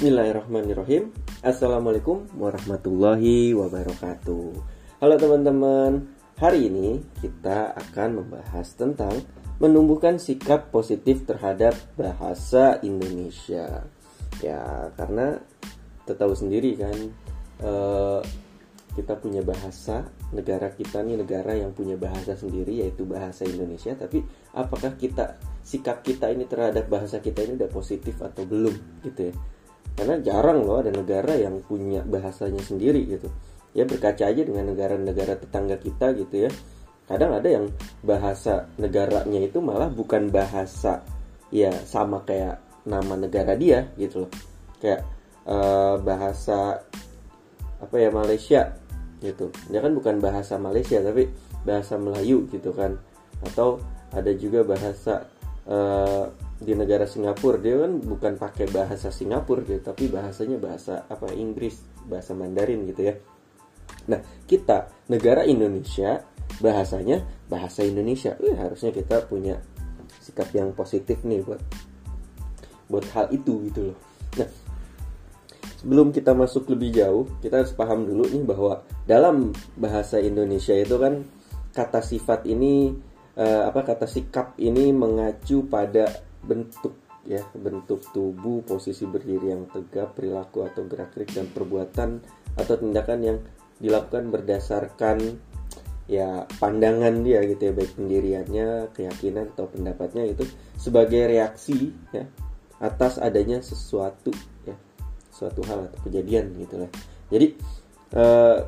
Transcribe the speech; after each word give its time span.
Bismillahirrahmanirrahim. 0.00 1.12
Assalamualaikum 1.44 2.24
warahmatullahi 2.40 3.52
wabarakatuh. 3.52 4.48
Halo 4.96 5.14
teman-teman 5.20 6.08
Hari 6.40 6.72
ini 6.72 7.04
kita 7.20 7.76
akan 7.76 8.24
membahas 8.24 8.64
tentang 8.80 9.12
Menumbuhkan 9.60 10.16
sikap 10.16 10.72
positif 10.72 11.28
terhadap 11.28 11.76
bahasa 12.00 12.80
Indonesia. 12.80 13.84
Ya 14.40 14.88
karena 14.96 15.36
kita 16.00 16.16
tahu 16.16 16.32
sendiri 16.32 16.80
kan 16.80 16.96
eh, 17.60 18.20
Kita 18.96 19.20
punya 19.20 19.44
bahasa 19.44 20.08
Negara 20.32 20.72
kita 20.72 21.04
nih 21.04 21.20
negara 21.20 21.52
yang 21.52 21.76
punya 21.76 22.00
bahasa 22.00 22.32
sendiri 22.40 22.88
Yaitu 22.88 23.04
bahasa 23.04 23.44
Indonesia. 23.44 23.92
Tapi 23.92 24.24
apakah 24.56 24.96
kita 24.96 25.36
sikap 25.60 26.00
kita 26.00 26.32
ini 26.32 26.48
terhadap 26.48 26.88
bahasa 26.88 27.20
kita 27.20 27.44
ini 27.44 27.60
udah 27.60 27.68
positif 27.68 28.16
atau 28.24 28.48
belum 28.48 29.04
gitu 29.04 29.28
ya 29.28 29.36
karena 30.00 30.16
jarang 30.24 30.64
loh 30.64 30.80
ada 30.80 30.88
negara 30.88 31.36
yang 31.36 31.60
punya 31.60 32.00
bahasanya 32.00 32.64
sendiri 32.64 33.04
gitu. 33.04 33.28
Ya 33.76 33.84
berkaca 33.84 34.32
aja 34.32 34.40
dengan 34.40 34.72
negara-negara 34.72 35.36
tetangga 35.36 35.76
kita 35.76 36.16
gitu 36.16 36.48
ya. 36.48 36.50
Kadang 37.04 37.36
ada 37.36 37.44
yang 37.44 37.68
bahasa 38.00 38.64
negaranya 38.80 39.44
itu 39.44 39.60
malah 39.60 39.92
bukan 39.92 40.32
bahasa 40.32 41.04
ya 41.52 41.68
sama 41.84 42.24
kayak 42.24 42.64
nama 42.88 43.12
negara 43.12 43.52
dia 43.60 43.92
gitu 44.00 44.24
loh. 44.24 44.32
Kayak 44.80 45.04
uh, 45.44 46.00
bahasa 46.00 46.80
apa 47.76 47.96
ya 48.00 48.08
Malaysia 48.08 48.72
gitu. 49.20 49.52
Dia 49.68 49.84
kan 49.84 49.92
bukan 49.92 50.16
bahasa 50.16 50.56
Malaysia 50.56 50.96
tapi 51.04 51.28
bahasa 51.68 52.00
Melayu 52.00 52.48
gitu 52.48 52.72
kan. 52.72 52.96
Atau 53.44 53.84
ada 54.16 54.32
juga 54.32 54.64
bahasa 54.64 55.28
uh, 55.68 56.24
di 56.60 56.76
negara 56.76 57.08
Singapura 57.08 57.56
dia 57.56 57.80
kan 57.80 57.96
bukan 58.04 58.36
pakai 58.36 58.68
bahasa 58.68 59.08
Singapura 59.08 59.64
gitu 59.64 59.80
tapi 59.80 60.12
bahasanya 60.12 60.60
bahasa 60.60 61.08
apa 61.08 61.32
Inggris 61.32 61.80
bahasa 62.04 62.36
Mandarin 62.36 62.84
gitu 62.84 63.08
ya. 63.08 63.14
Nah 64.12 64.20
kita 64.44 64.92
negara 65.08 65.48
Indonesia 65.48 66.20
bahasanya 66.60 67.24
bahasa 67.48 67.80
Indonesia. 67.80 68.36
Eh, 68.44 68.52
harusnya 68.52 68.92
kita 68.92 69.24
punya 69.24 69.56
sikap 70.20 70.52
yang 70.52 70.76
positif 70.76 71.24
nih 71.24 71.40
buat 71.40 71.64
buat 72.92 73.08
hal 73.16 73.32
itu 73.32 73.72
gitu 73.72 73.80
loh. 73.90 73.98
Nah 74.36 74.48
sebelum 75.80 76.12
kita 76.12 76.36
masuk 76.36 76.68
lebih 76.76 76.92
jauh 76.92 77.24
kita 77.40 77.64
harus 77.64 77.72
paham 77.72 78.04
dulu 78.04 78.28
nih 78.28 78.44
bahwa 78.44 78.84
dalam 79.08 79.56
bahasa 79.80 80.20
Indonesia 80.20 80.76
itu 80.76 81.00
kan 81.00 81.24
kata 81.72 82.04
sifat 82.04 82.44
ini 82.44 82.92
uh, 83.40 83.64
apa 83.72 83.80
kata 83.80 84.04
sikap 84.04 84.60
ini 84.60 84.92
mengacu 84.92 85.64
pada 85.64 86.29
bentuk 86.44 86.96
ya 87.28 87.44
bentuk 87.52 88.00
tubuh 88.16 88.64
posisi 88.64 89.04
berdiri 89.04 89.52
yang 89.52 89.68
tegap 89.68 90.16
perilaku 90.16 90.64
atau 90.64 90.88
gerak 90.88 91.12
gerik 91.12 91.30
dan 91.36 91.46
perbuatan 91.52 92.24
atau 92.56 92.74
tindakan 92.80 93.20
yang 93.20 93.38
dilakukan 93.76 94.32
berdasarkan 94.32 95.36
ya 96.10 96.48
pandangan 96.58 97.22
dia 97.22 97.44
gitu 97.46 97.70
ya 97.70 97.72
baik 97.76 97.92
pendiriannya 97.94 98.68
keyakinan 98.96 99.52
atau 99.54 99.70
pendapatnya 99.70 100.26
itu 100.26 100.42
sebagai 100.74 101.30
reaksi 101.30 101.94
ya 102.10 102.26
atas 102.80 103.20
adanya 103.20 103.60
sesuatu 103.60 104.32
ya 104.66 104.74
suatu 105.30 105.62
hal 105.68 105.86
atau 105.86 106.00
kejadian 106.08 106.56
gitu 106.58 106.82
lah. 106.82 106.90
Jadi 107.30 107.46
uh, 108.16 108.58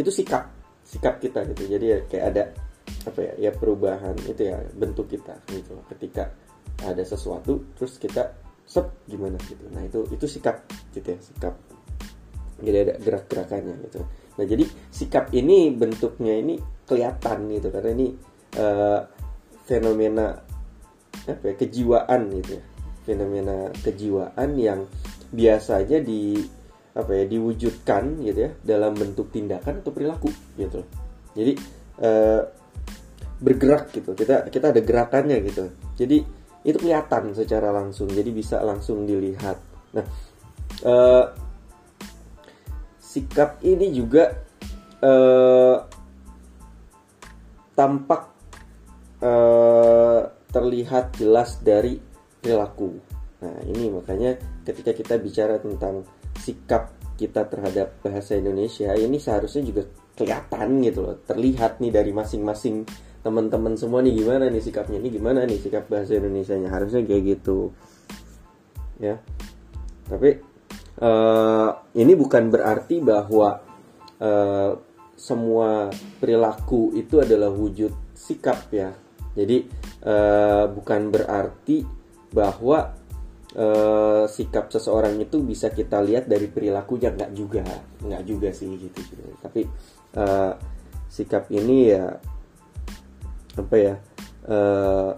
itu 0.00 0.10
sikap 0.10 0.50
sikap 0.82 1.22
kita 1.22 1.46
gitu. 1.54 1.70
Jadi 1.70 1.86
ya, 1.86 1.98
kayak 2.08 2.24
ada 2.34 2.42
apa 3.06 3.20
ya 3.20 3.32
ya 3.48 3.50
perubahan 3.54 4.18
itu 4.26 4.42
ya 4.50 4.58
bentuk 4.74 5.06
kita 5.06 5.38
gitu 5.54 5.78
ketika 5.94 6.34
ada 6.86 7.02
sesuatu 7.06 7.74
terus 7.78 7.96
kita 7.96 8.34
sep 8.66 9.04
gimana 9.04 9.36
gitu. 9.44 9.68
Nah 9.68 9.82
itu 9.84 10.08
itu 10.10 10.24
sikap 10.26 10.64
gitu 10.94 11.12
ya 11.12 11.18
sikap. 11.20 11.54
Jadi 12.62 12.76
ada 12.78 12.94
gerak-gerakannya 13.02 13.74
gitu. 13.90 14.00
Nah 14.38 14.44
jadi 14.46 14.64
sikap 14.88 15.34
ini 15.34 15.74
bentuknya 15.74 16.38
ini 16.38 16.56
kelihatan 16.86 17.50
gitu 17.52 17.68
karena 17.68 17.90
ini 17.92 18.06
uh, 18.56 19.00
fenomena 19.66 20.40
apa 21.28 21.44
ya 21.44 21.54
kejiwaan 21.58 22.20
gitu 22.42 22.50
ya. 22.58 22.64
Fenomena 23.02 23.68
kejiwaan 23.82 24.50
yang 24.56 24.86
biasanya 25.34 25.98
di 26.00 26.38
apa 26.92 27.08
ya 27.16 27.24
diwujudkan 27.24 28.20
gitu 28.20 28.38
ya 28.46 28.50
dalam 28.60 28.92
bentuk 28.92 29.32
tindakan 29.32 29.80
atau 29.80 29.92
perilaku 29.92 30.30
gitu. 30.60 30.80
Jadi 31.34 31.52
uh, 32.04 32.42
bergerak 33.42 33.90
gitu. 33.90 34.14
Kita 34.14 34.46
kita 34.48 34.70
ada 34.70 34.80
gerakannya 34.80 35.40
gitu. 35.44 35.64
Jadi 35.98 36.41
itu 36.62 36.78
kelihatan 36.78 37.34
secara 37.34 37.74
langsung 37.74 38.06
jadi 38.10 38.30
bisa 38.30 38.62
langsung 38.62 39.02
dilihat. 39.06 39.58
Nah 39.94 40.06
uh, 40.86 41.26
sikap 43.02 43.60
ini 43.66 43.92
juga 43.92 44.30
uh, 45.02 45.76
tampak 47.74 48.22
uh, 49.20 50.22
terlihat 50.52 51.18
jelas 51.18 51.58
dari 51.60 51.98
perilaku. 52.42 52.94
Nah 53.42 53.56
ini 53.66 53.90
makanya 53.90 54.38
ketika 54.62 54.94
kita 54.94 55.14
bicara 55.18 55.58
tentang 55.58 56.06
sikap 56.38 56.94
kita 57.18 57.46
terhadap 57.46 58.02
bahasa 58.02 58.34
Indonesia 58.34 58.90
ini 58.96 59.18
seharusnya 59.20 59.62
juga 59.62 59.86
kelihatan 60.12 60.82
gitu 60.82 61.00
loh 61.06 61.16
terlihat 61.24 61.78
nih 61.78 61.92
dari 61.94 62.10
masing-masing 62.10 62.84
teman-teman 63.22 63.78
semua 63.78 64.02
nih 64.02 64.18
gimana 64.18 64.50
nih 64.50 64.62
sikapnya? 64.62 64.98
Ini 64.98 65.08
gimana 65.14 65.46
nih 65.46 65.58
sikap 65.62 65.86
bahasa 65.86 66.18
Indonesia 66.18 66.58
nya 66.58 66.68
harusnya 66.74 67.06
kayak 67.06 67.22
gitu. 67.38 67.70
Ya. 68.98 69.22
Tapi 70.10 70.42
uh, 70.98 71.70
ini 71.94 72.12
bukan 72.18 72.50
berarti 72.50 72.98
bahwa 72.98 73.62
uh, 74.18 74.70
semua 75.14 75.86
perilaku 76.18 76.98
itu 76.98 77.22
adalah 77.22 77.48
wujud 77.54 77.94
sikap 78.18 78.66
ya. 78.74 78.90
Jadi 79.38 79.70
uh, 80.02 80.66
bukan 80.68 81.14
berarti 81.14 81.86
bahwa 82.34 82.90
uh, 83.54 84.26
sikap 84.26 84.74
seseorang 84.74 85.14
itu 85.22 85.38
bisa 85.46 85.70
kita 85.70 86.02
lihat 86.02 86.26
dari 86.26 86.50
perilakunya. 86.50 87.14
Nggak 87.14 87.32
juga. 87.38 87.62
Nggak 88.02 88.22
juga 88.26 88.50
sih 88.50 88.66
gitu, 88.74 88.98
gitu. 88.98 89.22
tapi 89.38 89.62
uh, 90.18 90.58
sikap 91.12 91.46
ini 91.52 91.92
ya 91.92 92.18
apa 93.58 93.76
ya? 93.76 93.94
Uh, 94.42 95.12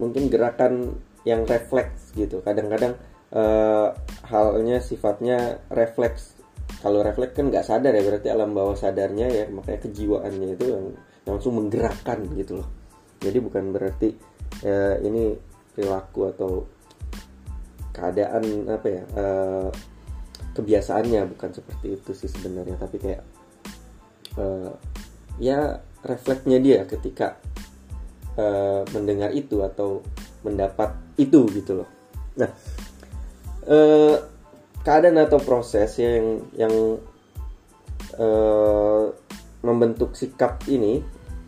mungkin 0.00 0.32
gerakan 0.32 0.96
yang 1.28 1.44
refleks 1.44 2.16
gitu. 2.16 2.40
Kadang-kadang 2.40 2.96
uh, 3.36 3.92
halnya 4.24 4.80
sifatnya 4.80 5.60
refleks. 5.68 6.40
Kalau 6.80 7.04
refleks 7.04 7.36
kan 7.36 7.52
nggak 7.52 7.66
sadar 7.66 7.92
ya 7.92 8.00
berarti 8.00 8.28
alam 8.32 8.56
bawah 8.56 8.72
sadarnya 8.72 9.28
ya 9.28 9.44
makanya 9.52 9.84
kejiwaannya 9.84 10.48
itu 10.56 10.64
yang 10.72 10.84
langsung 11.28 11.60
menggerakkan 11.60 12.24
gitu 12.32 12.64
loh. 12.64 12.68
Jadi 13.20 13.38
bukan 13.44 13.76
berarti 13.76 14.16
uh, 14.64 14.96
ini 15.04 15.36
perilaku 15.76 16.32
atau 16.32 16.64
keadaan 17.92 18.70
apa 18.72 18.86
ya 18.88 19.02
uh, 19.18 19.68
kebiasaannya 20.56 21.28
bukan 21.36 21.50
seperti 21.52 22.00
itu 22.00 22.10
sih 22.16 22.30
sebenarnya. 22.32 22.80
Tapi 22.80 22.96
kayak 22.96 23.22
uh, 24.40 24.72
ya 25.40 25.80
refleksnya 26.04 26.60
dia 26.60 26.84
ketika 26.84 27.40
uh, 28.36 28.84
mendengar 28.92 29.32
itu 29.32 29.64
atau 29.64 30.04
mendapat 30.44 30.92
itu 31.16 31.48
gitu 31.52 31.82
loh. 31.82 31.90
Nah, 32.36 32.50
uh, 33.68 34.16
keadaan 34.84 35.20
atau 35.20 35.40
proses 35.40 35.96
yang 36.00 36.44
yang 36.56 36.74
uh, 38.20 39.04
membentuk 39.60 40.16
sikap 40.16 40.64
ini, 40.68 41.00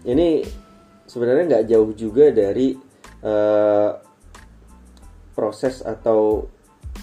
ini 0.08 0.44
sebenarnya 1.08 1.44
nggak 1.48 1.66
jauh 1.68 1.92
juga 1.96 2.32
dari 2.32 2.76
uh, 3.24 3.90
proses 5.32 5.80
atau 5.80 6.44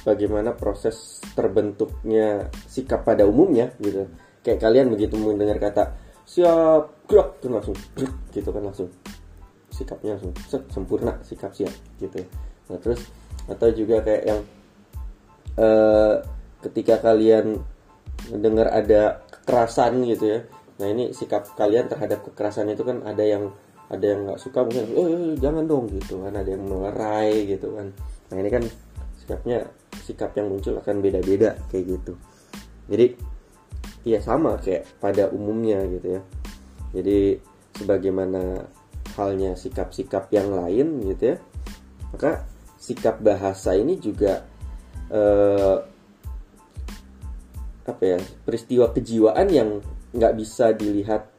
bagaimana 0.05 0.53
proses 0.53 1.17
terbentuknya 1.33 2.49
sikap 2.69 3.01
pada 3.01 3.25
umumnya 3.25 3.73
gitu. 3.81 4.05
Kayak 4.45 4.61
kalian 4.61 4.87
begitu 4.93 5.17
mendengar 5.17 5.57
kata 5.57 5.98
siap. 6.29 6.93
Gerak 7.09 7.41
tuh 7.41 7.49
langsung 7.49 7.73
gitu 8.29 8.53
kan 8.53 8.61
langsung 8.61 8.85
sikapnya 9.73 10.13
langsung 10.13 10.33
set, 10.45 10.61
sempurna 10.69 11.17
sikap 11.25 11.49
siap 11.57 11.73
gitu 11.97 12.21
ya. 12.21 12.27
Nah 12.69 12.77
terus 12.77 13.01
atau 13.49 13.73
juga 13.73 14.05
kayak 14.05 14.23
yang 14.29 14.41
uh, 15.57 16.21
ketika 16.61 17.01
kalian 17.01 17.57
mendengar 18.29 18.69
ada 18.69 19.25
kekerasan 19.25 20.05
gitu 20.05 20.37
ya. 20.37 20.39
Nah 20.77 20.87
ini 20.93 21.17
sikap 21.17 21.49
kalian 21.57 21.89
terhadap 21.89 22.21
kekerasan 22.21 22.69
itu 22.69 22.85
kan 22.85 23.01
ada 23.09 23.25
yang 23.25 23.49
ada 23.89 24.05
yang 24.05 24.29
nggak 24.29 24.37
suka 24.37 24.61
mungkin 24.61 24.85
oh, 24.93 25.05
oh 25.09 25.33
jangan 25.41 25.65
dong 25.65 25.89
gitu 25.97 26.21
kan. 26.21 26.33
Ada 26.37 26.49
yang 26.53 26.63
melerai 26.69 27.49
gitu 27.49 27.73
kan. 27.73 27.89
Nah 28.29 28.35
ini 28.37 28.49
kan 28.53 28.63
sikapnya 29.17 29.65
sikap 30.05 30.37
yang 30.37 30.45
muncul 30.53 30.77
akan 30.77 31.01
beda-beda 31.01 31.57
kayak 31.73 31.97
gitu. 31.97 32.13
Jadi 32.85 33.17
ya 34.07 34.19
sama 34.23 34.59
kayak 34.59 34.87
pada 34.99 35.27
umumnya 35.31 35.83
gitu 35.87 36.19
ya. 36.19 36.21
Jadi 36.95 37.39
sebagaimana 37.77 38.65
halnya 39.15 39.55
sikap-sikap 39.57 40.31
yang 40.31 40.51
lain 40.53 41.03
gitu 41.11 41.35
ya 41.35 41.37
maka 42.13 42.45
sikap 42.79 43.21
bahasa 43.21 43.77
ini 43.77 43.99
juga 44.01 44.45
uh, 45.13 45.77
apa 47.85 48.03
ya 48.05 48.17
peristiwa 48.45 48.93
kejiwaan 48.93 49.47
yang 49.49 49.69
nggak 50.13 50.33
bisa 50.37 50.73
dilihat 50.73 51.29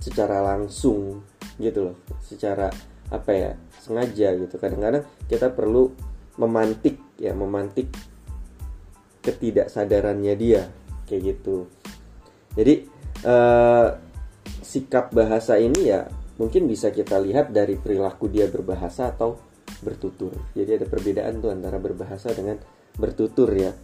secara 0.00 0.42
langsung 0.42 1.22
gitu 1.60 1.92
loh 1.92 1.96
secara 2.22 2.70
apa 3.10 3.30
ya 3.34 3.50
sengaja 3.82 4.38
gitu. 4.38 4.54
Kadang-kadang 4.56 5.02
kita 5.26 5.50
perlu 5.50 5.90
memantik 6.38 6.98
ya 7.18 7.34
memantik 7.34 7.90
ketidaksadarannya 9.20 10.34
dia 10.38 10.70
kayak 11.10 11.34
gitu. 11.34 11.66
Jadi 12.54 12.86
uh, 13.26 13.88
sikap 14.62 15.10
bahasa 15.10 15.58
ini 15.58 15.90
ya 15.90 16.06
mungkin 16.38 16.70
bisa 16.70 16.94
kita 16.94 17.18
lihat 17.18 17.50
dari 17.50 17.74
perilaku 17.74 18.30
dia 18.30 18.46
berbahasa 18.46 19.10
atau 19.10 19.34
bertutur. 19.82 20.30
Jadi 20.54 20.78
ada 20.78 20.86
perbedaan 20.86 21.42
tuh 21.42 21.50
antara 21.50 21.82
berbahasa 21.82 22.30
dengan 22.30 22.56
bertutur 22.94 23.50
ya. 23.50 23.74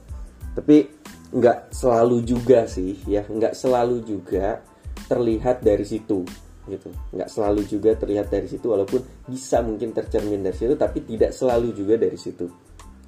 Tapi 0.55 0.87
nggak 1.27 1.75
selalu 1.75 2.23
juga 2.23 2.71
sih 2.71 3.03
ya 3.11 3.27
nggak 3.27 3.59
selalu 3.59 4.07
juga 4.07 4.63
terlihat 5.11 5.61
dari 5.67 5.83
situ 5.83 6.23
gitu. 6.71 6.89
Nggak 7.13 7.31
selalu 7.31 7.61
juga 7.67 7.91
terlihat 7.99 8.31
dari 8.31 8.47
situ 8.47 8.67
walaupun 8.71 9.03
bisa 9.27 9.61
mungkin 9.61 9.91
tercermin 9.91 10.47
dari 10.47 10.57
situ 10.57 10.79
tapi 10.79 11.03
tidak 11.03 11.35
selalu 11.35 11.75
juga 11.75 11.99
dari 11.99 12.19
situ 12.19 12.47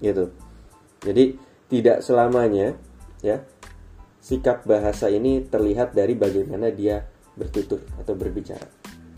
gitu. 0.02 0.24
Jadi 0.98 1.24
tidak 1.68 2.02
selamanya 2.02 2.74
ya 3.22 3.38
sikap 4.28 4.68
bahasa 4.68 5.08
ini 5.08 5.48
terlihat 5.48 5.96
dari 5.96 6.12
bagaimana 6.12 6.68
dia 6.68 7.00
bertutur 7.32 7.80
atau 7.96 8.12
berbicara 8.12 8.68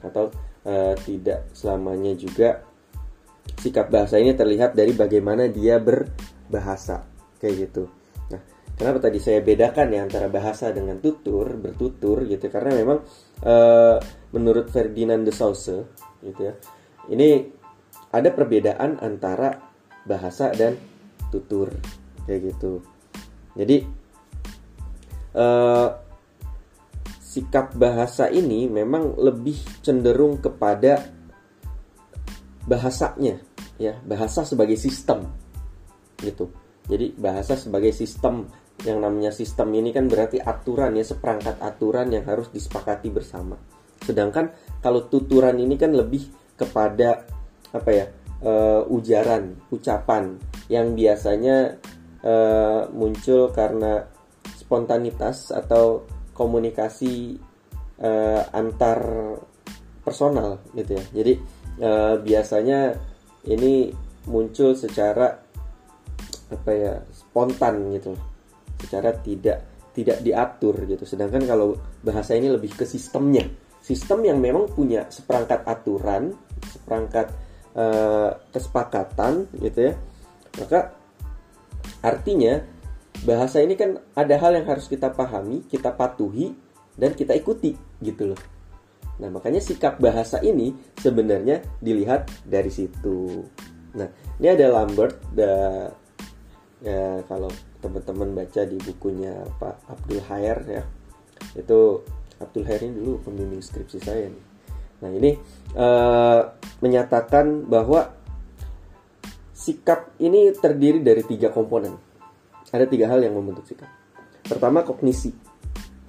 atau 0.06 0.30
uh, 0.70 0.94
tidak 1.02 1.50
selamanya 1.50 2.14
juga 2.14 2.62
sikap 3.58 3.90
bahasa 3.90 4.22
ini 4.22 4.38
terlihat 4.38 4.78
dari 4.78 4.94
bagaimana 4.94 5.50
dia 5.50 5.82
berbahasa 5.82 7.02
kayak 7.42 7.54
gitu 7.66 7.90
Kenapa 8.80 8.96
tadi 8.96 9.20
saya 9.20 9.44
bedakan 9.44 9.92
ya 9.92 10.08
antara 10.08 10.32
bahasa 10.32 10.72
dengan 10.72 11.04
tutur, 11.04 11.52
bertutur 11.60 12.24
gitu 12.24 12.48
karena 12.48 12.80
memang 12.80 13.04
uh, 13.44 14.00
menurut 14.32 14.72
Ferdinand 14.72 15.20
de 15.20 15.28
Saussure 15.36 15.84
gitu 16.24 16.48
ya. 16.48 16.56
Ini 17.12 17.44
ada 18.08 18.32
perbedaan 18.32 18.96
antara 19.04 19.52
bahasa 20.08 20.48
dan 20.56 20.80
tutur 21.28 21.76
kayak 22.24 22.56
gitu. 22.56 22.80
Jadi 23.52 23.84
uh, 25.34 25.88
sikap 27.20 27.78
bahasa 27.78 28.26
ini 28.26 28.66
memang 28.66 29.14
lebih 29.14 29.54
cenderung 29.86 30.42
kepada 30.42 31.06
bahasanya 32.66 33.38
ya, 33.78 33.94
bahasa 34.02 34.42
sebagai 34.42 34.74
sistem 34.74 35.30
gitu. 36.20 36.50
Jadi 36.90 37.14
bahasa 37.14 37.54
sebagai 37.54 37.94
sistem 37.94 38.50
yang 38.82 38.98
namanya 38.98 39.30
sistem 39.30 39.70
ini 39.76 39.92
kan 39.92 40.08
berarti 40.08 40.40
aturan 40.40 40.96
ya 40.96 41.04
seperangkat 41.04 41.60
aturan 41.60 42.10
yang 42.10 42.24
harus 42.26 42.48
disepakati 42.50 43.12
bersama. 43.12 43.54
Sedangkan 44.00 44.50
kalau 44.80 45.06
tuturan 45.06 45.60
ini 45.60 45.76
kan 45.76 45.92
lebih 45.92 46.26
kepada 46.56 47.24
apa 47.70 47.90
ya 47.92 48.06
uh, 48.42 48.82
ujaran, 48.88 49.54
ucapan 49.70 50.40
yang 50.66 50.96
biasanya 50.96 51.78
uh, 52.24 52.88
muncul 52.90 53.52
karena 53.52 54.08
spontanitas 54.70 55.50
atau 55.50 56.06
komunikasi 56.30 57.34
uh, 57.98 58.42
antar 58.54 59.02
personal 60.06 60.62
gitu 60.78 60.94
ya. 60.94 61.04
Jadi 61.10 61.32
uh, 61.82 62.14
biasanya 62.22 62.94
ini 63.50 63.90
muncul 64.30 64.78
secara 64.78 65.26
apa 66.50 66.70
ya 66.70 67.02
spontan 67.10 67.94
gitu 67.98 68.14
secara 68.78 69.10
tidak 69.18 69.90
tidak 69.90 70.22
diatur 70.22 70.86
gitu. 70.86 71.02
Sedangkan 71.02 71.42
kalau 71.50 71.74
bahasa 72.06 72.38
ini 72.38 72.46
lebih 72.46 72.78
ke 72.78 72.86
sistemnya, 72.86 73.42
sistem 73.82 74.22
yang 74.22 74.38
memang 74.38 74.70
punya 74.70 75.10
seperangkat 75.10 75.66
aturan, 75.66 76.30
seperangkat 76.62 77.26
uh, 77.74 78.38
kesepakatan 78.54 79.50
gitu 79.58 79.90
ya. 79.90 79.94
Maka 80.62 80.94
artinya 82.06 82.79
bahasa 83.24 83.60
ini 83.60 83.76
kan 83.76 84.00
ada 84.16 84.34
hal 84.40 84.56
yang 84.56 84.66
harus 84.68 84.88
kita 84.88 85.12
pahami, 85.12 85.64
kita 85.68 85.92
patuhi 85.92 86.52
dan 86.96 87.12
kita 87.16 87.36
ikuti 87.36 87.76
gitu 88.00 88.32
loh. 88.34 88.40
Nah, 89.20 89.28
makanya 89.28 89.60
sikap 89.60 90.00
bahasa 90.00 90.40
ini 90.40 90.72
sebenarnya 90.96 91.60
dilihat 91.80 92.32
dari 92.48 92.72
situ. 92.72 93.44
Nah, 93.92 94.08
ini 94.40 94.48
ada 94.48 94.72
Lambert, 94.72 95.20
da, 95.36 95.52
ya 96.80 97.20
kalau 97.28 97.52
teman-teman 97.80 98.32
baca 98.32 98.64
di 98.64 98.76
bukunya 98.80 99.44
Pak 99.60 99.76
Abdul 99.88 100.20
Hair 100.24 100.58
ya 100.68 100.82
itu 101.56 102.04
Abdul 102.40 102.64
Hair 102.64 102.88
ini 102.88 102.92
dulu 102.96 103.12
pembimbing 103.24 103.60
skripsi 103.60 103.98
saya 104.00 104.28
nih 104.32 104.44
nah 105.00 105.10
ini 105.12 105.32
uh, 105.76 106.40
menyatakan 106.80 107.68
bahwa 107.68 108.16
sikap 109.52 110.16
ini 110.20 110.52
terdiri 110.56 111.04
dari 111.04 111.24
tiga 111.24 111.52
komponen 111.52 111.96
ada 112.70 112.86
tiga 112.86 113.10
hal 113.10 113.22
yang 113.22 113.34
membentuk 113.34 113.66
sikap. 113.66 113.90
Pertama 114.46 114.86
kognisi. 114.86 115.30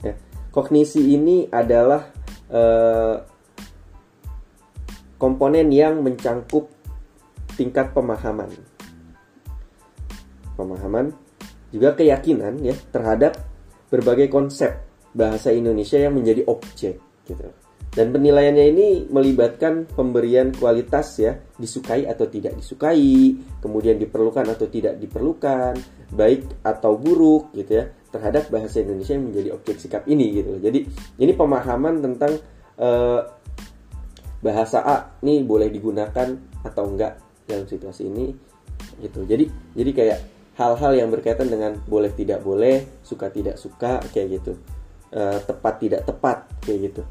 Ya. 0.05 0.13
Kognisi 0.53 1.13
ini 1.13 1.49
adalah 1.49 2.09
uh, 2.49 3.15
komponen 5.17 5.69
yang 5.69 6.01
mencangkup 6.01 6.69
tingkat 7.53 7.93
pemahaman. 7.93 8.49
Pemahaman 10.57 11.13
juga 11.69 11.93
keyakinan 11.95 12.61
ya 12.61 12.75
terhadap 12.89 13.37
berbagai 13.89 14.27
konsep 14.29 14.71
bahasa 15.11 15.51
Indonesia 15.51 15.99
yang 15.99 16.15
menjadi 16.15 16.47
objek 16.47 16.97
gitu. 17.27 17.45
Dan 17.91 18.15
penilaiannya 18.15 18.65
ini 18.71 18.87
melibatkan 19.11 19.83
pemberian 19.83 20.55
kualitas 20.55 21.19
ya, 21.19 21.35
disukai 21.59 22.07
atau 22.07 22.23
tidak 22.23 22.55
disukai, 22.55 23.35
kemudian 23.59 23.99
diperlukan 23.99 24.47
atau 24.47 24.71
tidak 24.71 24.95
diperlukan, 24.95 25.75
baik 26.11 26.63
atau 26.63 26.99
buruk 26.99 27.55
gitu 27.55 27.81
ya, 27.81 27.85
terhadap 28.11 28.51
bahasa 28.51 28.83
Indonesia 28.83 29.15
yang 29.15 29.31
menjadi 29.31 29.49
objek 29.55 29.79
sikap 29.79 30.03
ini 30.07 30.43
gitu. 30.43 30.59
Jadi 30.59 30.85
ini 31.17 31.31
pemahaman 31.31 32.03
tentang 32.03 32.35
uh, 32.77 33.21
bahasa 34.41 34.81
A 34.81 34.97
ini 35.21 35.45
boleh 35.45 35.69
digunakan 35.69 36.27
atau 36.65 36.83
enggak 36.85 37.21
dalam 37.45 37.65
situasi 37.69 38.09
ini 38.09 38.33
gitu. 39.01 39.23
Jadi 39.25 39.47
jadi 39.77 39.91
kayak 39.93 40.19
hal-hal 40.57 40.91
yang 40.97 41.09
berkaitan 41.09 41.47
dengan 41.47 41.77
boleh 41.87 42.11
tidak 42.13 42.43
boleh, 42.43 43.01
suka 43.01 43.31
tidak 43.33 43.57
suka 43.57 44.01
kayak 44.11 44.41
gitu. 44.41 44.53
E, 45.11 45.21
tepat 45.43 45.73
tidak 45.81 46.01
tepat 46.05 46.37
kayak 46.63 46.79
gitu. 46.91 47.01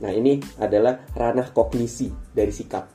Nah, 0.00 0.10
ini 0.14 0.40
adalah 0.56 1.04
ranah 1.12 1.52
kognisi 1.52 2.08
dari 2.32 2.54
sikap. 2.54 2.86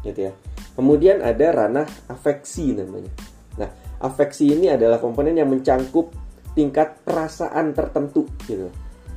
Gitu 0.00 0.20
ya. 0.24 0.32
Kemudian 0.74 1.20
ada 1.20 1.46
ranah 1.52 1.86
afeksi 2.08 2.72
namanya. 2.72 3.12
Nah, 3.60 3.68
afeksi 4.00 4.54
ini 4.54 4.72
adalah 4.72 4.98
komponen 4.98 5.36
yang 5.38 5.50
mencangkup 5.50 6.10
tingkat 6.54 7.02
perasaan 7.02 7.74
tertentu 7.74 8.26
gitu 8.46 8.70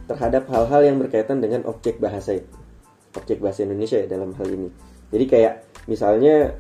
terhadap 0.10 0.50
hal-hal 0.50 0.82
yang 0.88 0.98
berkaitan 0.98 1.44
dengan 1.44 1.68
objek 1.68 2.02
bahasa 2.02 2.38
itu. 2.38 2.50
Objek 3.14 3.42
bahasa 3.42 3.66
Indonesia 3.66 3.98
ya 4.00 4.08
dalam 4.08 4.34
hal 4.38 4.48
ini. 4.48 4.70
Jadi 5.12 5.26
kayak 5.26 5.54
misalnya 5.90 6.56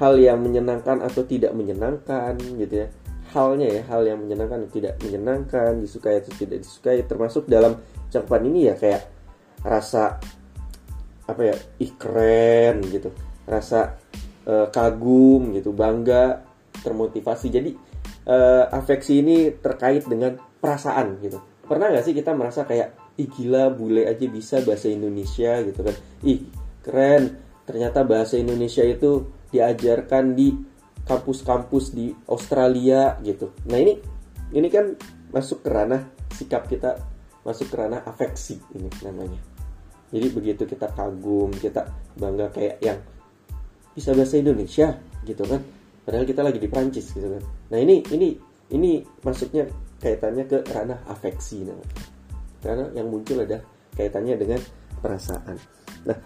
hal 0.00 0.16
yang 0.16 0.40
menyenangkan 0.40 1.04
atau 1.04 1.24
tidak 1.24 1.52
menyenangkan 1.52 2.36
gitu 2.36 2.86
ya 2.86 2.88
halnya 3.30 3.68
ya 3.70 3.82
hal 3.86 4.02
yang 4.02 4.18
menyenangkan 4.18 4.66
atau 4.66 4.72
tidak 4.74 4.94
menyenangkan 5.06 5.78
disukai 5.78 6.18
atau 6.18 6.32
tidak 6.34 6.66
disukai 6.66 7.06
termasuk 7.06 7.46
dalam 7.46 7.78
cakupan 8.10 8.42
ini 8.50 8.72
ya 8.72 8.74
kayak 8.74 9.06
rasa 9.62 10.18
apa 11.30 11.42
ya 11.46 11.56
ih 11.78 11.92
keren 11.94 12.82
gitu 12.90 13.14
rasa 13.46 13.94
uh, 14.50 14.66
kagum 14.74 15.54
gitu 15.54 15.70
bangga 15.70 16.42
termotivasi 16.80 17.46
jadi 17.52 17.70
uh, 18.26 18.72
afeksi 18.72 19.20
ini 19.20 19.54
terkait 19.60 20.04
dengan 20.08 20.36
perasaan 20.36 21.20
gitu 21.22 21.38
pernah 21.64 21.92
nggak 21.92 22.04
sih 22.04 22.14
kita 22.16 22.34
merasa 22.34 22.66
kayak 22.66 23.14
ih 23.20 23.28
gila 23.30 23.70
bule 23.70 24.08
aja 24.08 24.26
bisa 24.26 24.58
bahasa 24.64 24.90
Indonesia 24.90 25.60
gitu 25.62 25.80
kan 25.86 25.94
ih 26.26 26.44
keren 26.82 27.38
ternyata 27.68 28.02
bahasa 28.02 28.34
Indonesia 28.40 28.82
itu 28.82 29.30
diajarkan 29.54 30.34
di 30.34 30.50
kampus-kampus 31.04 31.90
di 31.94 32.14
Australia 32.30 33.18
gitu. 33.22 33.50
Nah 33.66 33.78
ini 33.78 33.94
ini 34.54 34.68
kan 34.70 34.94
masuk 35.30 35.66
ke 35.66 35.70
ranah 35.70 36.10
sikap 36.34 36.66
kita 36.66 36.98
masuk 37.42 37.70
ke 37.70 37.76
ranah 37.78 38.02
afeksi 38.06 38.58
ini 38.78 38.90
namanya. 39.02 39.38
Jadi 40.10 40.26
begitu 40.34 40.62
kita 40.66 40.90
kagum, 40.90 41.54
kita 41.54 41.86
bangga 42.18 42.50
kayak 42.50 42.82
yang 42.82 42.98
bisa 43.94 44.10
bahasa 44.14 44.38
Indonesia 44.38 44.98
gitu 45.22 45.42
kan. 45.46 45.62
Padahal 46.04 46.24
kita 46.24 46.40
lagi 46.40 46.58
di 46.58 46.68
Prancis 46.68 47.12
gitu 47.12 47.28
kan. 47.28 47.42
Nah 47.70 47.78
ini 47.78 48.02
ini 48.10 48.28
ini 48.70 49.04
masuknya 49.22 49.66
kaitannya 50.00 50.44
ke 50.48 50.58
ranah 50.72 51.04
afeksi 51.06 51.66
namanya. 51.66 51.94
Karena 52.60 52.84
yang 52.96 53.08
muncul 53.08 53.40
ada 53.44 53.60
kaitannya 53.96 54.34
dengan 54.36 54.60
perasaan. 55.00 55.56
Nah, 56.08 56.16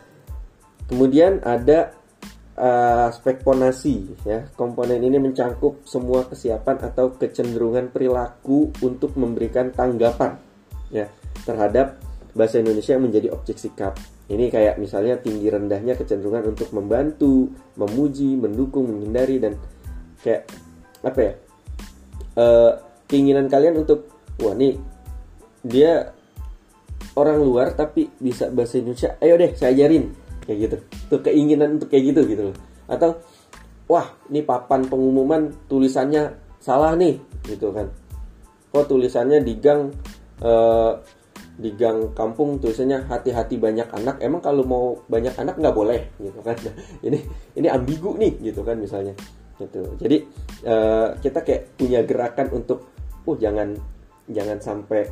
kemudian 0.90 1.42
ada 1.42 1.94
uh, 2.58 3.10
ya. 4.26 4.38
Komponen 4.54 5.02
ini 5.02 5.18
mencangkup 5.18 5.86
semua 5.86 6.26
kesiapan 6.26 6.82
atau 6.82 7.14
kecenderungan 7.14 7.90
perilaku 7.90 8.70
untuk 8.82 9.14
memberikan 9.18 9.70
tanggapan 9.74 10.38
ya 10.90 11.10
terhadap 11.42 11.98
bahasa 12.34 12.58
Indonesia 12.58 12.94
yang 12.98 13.04
menjadi 13.06 13.28
objek 13.30 13.58
sikap. 13.58 13.94
Ini 14.24 14.48
kayak 14.48 14.80
misalnya 14.80 15.20
tinggi 15.20 15.52
rendahnya 15.52 16.00
kecenderungan 16.00 16.56
untuk 16.56 16.72
membantu, 16.72 17.52
memuji, 17.76 18.40
mendukung, 18.40 18.88
menghindari 18.88 19.36
dan 19.36 19.60
kayak 20.24 20.48
apa 21.04 21.20
ya? 21.20 21.32
Uh, 22.34 22.72
keinginan 23.06 23.46
kalian 23.46 23.84
untuk 23.84 24.10
wah 24.40 24.56
nih 24.56 24.74
dia 25.62 26.10
orang 27.14 27.38
luar 27.38 27.72
tapi 27.78 28.10
bisa 28.18 28.50
bahasa 28.50 28.82
Indonesia 28.82 29.14
ayo 29.22 29.38
deh 29.38 29.54
saya 29.54 29.70
ajarin 29.70 30.10
kayak 30.44 30.58
gitu 30.66 30.76
tuh 31.14 31.20
keinginan 31.22 31.78
untuk 31.78 31.88
kayak 31.88 32.10
gitu 32.10 32.20
gitu 32.26 32.42
loh 32.50 32.56
atau 32.90 33.16
wah 33.86 34.12
ini 34.28 34.42
papan 34.42 34.84
pengumuman 34.90 35.54
tulisannya 35.70 36.34
salah 36.58 36.98
nih 36.98 37.16
gitu 37.48 37.70
kan 37.70 37.88
oh 38.74 38.84
tulisannya 38.84 39.40
di 39.40 39.54
gang 39.62 39.94
eh, 40.42 40.92
di 41.54 41.70
gang 41.78 42.10
kampung 42.18 42.58
tulisannya 42.58 43.06
hati-hati 43.06 43.54
banyak 43.62 43.86
anak 43.94 44.18
emang 44.18 44.42
kalau 44.42 44.66
mau 44.66 44.98
banyak 45.06 45.34
anak 45.38 45.54
nggak 45.54 45.76
boleh 45.76 46.00
gitu 46.18 46.40
kan. 46.42 46.58
Ini 47.06 47.18
ini 47.54 47.68
ambigu 47.70 48.18
nih 48.18 48.34
gitu 48.42 48.66
kan 48.66 48.74
misalnya 48.74 49.14
gitu. 49.58 49.94
Jadi 49.98 50.16
eh, 50.66 51.08
kita 51.22 51.46
kayak 51.46 51.78
punya 51.78 52.02
gerakan 52.02 52.50
untuk 52.50 52.90
uh 53.24 53.36
jangan 53.38 53.70
jangan 54.26 54.58
sampai 54.58 55.06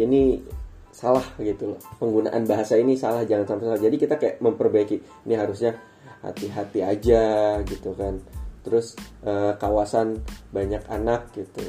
ini 0.00 0.40
salah 0.88 1.24
gitu 1.36 1.76
loh. 1.76 1.80
Penggunaan 2.00 2.48
bahasa 2.48 2.80
ini 2.80 2.96
salah 2.96 3.28
jangan 3.28 3.44
sampai 3.44 3.64
salah. 3.68 3.82
Jadi 3.82 3.96
kita 4.00 4.14
kayak 4.16 4.40
memperbaiki 4.40 4.96
ini 5.28 5.34
harusnya 5.36 5.76
hati-hati 6.24 6.80
aja 6.80 7.24
gitu 7.68 7.92
kan. 7.92 8.16
Terus 8.64 8.96
eh, 9.28 9.52
kawasan 9.60 10.16
banyak 10.48 10.80
anak 10.88 11.28
gitu. 11.36 11.60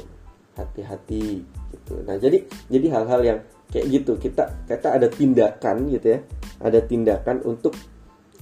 Hati-hati 0.56 1.44
gitu. 1.68 2.00
Nah 2.00 2.16
jadi 2.16 2.48
jadi 2.72 2.86
hal-hal 2.96 3.20
yang 3.22 3.40
kayak 3.70 3.86
gitu 3.88 4.12
kita 4.18 4.66
kita 4.66 4.88
ada 4.98 5.08
tindakan 5.08 5.88
gitu 5.88 6.06
ya. 6.14 6.20
Ada 6.60 6.84
tindakan 6.84 7.46
untuk 7.46 7.72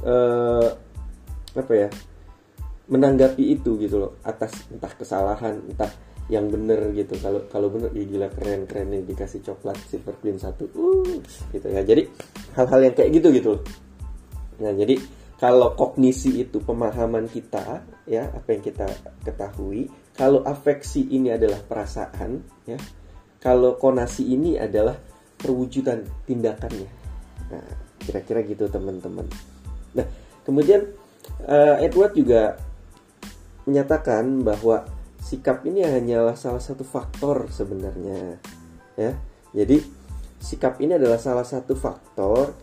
eh, 0.02 0.68
apa 1.54 1.73
ya 1.73 1.88
menanggapi 2.88 3.44
itu 3.54 3.76
gitu 3.78 3.97
loh. 4.00 4.12
Atas 4.25 4.66
entah 4.73 4.90
kesalahan 4.90 5.62
entah 5.68 5.92
yang 6.28 6.49
bener 6.49 6.92
gitu. 6.92 7.16
Kalau 7.20 7.44
kalau 7.52 7.68
bener 7.70 7.92
ya 7.92 8.04
gila 8.04 8.28
keren 8.32 8.64
keren 8.68 8.92
nih 8.92 9.02
dikasih 9.04 9.40
coklat 9.44 9.76
silver 9.88 10.16
queen 10.18 10.40
satu. 10.40 10.66
Uh 10.75 11.20
gitu 11.52 11.68
ya. 11.70 11.85
Jadi 11.85 12.08
hal-hal 12.58 12.90
yang 12.90 12.94
kayak 12.99 13.11
gitu 13.14 13.28
gitu 13.30 13.52
nah 14.58 14.75
jadi 14.75 14.99
kalau 15.38 15.78
kognisi 15.78 16.42
itu 16.42 16.58
pemahaman 16.58 17.30
kita 17.30 17.87
ya 18.11 18.26
apa 18.26 18.58
yang 18.58 18.62
kita 18.66 18.87
ketahui 19.23 19.87
kalau 20.18 20.42
afeksi 20.42 21.06
ini 21.14 21.30
adalah 21.30 21.62
perasaan 21.62 22.42
ya 22.66 22.75
kalau 23.38 23.78
konasi 23.78 24.35
ini 24.35 24.58
adalah 24.58 24.99
perwujudan 25.38 26.04
tindakannya. 26.26 26.90
Nah 27.49 27.66
kira-kira 28.02 28.42
gitu 28.45 28.66
teman-teman. 28.66 29.26
Nah 29.95 30.07
kemudian 30.42 30.90
uh, 31.47 31.76
Edward 31.80 32.14
juga 32.14 32.59
menyatakan 33.68 34.42
bahwa 34.42 34.88
sikap 35.21 35.61
ini 35.68 35.85
hanyalah 35.85 36.35
salah 36.35 36.62
satu 36.62 36.83
faktor 36.83 37.52
sebenarnya 37.52 38.40
ya. 38.97 39.12
Jadi 39.52 39.80
sikap 40.38 40.78
ini 40.80 40.97
adalah 40.97 41.21
salah 41.21 41.45
satu 41.45 41.75
faktor 41.75 42.54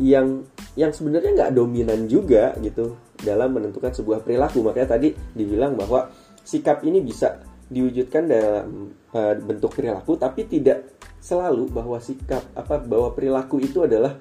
yang 0.00 0.46
yang 0.78 0.94
sebenarnya 0.94 1.36
nggak 1.36 1.52
dominan 1.56 2.06
juga 2.06 2.54
gitu 2.60 2.96
dalam 3.20 3.56
menentukan 3.56 3.92
sebuah 3.92 4.24
perilaku. 4.24 4.60
Makanya 4.64 4.96
tadi 4.96 5.12
dibilang 5.34 5.76
bahwa 5.76 6.12
sikap 6.44 6.84
ini 6.84 7.00
bisa 7.00 7.40
diwujudkan 7.70 8.26
dalam 8.26 8.90
uh, 9.14 9.34
bentuk 9.38 9.78
perilaku 9.78 10.18
tapi 10.18 10.44
tidak 10.50 10.99
selalu 11.20 11.68
bahwa 11.68 12.00
sikap 12.00 12.42
apa 12.56 12.80
bahwa 12.80 13.12
perilaku 13.12 13.60
itu 13.60 13.84
adalah 13.84 14.16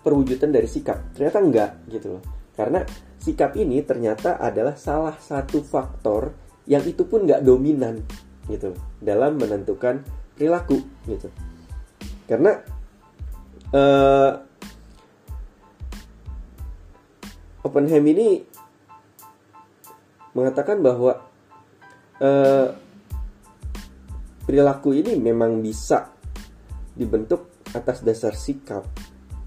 perwujudan 0.00 0.54
dari 0.54 0.70
sikap. 0.70 1.12
Ternyata 1.12 1.38
enggak 1.42 1.70
gitu 1.90 2.18
loh. 2.18 2.22
Karena 2.54 2.86
sikap 3.18 3.58
ini 3.58 3.82
ternyata 3.82 4.38
adalah 4.38 4.78
salah 4.78 5.18
satu 5.18 5.60
faktor 5.66 6.30
yang 6.70 6.86
itu 6.86 7.04
pun 7.04 7.26
nggak 7.26 7.44
dominan 7.44 8.00
gitu 8.46 8.72
dalam 9.02 9.36
menentukan 9.36 10.06
perilaku 10.38 10.78
gitu. 11.10 11.28
Karena 12.24 12.56
uh, 13.74 14.32
Oppenheim 17.64 18.04
ini 18.06 18.44
mengatakan 20.36 20.84
bahwa 20.84 21.16
uh, 22.20 22.68
perilaku 24.44 24.92
ini 24.92 25.16
memang 25.16 25.64
bisa 25.64 26.13
dibentuk 26.94 27.50
atas 27.74 28.00
dasar 28.06 28.32
sikap 28.38 28.86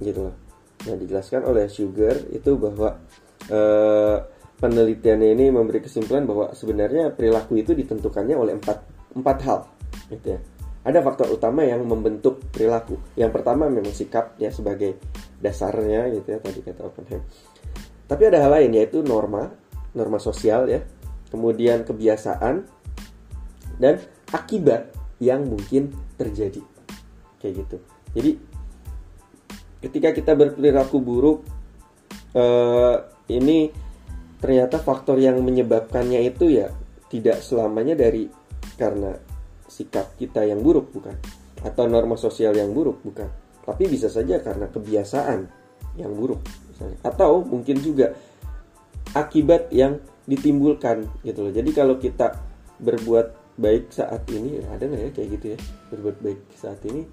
gitu 0.03 0.29
loh. 0.31 0.35
Nah 0.85 0.95
dijelaskan 0.95 1.47
oleh 1.47 1.71
Sugar 1.71 2.15
itu 2.29 2.59
bahwa 2.59 2.99
uh, 3.49 4.17
penelitiannya 4.57 5.29
ini 5.33 5.45
memberi 5.49 5.81
kesimpulan 5.81 6.27
bahwa 6.27 6.53
sebenarnya 6.53 7.13
perilaku 7.13 7.57
itu 7.57 7.73
ditentukannya 7.73 8.35
oleh 8.35 8.53
empat, 8.57 8.77
empat 9.15 9.37
hal 9.47 9.59
gitu 10.11 10.37
ya. 10.37 10.39
Ada 10.87 11.03
faktor 11.03 11.27
utama 11.35 11.67
yang 11.67 11.83
membentuk 11.83 12.47
perilaku. 12.47 12.95
Yang 13.19 13.31
pertama 13.35 13.67
memang 13.67 13.91
sikap 13.91 14.39
ya 14.39 14.47
sebagai 14.53 14.95
dasarnya 15.43 16.07
gitu 16.15 16.27
ya 16.31 16.39
tadi 16.39 16.59
kata 16.63 16.81
Oppenheim. 16.87 17.21
Tapi 18.07 18.23
ada 18.23 18.39
hal 18.47 18.51
lain 18.55 18.71
yaitu 18.71 19.03
norma, 19.03 19.51
norma 19.91 20.15
sosial 20.15 20.71
ya. 20.71 20.79
Kemudian 21.27 21.83
kebiasaan 21.83 22.63
dan 23.83 23.99
akibat 24.31 24.95
yang 25.19 25.43
mungkin 25.43 25.91
terjadi. 26.15 26.76
Kayak 27.37 27.53
gitu. 27.65 27.77
Jadi 28.17 28.31
ketika 29.83 30.09
kita 30.13 30.33
berperilaku 30.33 30.97
buruk 30.99 31.45
eh, 32.33 32.95
ini 33.33 33.69
ternyata 34.37 34.77
faktor 34.81 35.17
yang 35.17 35.41
menyebabkannya 35.41 36.21
itu 36.25 36.53
ya 36.53 36.69
tidak 37.09 37.41
selamanya 37.41 37.97
dari 37.97 38.29
karena 38.77 39.15
sikap 39.67 40.15
kita 40.15 40.45
yang 40.45 40.61
buruk 40.61 40.93
bukan? 40.93 41.17
Atau 41.61 41.89
norma 41.89 42.15
sosial 42.15 42.53
yang 42.53 42.71
buruk 42.71 43.01
bukan? 43.01 43.27
Tapi 43.65 43.83
bisa 43.89 44.07
saja 44.07 44.39
karena 44.39 44.69
kebiasaan 44.71 45.39
yang 45.99 46.13
buruk 46.13 46.39
misalnya. 46.71 46.97
Atau 47.03 47.43
mungkin 47.43 47.81
juga 47.81 48.13
akibat 49.17 49.73
yang 49.73 49.99
ditimbulkan 50.29 51.07
gitu 51.25 51.47
loh. 51.47 51.53
Jadi 51.53 51.69
kalau 51.73 51.97
kita 51.97 52.37
berbuat 52.77 53.57
baik 53.57 53.89
saat 53.89 54.21
ini 54.29 54.61
ada 54.69 54.85
nggak 54.85 55.01
ya 55.01 55.11
kayak 55.11 55.29
gitu 55.39 55.45
ya? 55.57 55.59
Berbuat 55.89 56.17
baik 56.21 56.39
saat 56.53 56.79
ini 56.85 57.03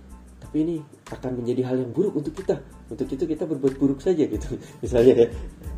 ini 0.62 0.76
akan 1.11 1.42
menjadi 1.42 1.66
hal 1.66 1.76
yang 1.82 1.90
buruk 1.90 2.23
untuk 2.23 2.34
kita. 2.37 2.62
Untuk 2.87 3.11
itu 3.11 3.25
kita 3.26 3.42
berbuat 3.49 3.75
buruk 3.80 3.99
saja 3.99 4.23
gitu. 4.23 4.54
Misalnya 4.82 5.26
ya, 5.26 5.28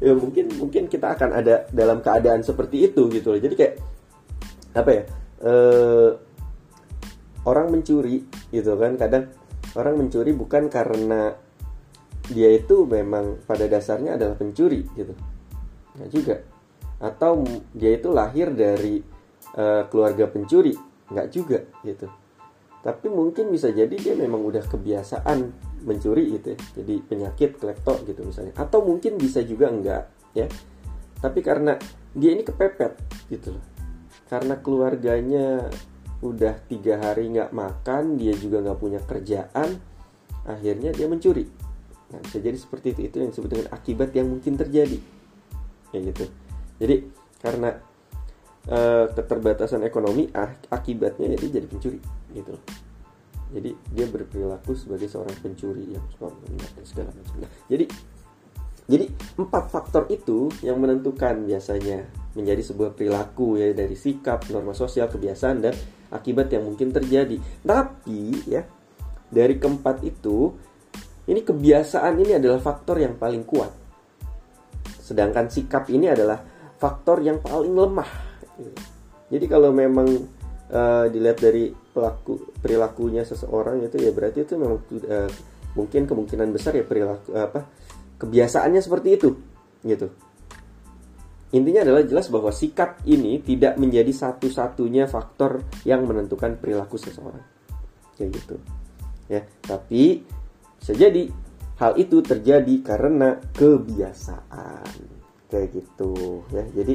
ya 0.02 0.12
mungkin 0.12 0.52
mungkin 0.60 0.90
kita 0.90 1.16
akan 1.16 1.30
ada 1.32 1.64
dalam 1.72 2.04
keadaan 2.04 2.44
seperti 2.44 2.92
itu 2.92 3.08
gitu 3.08 3.32
loh. 3.32 3.40
Jadi 3.40 3.54
kayak 3.56 3.74
apa 4.76 4.90
ya 4.92 5.02
eh, 5.46 6.10
orang 7.48 7.66
mencuri 7.72 8.26
gitu 8.52 8.72
kan. 8.76 9.00
Kadang 9.00 9.32
orang 9.78 9.94
mencuri 9.96 10.36
bukan 10.36 10.68
karena 10.68 11.32
dia 12.26 12.50
itu 12.52 12.84
memang 12.84 13.40
pada 13.46 13.64
dasarnya 13.70 14.20
adalah 14.20 14.36
pencuri 14.36 14.84
gitu. 14.92 15.14
Nggak 15.96 16.10
juga. 16.10 16.36
Atau 17.00 17.44
dia 17.76 17.92
itu 17.92 18.08
lahir 18.08 18.56
dari 18.56 19.04
uh, 19.52 19.84
keluarga 19.86 20.26
pencuri. 20.26 20.72
Nggak 21.12 21.28
juga 21.28 21.60
gitu 21.84 22.08
tapi 22.86 23.10
mungkin 23.10 23.50
bisa 23.50 23.74
jadi 23.74 23.90
dia 23.98 24.14
memang 24.14 24.46
udah 24.46 24.62
kebiasaan 24.62 25.50
mencuri 25.82 26.38
gitu 26.38 26.54
ya. 26.54 26.58
Jadi 26.78 26.94
penyakit 27.02 27.58
klepto 27.58 28.06
gitu 28.06 28.22
misalnya. 28.22 28.54
Atau 28.54 28.86
mungkin 28.86 29.18
bisa 29.18 29.42
juga 29.42 29.74
enggak 29.74 30.06
ya. 30.38 30.46
Tapi 31.18 31.42
karena 31.42 31.74
dia 32.14 32.30
ini 32.30 32.46
kepepet 32.46 32.94
gitu 33.26 33.58
loh. 33.58 33.64
Karena 34.30 34.62
keluarganya 34.62 35.66
udah 36.22 36.62
tiga 36.70 37.02
hari 37.02 37.26
nggak 37.34 37.50
makan 37.50 38.22
dia 38.22 38.38
juga 38.38 38.62
nggak 38.62 38.78
punya 38.78 39.02
kerjaan 39.02 39.82
akhirnya 40.46 40.94
dia 40.94 41.10
mencuri. 41.10 41.42
Nah 42.14 42.22
bisa 42.22 42.38
jadi 42.38 42.54
seperti 42.54 42.94
itu. 42.94 43.00
Itu 43.10 43.16
yang 43.18 43.34
disebut 43.34 43.50
dengan 43.50 43.68
akibat 43.74 44.14
yang 44.14 44.30
mungkin 44.30 44.54
terjadi. 44.54 45.02
Ya 45.90 45.98
gitu. 46.06 46.30
Jadi 46.78 47.02
karena 47.42 47.82
uh, 48.70 49.10
keterbatasan 49.10 49.82
ekonomi 49.82 50.30
akibatnya 50.70 51.34
jadi 51.34 51.46
jadi 51.50 51.66
pencuri 51.66 52.15
gitu. 52.36 52.60
Jadi 53.54 53.70
dia 53.94 54.06
berperilaku 54.10 54.74
sebagai 54.74 55.06
seorang 55.06 55.32
pencuri 55.38 55.94
yang 55.94 56.02
suka 56.12 56.34
mengingat 56.44 56.70
segala 56.82 57.10
macam. 57.14 57.34
Nah, 57.46 57.50
jadi 57.70 57.84
jadi 58.86 59.06
empat 59.38 59.64
faktor 59.70 60.06
itu 60.14 60.50
yang 60.62 60.78
menentukan 60.78 61.42
biasanya 61.42 62.06
menjadi 62.38 62.62
sebuah 62.62 62.94
perilaku 62.94 63.58
ya 63.58 63.74
dari 63.74 63.98
sikap 63.98 64.46
norma 64.50 64.76
sosial 64.76 65.10
kebiasaan 65.10 65.58
dan 65.62 65.74
akibat 66.10 66.50
yang 66.54 66.66
mungkin 66.66 66.94
terjadi. 66.94 67.38
Tapi 67.66 68.46
ya 68.46 68.62
dari 69.30 69.58
keempat 69.58 70.06
itu 70.06 70.54
ini 71.26 71.42
kebiasaan 71.42 72.14
ini 72.22 72.38
adalah 72.38 72.62
faktor 72.62 73.02
yang 73.02 73.18
paling 73.18 73.42
kuat. 73.42 73.74
Sedangkan 75.02 75.50
sikap 75.50 75.90
ini 75.90 76.06
adalah 76.10 76.38
faktor 76.78 77.22
yang 77.22 77.42
paling 77.42 77.74
lemah. 77.74 78.10
Jadi 79.26 79.46
kalau 79.50 79.74
memang 79.74 80.06
uh, 80.70 81.10
dilihat 81.10 81.42
dari 81.42 81.85
pelaku 81.96 82.52
perilakunya 82.60 83.24
seseorang 83.24 83.80
itu 83.80 83.96
ya 83.96 84.12
berarti 84.12 84.44
itu 84.44 84.60
memang 84.60 84.84
uh, 85.08 85.32
mungkin 85.72 86.04
kemungkinan 86.04 86.52
besar 86.52 86.76
ya 86.76 86.84
perilaku 86.84 87.32
apa 87.32 87.64
kebiasaannya 88.20 88.84
seperti 88.84 89.08
itu 89.16 89.32
gitu. 89.80 90.12
Intinya 91.56 91.86
adalah 91.86 92.02
jelas 92.04 92.28
bahwa 92.28 92.52
sikap 92.52 93.00
ini 93.08 93.40
tidak 93.40 93.80
menjadi 93.80 94.12
satu-satunya 94.12 95.08
faktor 95.08 95.64
yang 95.88 96.04
menentukan 96.04 96.58
perilaku 96.60 97.00
seseorang. 97.00 97.40
Kayak 98.18 98.30
gitu 98.42 98.56
ya. 99.30 99.40
Tapi 99.64 100.26
bisa 100.76 100.92
jadi 100.92 101.30
hal 101.80 101.96
itu 101.96 102.20
terjadi 102.20 102.74
karena 102.82 103.40
kebiasaan. 103.56 104.90
Kayak 105.48 105.68
gitu 105.80 106.42
ya. 106.50 106.66
Jadi 106.76 106.94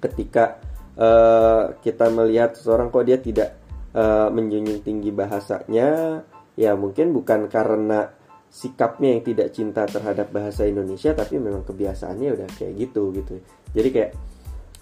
ketika 0.00 0.58
uh, 0.96 1.76
kita 1.84 2.08
melihat 2.10 2.56
seseorang 2.56 2.88
kok 2.88 3.04
dia 3.06 3.20
tidak 3.20 3.63
uh, 3.94 4.28
menjunjung 4.28 4.82
tinggi 4.82 5.10
bahasanya 5.14 6.20
ya 6.54 6.74
mungkin 6.78 7.10
bukan 7.14 7.50
karena 7.50 8.10
sikapnya 8.54 9.18
yang 9.18 9.22
tidak 9.26 9.48
cinta 9.50 9.82
terhadap 9.90 10.30
bahasa 10.30 10.62
Indonesia 10.62 11.10
tapi 11.10 11.42
memang 11.42 11.66
kebiasaannya 11.66 12.30
udah 12.38 12.48
kayak 12.54 12.74
gitu 12.78 13.10
gitu. 13.10 13.42
Jadi 13.74 13.88
kayak 13.90 14.10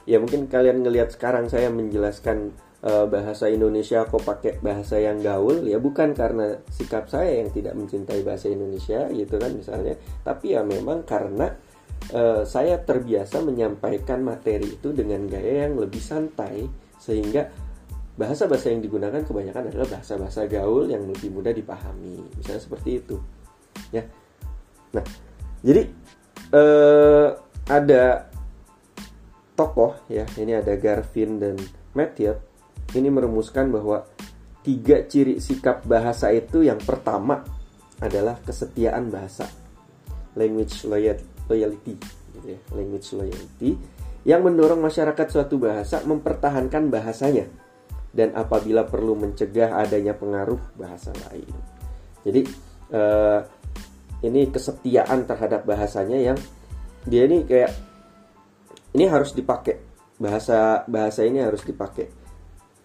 ya 0.05 0.21
mungkin 0.21 0.51
kalian 0.51 0.85
ngelihat 0.85 1.15
sekarang 1.17 1.49
saya 1.49 1.73
menjelaskan 1.73 2.53
uh, 2.85 3.09
bahasa 3.09 3.49
Indonesia 3.49 4.05
kok 4.05 4.21
pakai 4.21 4.61
bahasa 4.61 5.01
yang 5.01 5.25
gaul 5.25 5.65
ya 5.65 5.81
bukan 5.81 6.13
karena 6.13 6.61
sikap 6.69 7.09
saya 7.09 7.41
yang 7.41 7.49
tidak 7.49 7.73
mencintai 7.79 8.21
bahasa 8.21 8.53
Indonesia 8.53 9.09
gitu 9.09 9.41
kan 9.41 9.57
misalnya. 9.57 9.97
Tapi 10.21 10.53
ya 10.53 10.61
memang 10.61 11.09
karena 11.09 11.49
uh, 12.13 12.45
saya 12.45 12.77
terbiasa 12.77 13.41
menyampaikan 13.41 14.21
materi 14.21 14.77
itu 14.77 14.93
dengan 14.93 15.25
gaya 15.25 15.65
yang 15.65 15.81
lebih 15.81 16.03
santai 16.03 16.69
sehingga 17.01 17.49
bahasa-bahasa 18.23 18.71
yang 18.71 18.79
digunakan 18.79 19.19
kebanyakan 19.27 19.75
adalah 19.75 19.99
bahasa-bahasa 19.99 20.47
gaul 20.47 20.87
yang 20.87 21.03
lebih 21.11 21.35
mudah 21.35 21.51
dipahami. 21.51 22.23
Misalnya 22.39 22.63
seperti 22.63 23.03
itu. 23.03 23.19
Ya. 23.91 24.07
Nah 24.95 25.03
jadi 25.67 25.91
uh, 26.55 27.35
ada 27.67 28.31
tokoh 29.59 29.99
ya. 30.07 30.23
Ini 30.39 30.63
ada 30.63 30.79
Garvin 30.79 31.43
dan 31.43 31.59
Matthew. 31.99 32.39
Ini 32.95 33.11
merumuskan 33.11 33.75
bahwa 33.75 34.07
tiga 34.63 35.03
ciri 35.03 35.43
sikap 35.43 35.83
bahasa 35.83 36.31
itu 36.31 36.63
yang 36.63 36.79
pertama 36.79 37.43
adalah 37.99 38.39
kesetiaan 38.47 39.11
bahasa. 39.11 39.51
Language 40.39 40.87
loyalty 40.87 41.99
gitu 42.39 42.47
ya. 42.47 42.61
Language 42.71 43.09
loyalty 43.19 43.75
yang 44.23 44.47
mendorong 44.47 44.79
masyarakat 44.79 45.27
suatu 45.27 45.59
bahasa 45.59 45.99
mempertahankan 46.07 46.95
bahasanya 46.95 47.51
dan 48.13 48.37
apabila 48.37 48.85
perlu 48.85 49.17
mencegah 49.17 49.77
adanya 49.81 50.13
pengaruh 50.13 50.61
bahasa 50.77 51.11
lain. 51.29 51.49
Jadi 52.23 52.41
uh, 52.93 53.41
ini 54.23 54.53
kesetiaan 54.53 55.27
terhadap 55.27 55.67
bahasanya 55.67 56.21
yang 56.21 56.39
dia 57.09 57.27
ini 57.27 57.43
kayak 57.43 57.73
ini 58.95 59.05
harus 59.09 59.33
dipakai. 59.35 59.81
Bahasa 60.21 60.87
bahasa 60.87 61.27
ini 61.27 61.43
harus 61.43 61.65
dipakai. 61.67 62.07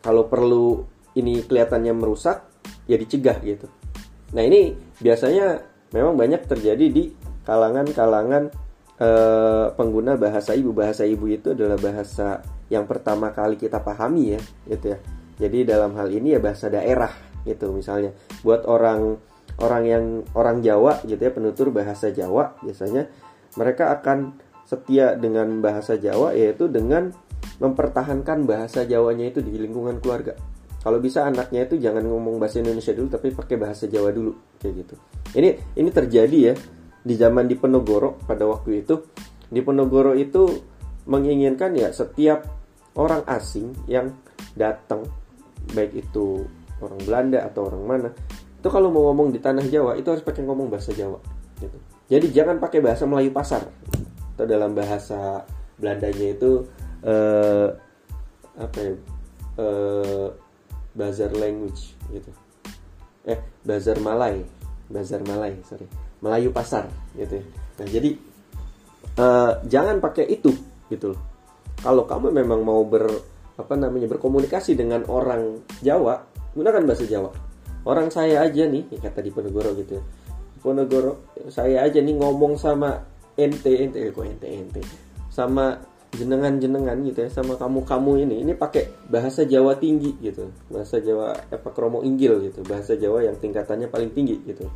Kalau 0.01 0.25
perlu 0.25 0.81
ini 1.19 1.43
kelihatannya 1.43 1.93
merusak 1.93 2.48
ya 2.88 2.96
dicegah 2.98 3.38
gitu. 3.43 3.67
Nah 4.34 4.41
ini 4.41 4.74
biasanya 4.98 5.62
memang 5.91 6.15
banyak 6.15 6.48
terjadi 6.48 6.86
di 6.88 7.12
kalangan-kalangan 7.43 8.67
eh, 9.00 9.66
pengguna 9.74 10.18
bahasa 10.18 10.54
ibu 10.54 10.74
bahasa 10.74 11.06
ibu 11.06 11.25
itu 11.30 11.54
adalah 11.54 11.77
bahasa 11.77 12.42
yang 12.68 12.86
pertama 12.86 13.31
kali 13.31 13.55
kita 13.55 13.79
pahami 13.81 14.38
ya 14.38 14.42
gitu 14.68 14.96
ya 14.96 14.98
jadi 15.38 15.77
dalam 15.77 15.94
hal 15.96 16.10
ini 16.10 16.36
ya 16.36 16.40
bahasa 16.42 16.68
daerah 16.68 17.14
gitu 17.46 17.72
misalnya 17.72 18.12
buat 18.44 18.68
orang 18.68 19.16
orang 19.57 19.83
yang 19.86 20.05
orang 20.38 20.62
Jawa 20.62 21.01
gitu 21.05 21.22
ya 21.22 21.31
penutur 21.33 21.72
bahasa 21.74 22.14
Jawa 22.14 22.57
biasanya 22.62 23.10
mereka 23.57 23.90
akan 23.98 24.38
setia 24.68 25.16
dengan 25.16 25.64
bahasa 25.64 25.96
Jawa 25.96 26.36
yaitu 26.36 26.68
dengan 26.68 27.16
mempertahankan 27.57 28.46
bahasa 28.46 28.86
Jawanya 28.86 29.33
itu 29.33 29.40
di 29.42 29.55
lingkungan 29.57 29.98
keluarga. 29.98 30.38
Kalau 30.77 31.01
bisa 31.01 31.25
anaknya 31.25 31.66
itu 31.66 31.81
jangan 31.81 32.05
ngomong 32.05 32.38
bahasa 32.38 32.62
Indonesia 32.62 32.94
dulu 32.94 33.10
tapi 33.10 33.33
pakai 33.33 33.57
bahasa 33.57 33.90
Jawa 33.90 34.14
dulu 34.14 34.36
kayak 34.62 34.74
gitu. 34.86 34.96
Ini 35.36 35.50
ini 35.79 35.90
terjadi 35.90 36.38
ya 36.51 36.53
di 37.07 37.15
zaman 37.15 37.48
di 37.48 37.55
Penogoro 37.55 38.20
pada 38.27 38.43
waktu 38.43 38.83
itu. 38.83 39.00
Di 39.48 39.63
Penogoro 39.63 40.11
itu 40.11 40.43
menginginkan 41.07 41.72
ya 41.79 41.96
setiap 41.96 42.43
orang 43.00 43.24
asing 43.31 43.72
yang 43.87 44.11
datang 44.59 45.07
baik 45.72 45.96
itu 45.96 46.43
orang 46.83 47.00
Belanda 47.07 47.48
atau 47.48 47.72
orang 47.72 47.83
mana 47.87 48.09
itu 48.57 48.67
kalau 48.67 48.91
mau 48.91 49.07
ngomong 49.07 49.31
di 49.31 49.39
tanah 49.39 49.63
Jawa 49.70 49.96
itu 49.96 50.11
harus 50.11 50.25
pakai 50.25 50.43
ngomong 50.43 50.67
bahasa 50.67 50.91
Jawa 50.91 51.24
gitu. 51.63 51.77
Jadi 52.11 52.27
jangan 52.35 52.59
pakai 52.59 52.83
bahasa 52.83 53.07
Melayu 53.07 53.31
pasar 53.31 53.63
atau 54.35 54.46
dalam 54.46 54.75
bahasa 54.75 55.48
Belandanya 55.77 56.33
itu 56.33 56.65
uh, 57.05 57.70
apa 58.57 58.77
ya 58.81 58.93
uh, 59.61 60.27
bazar 60.98 61.31
language 61.37 61.93
gitu. 62.09 62.31
Eh 63.24 63.39
bazar 63.61 64.01
Malay, 64.01 64.41
bazar 64.89 65.22
Malay 65.24 65.61
sorry 65.63 65.85
Melayu 66.22 66.50
pasar 66.50 66.90
gitu. 67.14 67.40
Ya. 67.40 67.44
Nah 67.77 67.88
jadi 67.88 68.10
uh, 69.22 69.51
jangan 69.66 70.01
pakai 70.01 70.25
itu 70.30 70.53
gitu 70.90 71.14
loh. 71.14 71.22
Kalau 71.77 72.10
kamu 72.10 72.34
memang 72.34 72.66
mau 72.66 72.82
ber 72.86 73.06
apa 73.58 73.74
namanya 73.74 74.06
berkomunikasi 74.06 74.77
dengan 74.77 75.01
orang 75.10 75.66
Jawa 75.82 76.22
gunakan 76.53 76.86
bahasa 76.86 77.10
Jawa 77.10 77.34
orang 77.90 78.14
saya 78.14 78.46
aja 78.46 78.70
nih 78.70 78.86
ya 78.94 79.01
kata 79.01 79.25
di 79.25 79.34
Ponegoro 79.34 79.74
gitu 79.74 79.98
ya 79.98 80.03
Ponegoro 80.62 81.34
saya 81.50 81.90
aja 81.90 81.98
nih 81.98 82.16
ngomong 82.22 82.62
sama 82.62 83.01
ente 83.34 83.74
ente 83.82 83.98
eh, 83.98 84.14
kok 84.14 84.25
ente 84.30 84.46
ente 84.46 84.82
sama 85.34 85.74
jenengan 86.14 86.53
jenengan 86.62 86.98
gitu 87.01 87.25
ya 87.25 87.30
sama 87.34 87.58
kamu 87.58 87.82
kamu 87.82 88.12
ini 88.30 88.36
ini 88.46 88.53
pakai 88.53 89.10
bahasa 89.10 89.42
Jawa 89.42 89.74
tinggi 89.82 90.14
gitu 90.22 90.53
bahasa 90.70 91.01
Jawa 91.01 91.34
apa 91.50 91.70
kromo 91.74 92.06
inggil 92.06 92.38
gitu 92.46 92.62
bahasa 92.62 92.94
Jawa 92.94 93.25
yang 93.25 93.42
tingkatannya 93.42 93.90
paling 93.90 94.14
tinggi 94.14 94.38
gitu 94.46 94.70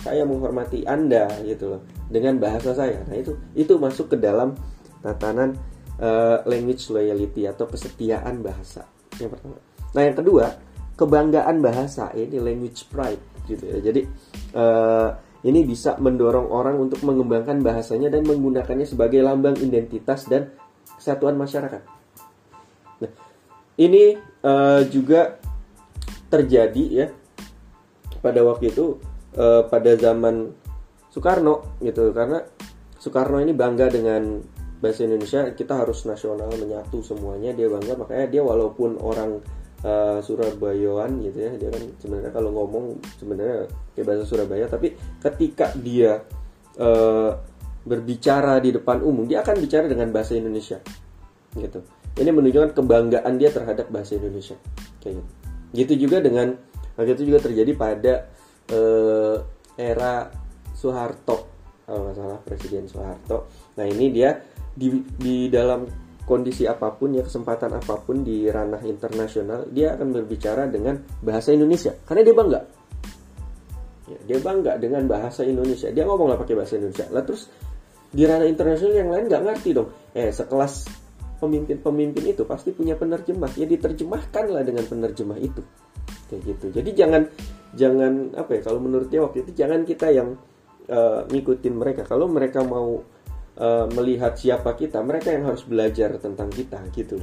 saya 0.00 0.24
menghormati 0.24 0.84
anda 0.88 1.28
gitu 1.44 1.76
loh. 1.76 1.82
Dengan 2.10 2.40
bahasa 2.40 2.72
saya. 2.74 3.04
Nah 3.06 3.16
itu 3.16 3.36
itu 3.54 3.76
masuk 3.76 4.12
ke 4.12 4.16
dalam 4.18 4.56
tatanan 5.04 5.56
uh, 6.00 6.42
language 6.48 6.88
loyalty 6.90 7.46
atau 7.46 7.68
kesetiaan 7.68 8.40
bahasa. 8.40 8.88
Yang 9.20 9.38
pertama. 9.38 9.56
Nah 9.92 10.02
yang 10.02 10.16
kedua 10.16 10.46
kebanggaan 10.96 11.56
bahasa 11.64 12.12
ini 12.12 12.36
language 12.36 12.88
pride 12.92 13.22
gitu 13.48 13.64
ya. 13.64 13.78
Jadi 13.80 14.00
uh, 14.56 15.08
ini 15.40 15.64
bisa 15.64 15.96
mendorong 15.96 16.52
orang 16.52 16.76
untuk 16.76 17.00
mengembangkan 17.00 17.64
bahasanya 17.64 18.12
dan 18.12 18.28
menggunakannya 18.28 18.84
sebagai 18.84 19.24
lambang 19.24 19.56
identitas 19.56 20.28
dan 20.28 20.52
kesatuan 21.00 21.40
masyarakat. 21.40 21.80
Nah 23.00 23.12
ini 23.80 24.20
uh, 24.44 24.84
juga 24.92 25.40
terjadi 26.28 26.84
ya 26.92 27.06
pada 28.20 28.44
waktu 28.44 28.70
itu 28.70 29.00
uh, 29.36 29.62
pada 29.66 29.94
zaman 29.98 30.50
Soekarno 31.10 31.78
gitu. 31.82 32.10
Karena 32.14 32.42
Soekarno 32.96 33.42
ini 33.42 33.52
bangga 33.52 33.90
dengan 33.90 34.40
bahasa 34.80 35.04
Indonesia 35.04 35.44
kita 35.52 35.84
harus 35.84 36.08
nasional 36.08 36.48
menyatu 36.56 37.02
semuanya 37.04 37.52
dia 37.52 37.68
bangga. 37.68 37.98
Makanya 37.98 38.26
dia 38.30 38.42
walaupun 38.42 38.96
orang 39.02 39.42
uh, 39.84 40.18
Surabayaan 40.20 41.20
gitu 41.24 41.38
ya 41.38 41.52
dia 41.56 41.68
kan 41.72 41.82
sebenarnya 42.00 42.32
kalau 42.32 42.50
ngomong 42.52 43.00
sebenarnya 43.16 43.68
kayak 43.96 44.06
bahasa 44.06 44.24
Surabaya 44.28 44.66
tapi 44.68 44.96
ketika 45.20 45.72
dia 45.76 46.20
uh, 46.80 47.32
berbicara 47.80 48.60
di 48.60 48.76
depan 48.76 49.00
umum 49.00 49.24
dia 49.24 49.40
akan 49.40 49.56
bicara 49.60 49.88
dengan 49.88 50.12
bahasa 50.12 50.36
Indonesia 50.36 50.78
gitu. 51.56 51.80
Ini 52.20 52.30
menunjukkan 52.34 52.76
kebanggaan 52.76 53.34
dia 53.40 53.50
terhadap 53.54 53.88
bahasa 53.88 54.18
Indonesia 54.18 54.56
kayak 55.00 55.18
gitu. 55.18 55.30
Gitu 55.70 55.92
juga 56.06 56.20
dengan 56.20 56.58
hal 56.98 57.06
itu 57.06 57.22
juga 57.24 57.40
terjadi 57.40 57.72
pada 57.78 58.28
uh, 58.70 59.36
era 59.76 60.30
Soeharto 60.74 61.50
kalau 61.90 62.06
nggak 62.06 62.16
salah 62.22 62.38
Presiden 62.46 62.86
Soeharto. 62.86 63.50
Nah 63.74 63.84
ini 63.90 64.14
dia 64.14 64.30
di, 64.70 65.02
di 65.18 65.50
dalam 65.50 65.82
kondisi 66.22 66.62
apa 66.62 66.94
pun 66.94 67.10
ya 67.10 67.26
kesempatan 67.26 67.74
apa 67.74 67.98
pun 67.98 68.22
di 68.22 68.46
ranah 68.46 68.86
internasional 68.86 69.66
dia 69.66 69.98
akan 69.98 70.14
berbicara 70.14 70.70
dengan 70.70 71.02
bahasa 71.18 71.50
Indonesia. 71.50 71.90
Karena 72.06 72.22
dia 72.22 72.34
bangga. 72.38 72.60
Ya, 74.06 74.18
dia 74.22 74.38
bangga 74.38 74.78
dengan 74.78 75.02
bahasa 75.10 75.42
Indonesia. 75.42 75.90
Dia 75.90 76.06
ngomong 76.06 76.30
lah 76.30 76.38
pakai 76.38 76.54
bahasa 76.54 76.78
Indonesia. 76.78 77.10
Lah 77.10 77.26
terus 77.26 77.50
di 78.10 78.22
ranah 78.22 78.46
internasional 78.46 78.94
yang 78.94 79.10
lain 79.10 79.24
nggak 79.26 79.42
ngerti 79.42 79.70
dong. 79.74 79.90
Eh 80.14 80.30
sekelas 80.30 80.86
pemimpin-pemimpin 81.42 82.22
itu 82.30 82.46
pasti 82.46 82.70
punya 82.70 82.94
penerjemah. 82.94 83.50
Ya 83.58 83.66
diterjemahkan 83.66 84.44
lah 84.54 84.62
dengan 84.62 84.86
penerjemah 84.86 85.42
itu. 85.42 85.62
Kayak 86.30 86.42
gitu. 86.46 86.66
Jadi 86.78 86.90
jangan 86.94 87.22
jangan 87.76 88.34
apa 88.34 88.58
ya 88.58 88.60
kalau 88.66 88.80
menurut 88.82 89.08
dia 89.08 89.22
waktu 89.22 89.46
itu 89.46 89.54
jangan 89.54 89.86
kita 89.86 90.10
yang 90.10 90.38
uh, 90.90 91.26
ngikutin 91.28 91.74
mereka. 91.74 92.02
Kalau 92.06 92.26
mereka 92.26 92.62
mau 92.66 93.00
uh, 93.60 93.86
melihat 93.94 94.34
siapa 94.34 94.74
kita 94.74 95.02
mereka 95.02 95.30
yang 95.30 95.46
harus 95.46 95.62
belajar 95.66 96.18
tentang 96.18 96.50
kita 96.50 96.82
gitu 96.94 97.20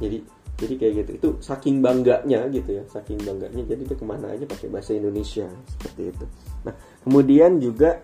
jadi 0.00 0.18
jadi 0.56 0.74
kayak 0.80 0.92
gitu. 1.04 1.10
Itu 1.20 1.28
saking 1.44 1.84
bangganya 1.84 2.48
gitu 2.48 2.80
ya 2.80 2.84
saking 2.88 3.20
bangganya. 3.20 3.60
Jadi 3.64 3.82
dia 3.84 3.96
ke 3.96 4.06
mana 4.06 4.32
aja 4.32 4.44
pakai 4.48 4.68
bahasa 4.72 4.96
Indonesia 4.96 5.48
seperti 5.68 6.02
itu. 6.12 6.24
Nah 6.64 6.74
kemudian 7.04 7.60
juga 7.60 8.00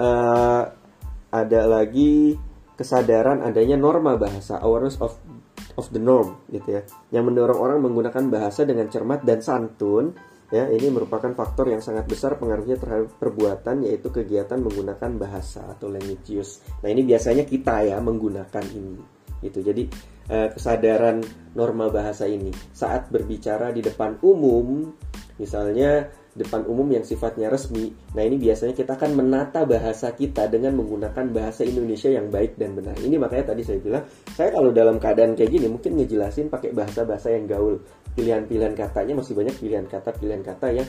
uh, 0.00 0.64
ada 1.30 1.60
lagi 1.68 2.36
kesadaran 2.76 3.44
adanya 3.44 3.76
norma 3.76 4.16
bahasa 4.16 4.56
awareness 4.64 4.96
of 5.04 5.12
of 5.80 5.88
the 5.88 5.98
norm 5.98 6.44
gitu 6.52 6.76
ya. 6.76 6.82
Yang 7.08 7.24
mendorong 7.32 7.58
orang 7.58 7.78
menggunakan 7.80 8.28
bahasa 8.28 8.68
dengan 8.68 8.92
cermat 8.92 9.24
dan 9.24 9.40
santun 9.40 10.12
ya 10.50 10.66
ini 10.68 10.90
merupakan 10.92 11.30
faktor 11.32 11.70
yang 11.72 11.80
sangat 11.80 12.10
besar 12.10 12.36
pengaruhnya 12.36 12.76
terhadap 12.76 13.16
perbuatan 13.16 13.86
yaitu 13.86 14.10
kegiatan 14.10 14.58
menggunakan 14.58 15.14
bahasa 15.14 15.62
atau 15.62 15.86
language 15.86 16.26
use 16.26 16.58
nah 16.82 16.90
ini 16.90 17.06
biasanya 17.06 17.46
kita 17.46 17.86
ya 17.86 18.02
menggunakan 18.02 18.66
ini 18.66 19.20
gitu. 19.40 19.64
Jadi 19.64 19.88
eh, 20.28 20.48
kesadaran 20.52 21.24
norma 21.56 21.88
bahasa 21.88 22.28
ini 22.28 22.52
saat 22.70 23.08
berbicara 23.08 23.72
di 23.72 23.80
depan 23.80 24.20
umum 24.20 24.92
misalnya 25.40 26.12
depan 26.30 26.62
umum 26.70 26.86
yang 26.94 27.02
sifatnya 27.02 27.50
resmi. 27.50 27.90
Nah, 28.14 28.22
ini 28.22 28.38
biasanya 28.38 28.74
kita 28.74 28.94
akan 28.94 29.18
menata 29.18 29.66
bahasa 29.66 30.14
kita 30.14 30.46
dengan 30.46 30.78
menggunakan 30.78 31.26
bahasa 31.34 31.66
Indonesia 31.66 32.06
yang 32.06 32.30
baik 32.30 32.54
dan 32.54 32.78
benar. 32.78 32.94
Ini 32.98 33.18
makanya 33.18 33.50
tadi 33.54 33.66
saya 33.66 33.82
bilang, 33.82 34.06
saya 34.30 34.54
kalau 34.54 34.70
dalam 34.70 35.02
keadaan 35.02 35.34
kayak 35.34 35.50
gini 35.50 35.66
mungkin 35.66 35.98
ngejelasin 35.98 36.46
pakai 36.46 36.70
bahasa-bahasa 36.70 37.34
yang 37.34 37.50
gaul. 37.50 37.82
Pilihan-pilihan 38.14 38.74
katanya 38.78 39.18
masih 39.18 39.34
banyak 39.34 39.54
pilihan 39.58 39.86
kata 39.86 40.10
pilihan 40.18 40.42
kata 40.42 40.66
yang 40.70 40.88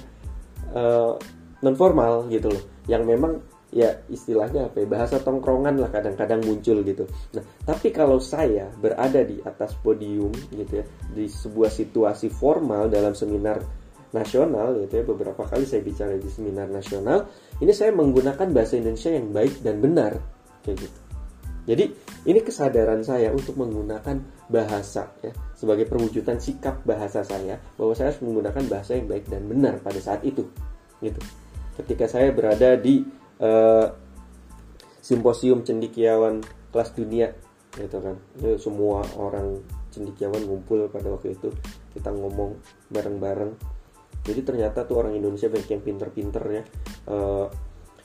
uh, 0.77 1.17
non 1.65 1.75
formal 1.77 2.29
gitu 2.29 2.49
loh. 2.53 2.63
Yang 2.85 3.03
memang 3.09 3.33
ya 3.71 4.03
istilahnya 4.11 4.67
apa 4.67 4.83
ya, 4.83 4.87
bahasa 4.87 5.17
tongkrongan 5.23 5.79
lah 5.79 5.89
kadang-kadang 5.89 6.43
muncul 6.45 6.85
gitu. 6.85 7.07
Nah, 7.33 7.43
tapi 7.65 7.89
kalau 7.89 8.21
saya 8.21 8.69
berada 8.77 9.25
di 9.25 9.41
atas 9.41 9.73
podium 9.79 10.29
gitu 10.53 10.83
ya, 10.83 10.85
di 11.17 11.25
sebuah 11.25 11.71
situasi 11.71 12.29
formal 12.29 12.91
dalam 12.91 13.17
seminar 13.17 13.80
nasional 14.11 14.75
gitu 14.83 14.93
ya 14.99 15.03
beberapa 15.07 15.43
kali 15.47 15.63
saya 15.63 15.79
bicara 15.83 16.19
di 16.19 16.27
seminar 16.27 16.67
nasional 16.67 17.31
ini 17.63 17.71
saya 17.71 17.95
menggunakan 17.95 18.47
bahasa 18.51 18.75
Indonesia 18.75 19.11
yang 19.11 19.31
baik 19.31 19.63
dan 19.63 19.79
benar 19.79 20.19
kayak 20.61 20.87
gitu. 20.87 20.99
Jadi 21.61 21.85
ini 22.25 22.39
kesadaran 22.41 23.05
saya 23.05 23.29
untuk 23.29 23.53
menggunakan 23.55 24.17
bahasa 24.49 25.13
ya 25.21 25.31
sebagai 25.53 25.85
perwujudan 25.85 26.41
sikap 26.41 26.81
bahasa 26.83 27.21
saya 27.21 27.61
bahwa 27.77 27.93
saya 27.93 28.11
harus 28.11 28.21
menggunakan 28.25 28.65
bahasa 28.65 28.97
yang 28.97 29.07
baik 29.07 29.29
dan 29.29 29.45
benar 29.45 29.77
pada 29.79 30.01
saat 30.01 30.25
itu 30.25 30.43
gitu. 30.99 31.21
Ketika 31.77 32.09
saya 32.09 32.33
berada 32.33 32.75
di 32.75 33.05
uh, 33.39 33.87
simposium 35.01 35.65
cendikiawan 35.65 36.41
kelas 36.73 36.91
dunia 36.97 37.29
gitu 37.77 37.97
kan. 38.03 38.15
Ya, 38.41 38.57
semua 38.59 39.05
orang 39.15 39.61
cendikiawan 39.91 40.43
ngumpul 40.43 40.87
pada 40.87 41.11
waktu 41.11 41.35
itu 41.35 41.51
kita 41.93 42.09
ngomong 42.11 42.55
bareng-bareng 42.91 43.51
jadi 44.21 44.41
ternyata 44.45 44.85
tuh 44.85 45.01
orang 45.01 45.17
Indonesia 45.17 45.49
banyak 45.49 45.69
yang 45.69 45.83
pinter-pinter 45.83 46.43
ya. 46.45 46.63
Uh, 47.09 47.47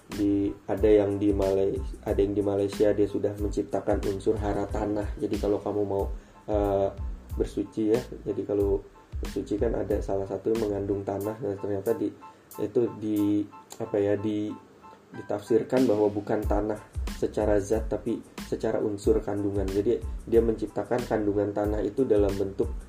di 0.06 0.54
ada 0.70 0.86
yang 0.86 1.18
di 1.18 1.34
Malaysia 1.34 1.82
ada 2.06 2.14
yang 2.22 2.30
di 2.30 2.38
Malaysia 2.38 2.94
dia 2.94 3.10
sudah 3.10 3.34
menciptakan 3.36 4.00
unsur 4.08 4.40
hara 4.40 4.64
tanah. 4.70 5.18
Jadi 5.20 5.36
kalau 5.36 5.60
kamu 5.60 5.82
mau 5.84 6.04
uh, 6.48 6.88
bersuci 7.36 7.92
ya 7.92 8.00
jadi 8.24 8.42
kalau 8.48 8.80
bersuci 9.20 9.60
kan 9.60 9.76
ada 9.76 10.00
salah 10.00 10.24
satu 10.24 10.56
yang 10.56 10.60
mengandung 10.64 11.04
tanah. 11.04 11.36
Dan 11.36 11.58
ternyata 11.60 11.92
di 11.92 12.08
itu 12.56 12.80
di 12.96 13.44
apa 13.76 13.96
ya 14.00 14.16
di 14.16 14.48
ditafsirkan 15.12 15.84
bahwa 15.84 16.08
bukan 16.08 16.40
tanah 16.48 16.80
secara 17.16 17.60
zat 17.60 17.92
tapi 17.92 18.22
secara 18.48 18.80
unsur 18.80 19.20
kandungan. 19.20 19.68
Jadi 19.68 20.00
dia 20.24 20.40
menciptakan 20.40 21.04
kandungan 21.04 21.52
tanah 21.52 21.84
itu 21.84 22.08
dalam 22.08 22.32
bentuk 22.32 22.85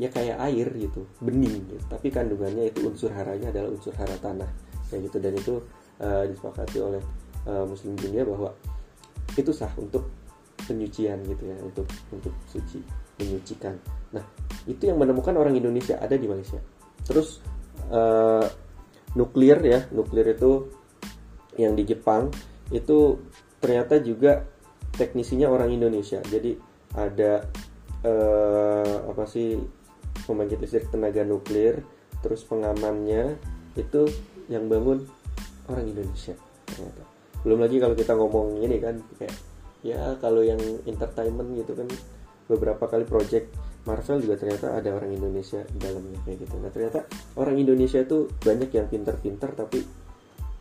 ya 0.00 0.08
kayak 0.08 0.40
air 0.48 0.68
gitu 0.72 1.04
bening 1.20 1.68
gitu. 1.68 1.84
tapi 1.92 2.08
kandungannya 2.08 2.72
itu 2.72 2.88
unsur 2.88 3.12
haranya 3.12 3.52
adalah 3.52 3.68
unsur 3.72 3.92
hara 3.96 4.16
tanah 4.16 4.48
kayak 4.88 5.08
gitu. 5.08 5.16
Dan 5.20 5.32
itu 5.36 5.54
uh, 6.00 6.24
disepakati 6.28 6.78
oleh 6.80 7.02
uh, 7.48 7.64
muslim 7.64 7.96
dunia 7.96 8.24
bahwa 8.28 8.52
itu 9.32 9.52
sah 9.52 9.72
untuk 9.80 10.08
penyucian 10.68 11.24
gitu 11.24 11.44
ya 11.48 11.56
untuk 11.64 11.88
untuk 12.12 12.34
suci 12.46 12.78
menyucikan. 13.18 13.74
Nah 14.12 14.24
itu 14.68 14.88
yang 14.88 15.00
menemukan 15.00 15.34
orang 15.36 15.56
Indonesia 15.56 15.96
ada 15.98 16.14
di 16.14 16.28
Malaysia. 16.28 16.60
Terus 17.02 17.40
uh, 17.90 18.46
nuklir 19.16 19.58
ya 19.64 19.88
nuklir 19.90 20.32
itu 20.32 20.68
yang 21.60 21.76
di 21.76 21.84
Jepang 21.84 22.32
itu 22.72 23.20
ternyata 23.60 24.00
juga 24.00 24.44
teknisinya 24.96 25.48
orang 25.48 25.72
Indonesia. 25.72 26.20
Jadi 26.24 26.56
ada 26.92 27.48
uh, 28.04 28.96
apa 29.08 29.24
sih 29.24 29.56
pembangkit 30.24 30.58
listrik 30.62 30.88
tenaga 30.92 31.22
nuklir 31.26 31.82
terus 32.22 32.46
pengamannya 32.46 33.36
itu 33.74 34.06
yang 34.46 34.68
bangun 34.68 35.02
orang 35.66 35.86
Indonesia 35.88 36.36
ternyata. 36.68 37.02
Belum 37.42 37.58
lagi 37.58 37.76
kalau 37.82 37.94
kita 37.98 38.12
ngomong 38.14 38.62
ini 38.62 38.76
kan 38.78 38.96
kayak 39.18 39.34
ya 39.82 40.14
kalau 40.22 40.46
yang 40.46 40.60
entertainment 40.86 41.58
gitu 41.58 41.74
kan 41.74 41.88
beberapa 42.46 42.86
kali 42.86 43.02
project 43.02 43.50
Marvel 43.82 44.22
juga 44.22 44.38
ternyata 44.38 44.78
ada 44.78 44.94
orang 44.94 45.10
Indonesia 45.10 45.58
di 45.66 45.78
dalamnya 45.82 46.22
kayak 46.22 46.38
gitu. 46.46 46.54
Nah 46.62 46.70
ternyata 46.70 47.02
orang 47.34 47.58
Indonesia 47.58 47.98
itu 47.98 48.30
banyak 48.30 48.70
yang 48.70 48.86
pinter-pinter 48.86 49.50
tapi 49.58 49.82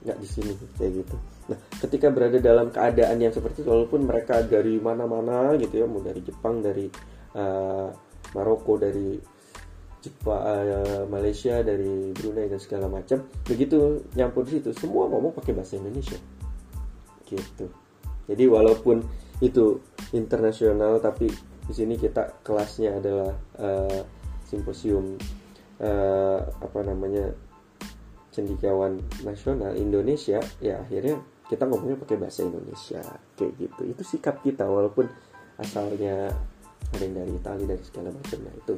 nggak 0.02 0.18
di 0.18 0.28
sini 0.28 0.52
kayak 0.74 1.06
gitu. 1.06 1.16
Nah 1.54 1.58
ketika 1.78 2.10
berada 2.10 2.42
dalam 2.42 2.74
keadaan 2.74 3.22
yang 3.22 3.30
seperti 3.30 3.62
itu 3.62 3.70
walaupun 3.70 4.10
mereka 4.10 4.42
dari 4.42 4.82
mana-mana 4.82 5.54
gitu 5.62 5.78
ya 5.78 5.86
mau 5.86 6.02
dari 6.02 6.22
Jepang 6.26 6.66
dari 6.66 6.90
uh, 7.38 7.90
Maroko 8.34 8.82
dari 8.82 9.22
Jepang, 10.02 10.42
uh, 10.42 11.06
Malaysia, 11.06 11.62
dari 11.62 12.10
Brunei 12.12 12.50
dan 12.50 12.58
segala 12.58 12.90
macam. 12.90 13.22
Begitu 13.46 14.02
nyampur 14.18 14.50
situ, 14.50 14.74
semua 14.74 15.06
ngomong 15.06 15.38
pakai 15.38 15.54
bahasa 15.54 15.78
Indonesia. 15.78 16.18
Gitu. 17.30 17.70
Jadi 18.26 18.44
walaupun 18.50 19.06
itu 19.42 19.78
internasional, 20.14 20.98
tapi 20.98 21.30
di 21.70 21.74
sini 21.74 21.96
kita 21.96 22.42
kelasnya 22.42 22.98
adalah 22.98 23.32
uh, 23.62 24.02
simposium 24.44 25.16
uh, 25.80 26.40
apa 26.60 26.80
namanya 26.82 27.32
cendikiawan 28.34 29.00
nasional 29.22 29.78
Indonesia. 29.78 30.42
Ya 30.60 30.82
akhirnya 30.82 31.22
kita 31.46 31.68
ngomongnya 31.68 32.00
pakai 32.00 32.18
bahasa 32.18 32.42
Indonesia 32.48 33.04
kayak 33.38 33.54
gitu. 33.60 33.82
Itu 33.86 34.04
sikap 34.08 34.42
kita 34.42 34.66
walaupun 34.66 35.08
asalnya 35.60 36.32
ada 36.92 37.04
yang 37.04 37.16
dari 37.16 37.34
Italia 37.38 37.66
dari 37.76 37.84
segala 37.86 38.10
macam. 38.12 38.40
Nah 38.44 38.56
itu 38.56 38.74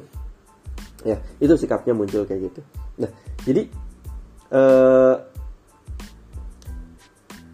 ya 1.04 1.20
itu 1.38 1.54
sikapnya 1.54 1.92
muncul 1.92 2.24
kayak 2.24 2.50
gitu. 2.50 2.60
Nah 2.98 3.10
jadi 3.44 3.68
uh, 4.50 5.16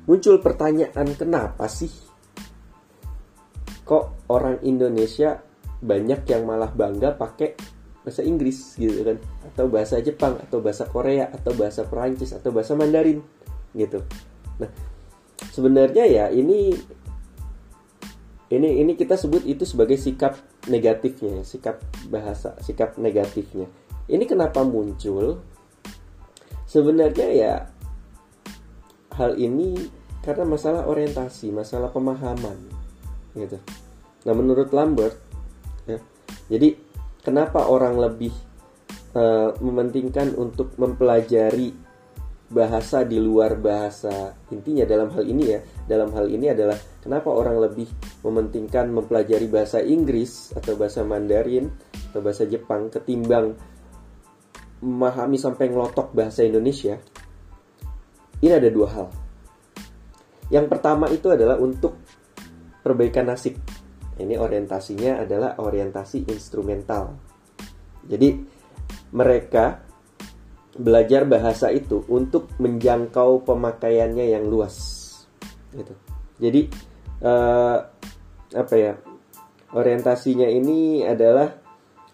muncul 0.06 0.38
pertanyaan 0.38 1.06
kenapa 1.18 1.66
sih 1.66 1.90
kok 3.82 4.30
orang 4.30 4.62
Indonesia 4.62 5.42
banyak 5.82 6.22
yang 6.30 6.46
malah 6.46 6.70
bangga 6.70 7.18
pakai 7.18 7.58
bahasa 8.06 8.22
Inggris 8.22 8.78
gitu 8.78 9.02
kan? 9.02 9.18
Atau 9.50 9.66
bahasa 9.66 9.98
Jepang 9.98 10.38
atau 10.38 10.62
bahasa 10.62 10.86
Korea 10.86 11.28
atau 11.28 11.52
bahasa 11.52 11.82
Perancis 11.84 12.30
atau 12.30 12.54
bahasa 12.54 12.78
Mandarin 12.78 13.18
gitu. 13.74 14.00
Nah 14.62 14.70
sebenarnya 15.50 16.06
ya 16.06 16.24
ini 16.30 16.70
ini 18.50 18.68
ini 18.82 18.92
kita 18.98 19.14
sebut 19.14 19.46
itu 19.46 19.62
sebagai 19.66 19.98
sikap 19.98 20.38
negatifnya 20.68 21.40
sikap 21.46 21.80
bahasa 22.12 22.52
sikap 22.60 23.00
negatifnya. 23.00 23.70
Ini 24.10 24.24
kenapa 24.26 24.60
muncul? 24.66 25.40
Sebenarnya 26.68 27.28
ya 27.32 27.54
hal 29.16 29.38
ini 29.40 29.88
karena 30.20 30.44
masalah 30.44 30.84
orientasi 30.84 31.48
masalah 31.54 31.88
pemahaman 31.88 32.56
gitu. 33.32 33.56
Nah 34.28 34.34
menurut 34.36 34.68
Lambert 34.76 35.16
ya 35.88 35.96
jadi 36.52 36.76
kenapa 37.24 37.64
orang 37.64 37.96
lebih 37.96 38.32
uh, 39.16 39.56
mementingkan 39.60 40.36
untuk 40.36 40.76
mempelajari 40.76 41.72
bahasa 42.50 43.06
di 43.06 43.16
luar 43.16 43.56
bahasa? 43.56 44.36
Intinya 44.52 44.84
dalam 44.84 45.08
hal 45.14 45.24
ini 45.24 45.44
ya 45.48 45.60
dalam 45.88 46.12
hal 46.12 46.28
ini 46.28 46.52
adalah 46.52 46.76
kenapa 47.00 47.28
orang 47.32 47.60
lebih 47.60 47.88
mementingkan 48.24 48.92
mempelajari 48.92 49.48
bahasa 49.48 49.80
Inggris 49.80 50.52
atau 50.56 50.76
bahasa 50.76 51.04
Mandarin 51.04 51.68
atau 52.12 52.20
bahasa 52.20 52.44
Jepang 52.46 52.92
ketimbang 52.92 53.56
memahami 54.80 55.36
sampai 55.36 55.68
ngelotok 55.68 56.12
bahasa 56.12 56.44
Indonesia? 56.44 56.96
Ini 58.40 58.56
ada 58.56 58.68
dua 58.72 58.88
hal. 58.88 59.08
Yang 60.48 60.66
pertama 60.72 61.06
itu 61.12 61.28
adalah 61.28 61.60
untuk 61.60 62.00
perbaikan 62.80 63.28
nasib. 63.28 63.60
Ini 64.20 64.36
orientasinya 64.36 65.24
adalah 65.24 65.56
orientasi 65.60 66.28
instrumental. 66.28 67.16
Jadi 68.04 68.28
mereka 69.12 69.84
belajar 70.76 71.28
bahasa 71.28 71.68
itu 71.68 72.04
untuk 72.08 72.56
menjangkau 72.56 73.44
pemakaiannya 73.44 74.32
yang 74.32 74.48
luas. 74.48 74.76
Gitu. 75.70 75.94
Jadi 76.40 76.60
uh, 77.24 77.78
apa 78.50 78.74
ya? 78.76 78.94
Orientasinya 79.70 80.50
ini 80.50 81.06
adalah 81.06 81.46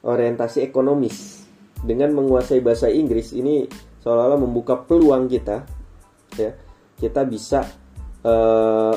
orientasi 0.05 0.61
ekonomis. 0.61 1.49
Dengan 1.77 2.13
menguasai 2.17 2.61
bahasa 2.61 2.89
Inggris 2.89 3.33
ini 3.37 3.65
seolah-olah 4.03 4.41
membuka 4.41 4.77
peluang 4.81 5.29
kita 5.29 5.65
ya. 6.37 6.53
Kita 6.97 7.29
bisa 7.29 7.65
uh, 8.25 8.97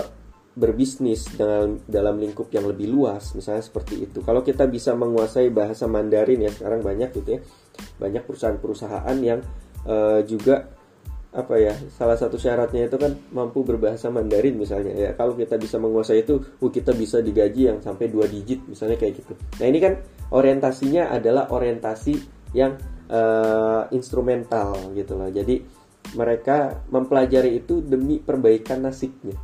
berbisnis 0.59 1.23
dalam 1.39 1.79
dalam 1.87 2.19
lingkup 2.19 2.51
yang 2.51 2.67
lebih 2.67 2.91
luas 2.91 3.31
misalnya 3.31 3.63
seperti 3.63 4.03
itu 4.03 4.19
kalau 4.19 4.43
kita 4.43 4.67
bisa 4.67 4.91
menguasai 4.91 5.47
bahasa 5.55 5.87
Mandarin 5.87 6.43
ya 6.43 6.51
sekarang 6.51 6.83
banyak 6.83 7.15
gitu 7.15 7.39
ya 7.39 7.41
banyak 7.95 8.27
perusahaan-perusahaan 8.27 9.17
yang 9.23 9.39
uh, 9.87 10.19
juga 10.27 10.67
apa 11.29 11.61
ya 11.61 11.77
salah 11.93 12.17
satu 12.17 12.41
syaratnya 12.41 12.89
itu 12.89 12.97
kan 12.97 13.13
mampu 13.29 13.61
berbahasa 13.61 14.09
Mandarin 14.09 14.57
misalnya 14.57 14.93
ya. 14.97 15.09
Kalau 15.13 15.37
kita 15.37 15.61
bisa 15.61 15.77
menguasai 15.77 16.25
itu 16.25 16.41
uh, 16.41 16.71
kita 16.73 16.97
bisa 16.97 17.21
digaji 17.21 17.69
yang 17.69 17.77
sampai 17.85 18.09
dua 18.09 18.25
digit 18.25 18.65
misalnya 18.65 18.97
kayak 18.97 19.21
gitu. 19.21 19.33
Nah 19.61 19.65
ini 19.69 19.77
kan 19.77 19.93
orientasinya 20.33 21.13
adalah 21.13 21.53
orientasi 21.53 22.13
yang 22.57 22.73
uh, 23.13 23.85
instrumental 23.93 24.89
gitu 24.97 25.13
loh. 25.13 25.29
Jadi 25.29 25.61
mereka 26.17 26.81
mempelajari 26.89 27.61
itu 27.61 27.85
demi 27.85 28.17
perbaikan 28.17 28.89
nasibnya. 28.89 29.37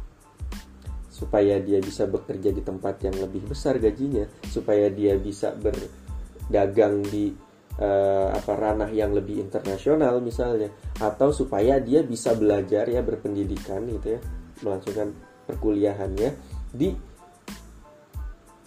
Supaya 1.13 1.61
dia 1.61 1.79
bisa 1.79 2.09
bekerja 2.09 2.49
di 2.49 2.65
tempat 2.65 2.99
yang 3.05 3.15
lebih 3.21 3.47
besar 3.47 3.77
gajinya, 3.79 4.25
supaya 4.49 4.89
dia 4.91 5.15
bisa 5.15 5.53
berdagang 5.55 7.05
di 7.07 7.31
uh, 7.79 8.31
apa 8.33 8.51
ranah 8.55 8.91
yang 8.91 9.11
lebih 9.15 9.39
internasional 9.39 10.19
misalnya, 10.19 10.71
atau 10.99 11.31
supaya 11.31 11.79
dia 11.79 12.03
bisa 12.05 12.35
belajar 12.35 12.87
ya 12.87 13.01
berpendidikan 13.03 13.85
gitu 13.87 14.15
ya, 14.15 14.19
melangsungkan 14.63 15.15
perkuliahannya 15.45 16.29
di 16.73 16.91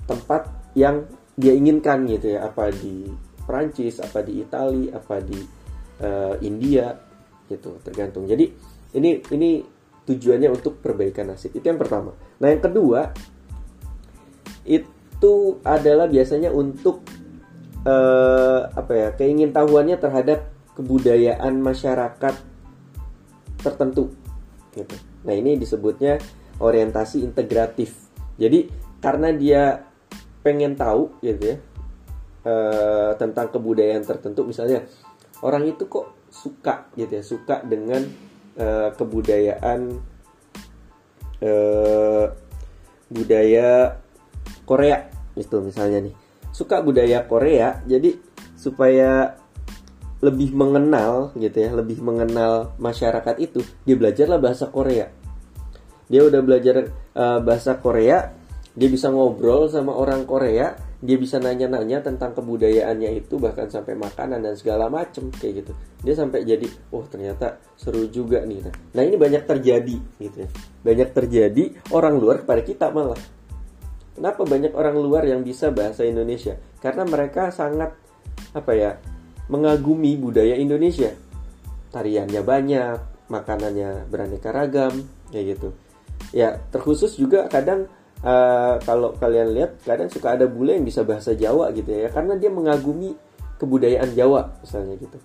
tempat 0.09 0.73
yang 0.73 1.05
dia 1.39 1.53
inginkan 1.53 2.09
gitu 2.09 2.35
ya, 2.35 2.49
apa 2.49 2.73
di 2.73 3.07
Prancis, 3.45 4.01
apa 4.01 4.21
di 4.25 4.45
Italia, 4.45 4.97
apa 4.97 5.21
di 5.25 5.41
uh, 6.05 6.37
India 6.45 6.93
gitu, 7.49 7.81
tergantung. 7.81 8.29
Jadi 8.29 8.45
ini 8.97 9.21
ini 9.33 9.61
tujuannya 10.09 10.49
untuk 10.49 10.81
perbaikan 10.81 11.29
nasib. 11.29 11.53
Itu 11.53 11.69
yang 11.69 11.77
pertama. 11.77 12.17
Nah, 12.41 12.49
yang 12.49 12.65
kedua 12.65 13.13
itu 14.65 15.35
adalah 15.65 16.09
biasanya 16.09 16.53
untuk 16.53 17.05
uh, 17.89 18.69
apa 18.77 18.93
ya? 18.93 19.09
keingintahuannya 19.17 19.97
terhadap 19.97 20.45
kebudayaan 20.77 21.57
masyarakat 21.65 22.35
tertentu 23.65 24.13
gitu. 24.77 24.95
Nah, 25.25 25.35
ini 25.35 25.57
disebutnya 25.57 26.21
orientasi 26.61 27.25
integratif. 27.25 27.97
Jadi, 28.37 28.69
karena 29.01 29.33
dia 29.35 29.89
pengen 30.43 30.79
tahu 30.79 31.19
gitu 31.21 31.55
ya 31.55 31.57
uh, 32.47 33.13
tentang 33.19 33.51
kebudayaan 33.51 34.07
tertentu 34.07 34.47
misalnya 34.47 34.87
orang 35.43 35.67
itu 35.67 35.91
kok 35.91 36.15
suka 36.31 36.89
gitu 36.95 37.21
ya, 37.21 37.23
suka 37.25 37.61
dengan 37.67 38.07
uh, 38.57 38.89
kebudayaan 38.95 39.99
uh, 41.43 42.27
budaya 43.09 43.99
Korea 44.69 45.09
itu 45.35 45.57
misalnya 45.65 46.05
nih 46.05 46.15
suka 46.53 46.81
budaya 46.83 47.25
Korea 47.25 47.81
jadi 47.85 48.17
supaya 48.59 49.39
lebih 50.19 50.51
mengenal 50.51 51.31
gitu 51.39 51.55
ya 51.63 51.71
lebih 51.71 52.03
mengenal 52.03 52.75
masyarakat 52.83 53.39
itu 53.39 53.63
dia 53.87 53.95
belajarlah 53.95 54.43
bahasa 54.43 54.67
Korea. 54.67 55.07
Dia 56.09 56.25
udah 56.25 56.41
belajar 56.43 56.91
uh, 57.15 57.39
bahasa 57.39 57.79
Korea 57.79 58.35
dia 58.79 58.89
bisa 58.91 59.11
ngobrol 59.11 59.67
sama 59.67 59.91
orang 59.95 60.23
Korea 60.23 60.75
dia 60.99 61.15
bisa 61.15 61.39
nanya-nanya 61.39 62.03
tentang 62.03 62.35
kebudayaannya 62.35 63.23
itu 63.23 63.39
bahkan 63.39 63.71
sampai 63.71 63.95
makanan 63.95 64.43
dan 64.43 64.55
segala 64.59 64.91
macem 64.91 65.31
kayak 65.31 65.63
gitu. 65.63 65.73
Dia 66.03 66.15
sampai 66.19 66.43
jadi 66.43 66.67
oh 66.91 67.07
ternyata 67.07 67.63
seru 67.79 68.11
juga 68.11 68.43
nih. 68.43 68.67
Nah, 68.67 68.75
nah 68.99 69.03
ini 69.07 69.15
banyak 69.15 69.47
terjadi 69.47 69.97
gitu 70.19 70.37
ya. 70.43 70.51
Banyak 70.83 71.15
terjadi 71.15 71.65
orang 71.95 72.19
luar 72.19 72.43
kepada 72.43 72.67
kita 72.67 72.91
malah 72.91 73.19
kenapa 74.19 74.43
banyak 74.43 74.75
orang 74.75 74.99
luar 74.99 75.23
yang 75.23 75.47
bisa 75.47 75.71
bahasa 75.71 76.03
Indonesia? 76.03 76.59
Karena 76.83 77.07
mereka 77.07 77.55
sangat 77.55 77.95
apa 78.51 78.73
ya 78.75 78.99
mengagumi 79.47 80.19
budaya 80.19 80.59
Indonesia. 80.59 81.15
Tariannya 81.95 82.43
banyak 82.43 82.99
makanannya 83.31 84.11
beraneka 84.11 84.51
ragam 84.51 85.07
kayak 85.31 85.57
gitu. 85.57 85.69
Ya 86.35 86.59
terkhusus 86.75 87.15
juga 87.15 87.47
kadang 87.47 87.87
uh, 88.27 88.83
kalau 88.83 89.15
kalian 89.17 89.55
lihat 89.55 89.79
kadang 89.87 90.11
suka 90.11 90.35
ada 90.35 90.51
bule 90.51 90.75
yang 90.75 90.85
bisa 90.85 91.07
bahasa 91.07 91.33
Jawa 91.39 91.71
gitu 91.73 91.89
ya 91.89 92.11
karena 92.11 92.35
dia 92.35 92.51
mengagumi 92.51 93.15
kebudayaan 93.63 94.13
Jawa 94.19 94.59
misalnya 94.61 94.99
gitu. 94.99 95.19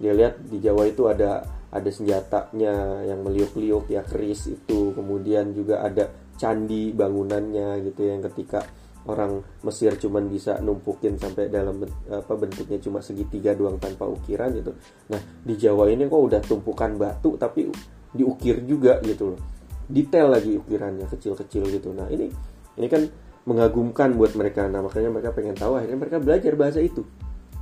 Dia 0.00 0.16
lihat 0.16 0.40
di 0.48 0.58
Jawa 0.58 0.88
itu 0.88 1.06
ada 1.06 1.44
ada 1.72 1.88
senjatanya 1.88 3.04
yang 3.06 3.22
meliuk-liuk 3.22 3.92
ya 3.92 4.02
keris 4.02 4.50
itu. 4.50 4.90
Kemudian 4.96 5.54
juga 5.54 5.84
ada 5.84 6.10
candi 6.38 6.92
bangunannya 6.92 7.84
gitu 7.86 8.08
yang 8.08 8.24
ketika 8.30 8.64
orang 9.02 9.42
Mesir 9.66 9.98
cuman 9.98 10.30
bisa 10.30 10.62
numpukin 10.62 11.18
sampai 11.18 11.50
dalam 11.50 11.82
apa 12.06 12.32
bentuknya 12.38 12.78
cuma 12.78 13.02
segitiga 13.02 13.50
doang 13.50 13.78
tanpa 13.82 14.06
ukiran 14.06 14.54
gitu. 14.54 14.72
Nah, 15.10 15.18
di 15.42 15.58
Jawa 15.58 15.90
ini 15.90 16.06
kok 16.06 16.22
udah 16.22 16.40
tumpukan 16.42 16.94
batu 16.94 17.34
tapi 17.34 17.66
diukir 18.12 18.62
juga 18.68 19.00
gitu 19.02 19.34
loh. 19.34 19.40
Detail 19.88 20.30
lagi 20.30 20.54
ukirannya 20.54 21.08
kecil-kecil 21.10 21.66
gitu. 21.72 21.90
Nah 21.90 22.06
ini 22.12 22.30
ini 22.78 22.86
kan 22.86 23.02
mengagumkan 23.48 24.14
buat 24.14 24.38
mereka. 24.38 24.68
Nah 24.70 24.84
makanya 24.84 25.10
mereka 25.10 25.34
pengen 25.34 25.56
tahu 25.58 25.80
akhirnya 25.80 25.98
mereka 25.98 26.16
belajar 26.22 26.52
bahasa 26.54 26.78
itu 26.78 27.02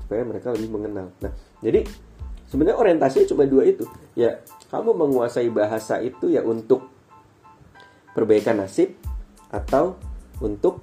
supaya 0.05 0.27
mereka 0.27 0.53
lebih 0.53 0.69
mengenal. 0.75 1.15
Nah 1.25 1.33
jadi 1.65 1.87
sebenarnya 2.51 2.77
orientasinya 2.77 3.27
cuma 3.31 3.49
dua 3.49 3.65
itu. 3.65 3.89
Ya 4.13 4.45
kamu 4.69 4.93
menguasai 4.93 5.49
bahasa 5.49 6.03
itu 6.05 6.29
ya 6.29 6.45
untuk 6.45 6.85
perbaikan 8.13 8.63
nasib 8.63 8.95
atau 9.51 9.99
untuk 10.43 10.83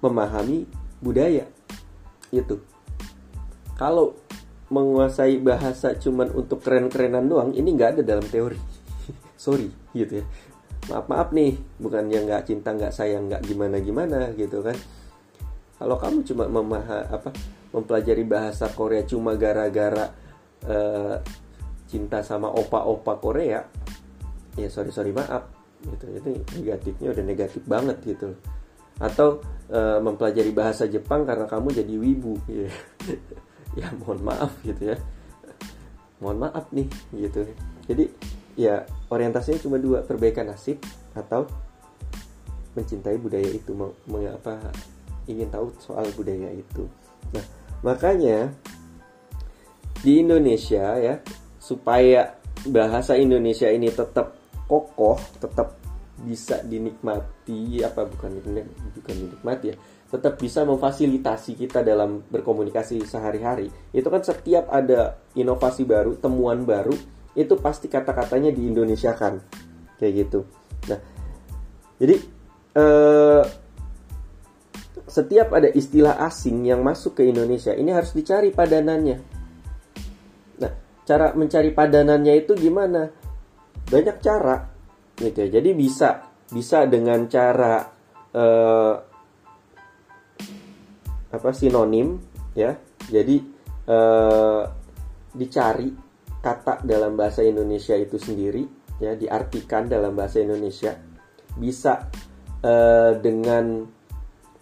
memahami 0.00 0.64
budaya. 1.00 1.46
Itu 2.32 2.64
kalau 3.76 4.16
menguasai 4.70 5.42
bahasa 5.42 5.98
cuman 5.98 6.30
untuk 6.30 6.62
keren-kerenan 6.62 7.26
doang 7.26 7.50
ini 7.56 7.74
nggak 7.74 7.98
ada 7.98 8.02
dalam 8.16 8.26
teori. 8.26 8.58
Sorry 9.44 9.68
gitu 9.96 10.22
ya. 10.22 10.26
Maaf 10.88 11.06
maaf 11.06 11.28
nih 11.36 11.58
bukan 11.76 12.08
yang 12.08 12.24
nggak 12.24 12.48
cinta 12.48 12.72
nggak 12.72 12.94
sayang 12.94 13.28
nggak 13.28 13.44
gimana 13.44 13.76
gimana 13.82 14.18
gitu 14.34 14.62
kan. 14.64 14.76
Kalau 15.80 15.96
kamu 15.96 16.24
cuma 16.28 16.44
memaha 16.44 17.08
apa 17.08 17.32
mempelajari 17.72 18.24
bahasa 18.26 18.68
Korea 18.68 19.06
cuma 19.06 19.38
gara-gara 19.38 20.12
uh, 20.66 21.16
cinta 21.90 22.22
sama 22.22 22.50
opa-opa 22.50 23.18
Korea 23.18 23.66
ya 24.58 24.68
sorry 24.70 24.90
sorry 24.94 25.10
maaf 25.14 25.46
gitu. 25.84 26.04
Itu 26.12 26.28
negatifnya 26.58 27.08
udah 27.12 27.24
negatif 27.24 27.62
banget 27.64 27.98
gitu. 28.04 28.36
Atau 29.00 29.40
uh, 29.72 29.98
mempelajari 30.02 30.52
bahasa 30.52 30.84
Jepang 30.90 31.24
karena 31.24 31.48
kamu 31.48 31.72
jadi 31.72 31.94
wibu. 31.96 32.34
Ya, 32.48 32.70
ya 33.80 33.86
mohon 34.00 34.20
maaf 34.20 34.52
gitu 34.64 34.92
ya. 34.92 34.96
Mohon 36.20 36.38
maaf 36.50 36.64
nih 36.72 36.88
gitu. 37.16 37.40
Jadi 37.88 38.04
ya 38.58 38.84
orientasinya 39.08 39.60
cuma 39.62 39.80
dua 39.80 40.04
perbaikan 40.04 40.52
nasib 40.52 40.80
atau 41.16 41.48
mencintai 42.76 43.16
budaya 43.16 43.48
itu. 43.48 43.72
Mengapa 44.08 44.60
ingin 45.28 45.48
tahu 45.48 45.72
soal 45.80 46.06
budaya 46.12 46.52
itu. 46.52 46.84
Nah 47.32 47.44
makanya 47.80 48.52
di 50.00 50.20
Indonesia 50.20 50.96
ya 50.96 51.20
supaya 51.60 52.40
bahasa 52.68 53.16
Indonesia 53.16 53.68
ini 53.68 53.88
tetap 53.88 54.39
kokoh 54.70 55.18
tetap 55.42 55.74
bisa 56.22 56.62
dinikmati 56.62 57.82
apa 57.82 58.06
bukan 58.06 58.38
bukan 58.94 59.14
dinikmati 59.18 59.74
ya 59.74 59.76
tetap 60.10 60.42
bisa 60.42 60.66
memfasilitasi 60.66 61.54
kita 61.54 61.86
dalam 61.86 62.26
berkomunikasi 62.26 63.06
sehari-hari. 63.06 63.70
Itu 63.94 64.10
kan 64.10 64.26
setiap 64.26 64.66
ada 64.66 65.22
inovasi 65.38 65.86
baru 65.86 66.18
temuan 66.18 66.66
baru 66.66 66.92
itu 67.38 67.54
pasti 67.62 67.86
kata-katanya 67.86 68.50
di 68.50 68.66
Indonesia 68.66 69.14
kan 69.14 69.38
kayak 70.02 70.26
gitu. 70.26 70.50
Nah 70.90 70.98
jadi 72.02 72.16
eh, 72.74 73.42
setiap 75.06 75.54
ada 75.54 75.70
istilah 75.70 76.18
asing 76.26 76.66
yang 76.66 76.82
masuk 76.82 77.22
ke 77.22 77.30
Indonesia 77.30 77.70
ini 77.70 77.94
harus 77.94 78.10
dicari 78.10 78.50
padanannya. 78.50 79.18
Nah 80.58 80.72
cara 81.06 81.38
mencari 81.38 81.70
padanannya 81.70 82.34
itu 82.34 82.58
gimana 82.58 83.14
banyak 83.88 84.16
cara 84.20 84.56
gitu 85.16 85.38
ya. 85.46 85.48
Jadi 85.60 85.70
bisa 85.72 86.28
bisa 86.50 86.84
dengan 86.90 87.24
cara 87.30 87.86
eh, 88.34 88.94
apa 91.30 91.50
sinonim 91.54 92.18
ya. 92.52 92.74
Jadi 93.08 93.36
eh, 93.88 94.62
dicari 95.30 95.88
kata 96.40 96.82
dalam 96.82 97.14
bahasa 97.14 97.40
Indonesia 97.46 97.94
itu 97.94 98.20
sendiri 98.20 98.66
ya. 99.00 99.16
Diartikan 99.16 99.88
dalam 99.88 100.12
bahasa 100.12 100.42
Indonesia. 100.42 100.96
Bisa 101.50 102.06
uh, 102.64 103.12
dengan 103.18 103.84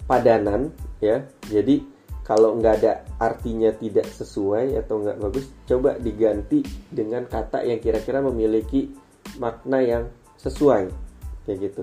padanan 0.08 0.72
ya. 1.02 1.22
Jadi 1.46 1.84
kalau 2.24 2.60
nggak 2.60 2.74
ada 2.84 2.92
artinya 3.16 3.72
tidak 3.72 4.04
sesuai 4.08 4.76
atau 4.76 5.00
nggak 5.00 5.18
bagus 5.20 5.46
coba 5.64 5.96
diganti 5.96 6.60
dengan 6.92 7.24
kata 7.24 7.64
yang 7.64 7.80
kira-kira 7.80 8.20
memiliki 8.20 8.92
makna 9.36 9.84
yang 9.84 10.04
sesuai 10.40 10.88
kayak 11.44 11.58
gitu. 11.68 11.82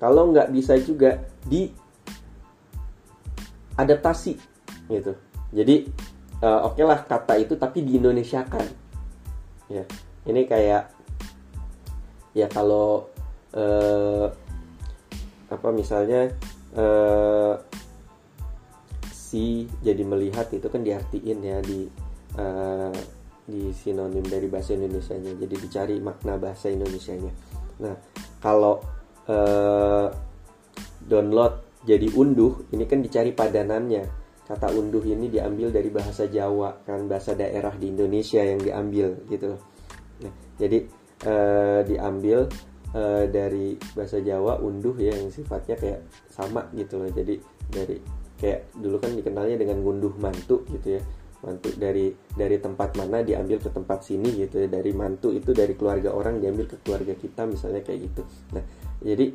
Kalau 0.00 0.32
nggak 0.32 0.48
bisa 0.54 0.80
juga 0.80 1.20
di 1.44 1.68
adaptasi 3.76 4.34
gitu. 4.88 5.12
Jadi 5.52 5.88
uh, 6.42 6.70
oke 6.70 6.78
okay 6.78 6.84
lah 6.86 7.00
kata 7.04 7.34
itu 7.38 7.54
tapi 7.58 7.84
di 7.84 8.00
Indonesia 8.00 8.42
kan 8.46 8.64
ya 9.68 9.84
ini 10.24 10.48
kayak 10.48 10.92
ya 12.32 12.46
kalau 12.48 13.08
uh, 13.52 14.26
apa 15.48 15.68
misalnya 15.72 16.32
uh, 16.76 17.56
si 19.08 19.68
jadi 19.84 20.04
melihat 20.04 20.48
itu 20.52 20.68
kan 20.72 20.80
diartiin 20.84 21.38
ya 21.44 21.58
di 21.60 21.88
uh, 22.36 22.92
di 23.48 23.72
sinonim 23.72 24.20
dari 24.20 24.44
bahasa 24.44 24.76
Indonesia-nya. 24.76 25.32
Jadi 25.40 25.54
dicari 25.56 25.96
makna 26.04 26.36
bahasa 26.36 26.68
Indonesia-nya. 26.68 27.32
Nah 27.80 27.96
kalau 28.44 28.84
uh, 29.24 30.12
download 31.00 31.80
jadi 31.88 32.12
unduh 32.12 32.68
ini 32.76 32.84
kan 32.84 33.00
dicari 33.00 33.32
padanannya. 33.32 34.04
Kata 34.44 34.72
unduh 34.72 35.04
ini 35.04 35.28
diambil 35.28 35.72
dari 35.72 35.88
bahasa 35.88 36.28
Jawa 36.28 36.84
kan 36.84 37.08
bahasa 37.08 37.32
daerah 37.32 37.72
di 37.76 37.88
Indonesia 37.88 38.40
yang 38.40 38.60
diambil 38.60 39.16
gitu. 39.28 39.56
Nah, 40.24 40.32
jadi 40.56 40.88
uh, 41.24 41.80
diambil 41.84 42.48
uh, 42.96 43.24
dari 43.28 43.76
bahasa 43.92 44.20
Jawa 44.24 44.60
unduh 44.60 44.96
ya 44.96 45.16
yang 45.16 45.28
sifatnya 45.28 45.76
kayak 45.76 46.00
sama 46.32 46.64
gitu 46.72 46.96
loh. 46.96 47.12
Jadi 47.12 47.36
dari 47.68 47.96
kayak 48.40 48.72
dulu 48.72 48.96
kan 48.96 49.12
dikenalnya 49.12 49.56
dengan 49.60 49.84
ngunduh 49.84 50.14
mantu 50.16 50.64
gitu 50.72 50.96
ya 50.96 51.02
mantu 51.38 51.70
dari 51.78 52.10
dari 52.34 52.58
tempat 52.58 52.98
mana 52.98 53.22
diambil 53.22 53.62
ke 53.62 53.70
tempat 53.70 54.02
sini 54.02 54.42
gitu 54.46 54.62
ya. 54.62 54.68
Dari 54.70 54.90
mantu 54.90 55.30
itu 55.30 55.54
dari 55.54 55.78
keluarga 55.78 56.10
orang 56.14 56.42
diambil 56.42 56.66
ke 56.66 56.76
keluarga 56.82 57.14
kita 57.14 57.46
misalnya 57.46 57.82
kayak 57.82 58.10
gitu. 58.10 58.22
Nah 58.54 58.64
jadi 58.98 59.26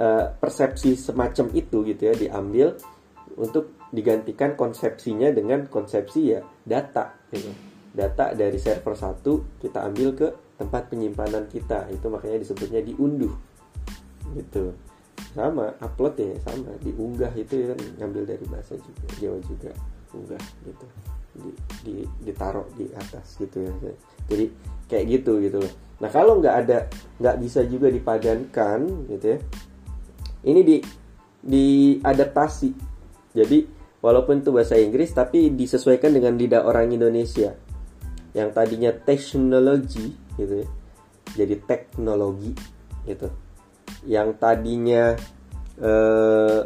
uh, 0.00 0.26
persepsi 0.40 0.96
semacam 0.96 1.46
itu 1.52 1.84
gitu 1.84 2.02
ya 2.08 2.14
diambil 2.16 2.76
untuk 3.36 3.76
digantikan 3.92 4.56
konsepsinya 4.56 5.30
dengan 5.30 5.68
konsepsi 5.68 6.20
ya 6.32 6.40
data 6.64 7.12
gitu. 7.32 7.52
Data 7.94 8.34
dari 8.34 8.58
server 8.58 8.94
satu 8.98 9.62
kita 9.62 9.86
ambil 9.86 10.08
ke 10.18 10.28
tempat 10.58 10.90
penyimpanan 10.90 11.46
kita. 11.46 11.86
Itu 11.92 12.10
makanya 12.10 12.42
disebutnya 12.42 12.80
diunduh. 12.82 13.34
Gitu. 14.34 14.74
Sama 15.30 15.70
upload 15.78 16.18
ya 16.18 16.34
sama. 16.42 16.74
Diunggah 16.82 17.30
itu 17.38 17.54
ya 17.68 17.74
ngambil 18.02 18.26
dari 18.26 18.44
bahasa 18.50 18.74
juga 18.80 19.06
Jawa 19.22 19.38
juga 19.46 19.70
unggah 20.14 20.42
gitu 20.62 20.86
di, 21.34 21.50
di 21.84 21.94
ditaruh 22.24 22.66
di 22.78 22.88
atas 22.94 23.36
gitu 23.36 23.66
ya. 23.66 23.72
Jadi 24.30 24.46
kayak 24.88 25.04
gitu 25.10 25.42
gitu. 25.42 25.58
Loh 25.60 25.74
nah 25.94 26.10
kalau 26.10 26.42
nggak 26.42 26.56
ada 26.66 26.90
nggak 27.22 27.36
bisa 27.38 27.62
juga 27.70 27.86
dipadankan 27.86 29.06
gitu 29.14 29.26
ya 29.30 29.38
ini 30.44 30.60
di 30.66 30.76
diadaptasi. 31.44 32.70
Jadi 33.30 33.58
walaupun 34.02 34.42
itu 34.42 34.50
bahasa 34.50 34.74
Inggris 34.76 35.14
tapi 35.14 35.54
disesuaikan 35.54 36.12
dengan 36.12 36.34
lidah 36.34 36.66
orang 36.66 36.92
Indonesia. 36.92 37.54
Yang 38.34 38.48
tadinya 38.52 38.90
teknologi 38.90 40.18
gitu 40.34 40.66
ya 40.66 40.68
jadi 41.34 41.54
teknologi 41.66 42.54
gitu. 43.04 43.28
Yang 44.06 44.28
tadinya 44.38 45.16
uh, 45.82 46.60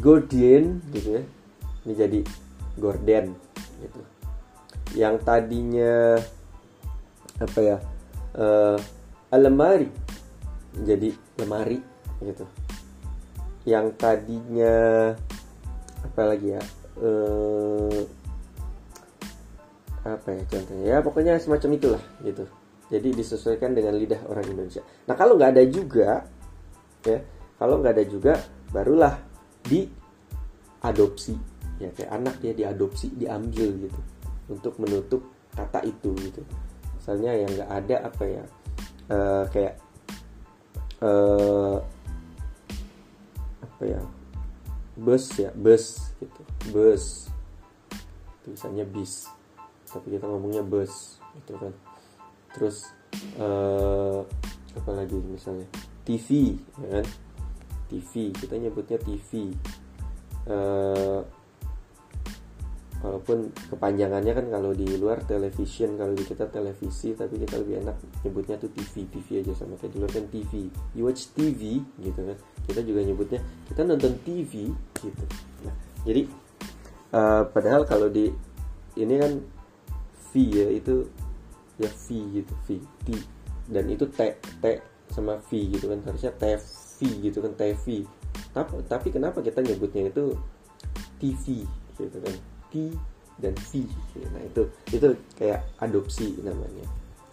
Gordon 0.00 0.80
gitu 0.94 1.08
ya 1.20 1.22
ini 1.80 1.94
jadi 1.96 2.20
Gordon 2.80 3.36
gitu. 3.84 4.00
Yang 4.96 5.22
tadinya 5.22 6.18
apa 7.40 7.58
ya 7.60 7.76
uh, 8.36 8.78
alemari 9.30 9.88
jadi 10.82 11.14
lemari 11.38 11.78
gitu. 12.24 12.44
Yang 13.68 13.86
tadinya 14.00 14.76
apa 16.00 16.22
lagi 16.24 16.56
ya 16.56 16.62
uh, 17.04 18.00
apa 20.00 20.28
ya 20.32 20.42
contohnya? 20.48 20.86
Ya 20.96 20.98
pokoknya 21.04 21.36
semacam 21.38 21.70
itulah 21.76 22.02
gitu. 22.24 22.48
Jadi 22.90 23.14
disesuaikan 23.14 23.70
dengan 23.70 23.94
lidah 23.94 24.26
orang 24.26 24.42
Indonesia. 24.50 24.82
Nah 25.06 25.14
kalau 25.14 25.38
nggak 25.38 25.54
ada 25.54 25.64
juga 25.68 26.26
ya 27.06 27.20
kalau 27.60 27.80
nggak 27.80 27.94
ada 27.94 28.04
juga 28.08 28.34
barulah 28.72 29.20
diadopsi 29.68 31.36
ya 31.80 31.88
kayak 31.96 32.12
anak 32.12 32.36
ya 32.44 32.52
diadopsi 32.52 33.08
diambil 33.16 33.88
gitu. 33.88 34.00
Untuk 34.52 34.76
menutup 34.76 35.24
kata 35.56 35.80
itu 35.88 36.12
gitu. 36.20 36.44
Misalnya 37.00 37.32
yang 37.32 37.50
nggak 37.56 37.70
ada 37.72 37.96
apa 38.04 38.24
ya? 38.28 38.44
Uh, 39.10 39.44
kayak 39.50 39.74
uh, 41.00 41.80
apa 43.64 43.82
ya? 43.88 44.00
Bus 45.00 45.24
ya 45.40 45.50
bus 45.56 46.14
gitu. 46.20 46.42
Bus. 46.70 47.32
Tulisannya 48.44 48.84
bis. 48.84 49.26
Tapi 49.88 50.20
kita 50.20 50.28
ngomongnya 50.28 50.60
bus 50.60 51.18
gitu 51.40 51.56
kan. 51.56 51.72
Terus 52.52 52.92
uh, 53.40 54.20
apa 54.76 54.90
lagi 54.92 55.16
misalnya? 55.16 55.64
TV 56.04 56.60
ya 56.84 57.00
kan? 57.00 57.06
TV 57.90 58.30
kita 58.36 58.54
nyebutnya 58.54 58.98
TV 59.02 59.50
walaupun 63.00 63.48
kepanjangannya 63.72 64.32
kan 64.36 64.46
kalau 64.52 64.76
di 64.76 64.84
luar 65.00 65.24
television 65.24 65.96
kalau 65.96 66.12
di 66.12 66.24
kita 66.24 66.46
televisi 66.52 67.16
tapi 67.16 67.40
kita 67.40 67.56
lebih 67.60 67.80
enak 67.84 67.96
nyebutnya 68.24 68.60
tuh 68.60 68.68
TV 68.76 69.08
TV 69.08 69.40
aja 69.40 69.52
sama 69.56 69.80
kayak 69.80 69.92
di 69.92 69.98
luar 70.00 70.12
kan 70.12 70.26
TV 70.28 70.52
you 70.92 71.04
watch 71.08 71.32
TV 71.32 71.80
gitu 72.00 72.20
kan. 72.20 72.36
Kita 72.68 72.80
juga 72.84 73.00
nyebutnya 73.02 73.40
kita 73.66 73.80
nonton 73.84 74.12
TV 74.22 74.68
gitu. 75.00 75.24
Nah 75.64 75.74
jadi 76.04 76.22
uh, 77.16 77.42
padahal 77.48 77.88
kalau 77.88 78.12
di 78.12 78.28
ini 79.00 79.14
kan 79.16 79.32
V 80.30 80.32
ya 80.46 80.68
itu 80.70 81.08
ya 81.80 81.88
V 81.88 82.06
gitu 82.36 82.52
V 82.68 82.68
T. 83.04 83.08
Dan 83.70 83.88
itu 83.88 84.04
T 84.12 84.36
T 84.38 84.64
sama 85.08 85.40
V 85.40 85.50
gitu 85.72 85.88
kan. 85.88 86.04
Harusnya 86.04 86.36
TV 86.36 87.24
gitu 87.24 87.40
kan 87.40 87.56
TV 87.56 88.04
tapi 88.50 88.82
tapi 88.86 89.08
kenapa 89.14 89.38
kita 89.42 89.62
nyebutnya 89.62 90.10
itu 90.10 90.34
TV 91.22 91.62
gitu 91.98 92.18
kan 92.18 92.34
T 92.70 92.94
dan 93.40 93.54
V. 93.56 93.84
Nah 94.30 94.42
itu 94.46 94.62
itu 94.94 95.06
kayak 95.36 95.66
adopsi 95.82 96.38
namanya. 96.40 96.86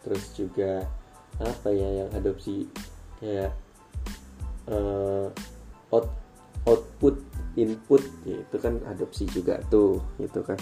Terus 0.04 0.24
juga 0.34 0.84
apa 1.38 1.70
ya 1.70 2.04
yang 2.04 2.10
adopsi 2.18 2.66
kayak 3.22 3.54
uh, 4.72 5.30
out, 5.94 6.08
output 6.66 7.22
input 7.58 8.02
ya, 8.26 8.38
itu 8.38 8.58
kan 8.62 8.80
adopsi 8.90 9.26
juga 9.30 9.58
tuh 9.68 10.02
gitu 10.22 10.42
kan. 10.46 10.58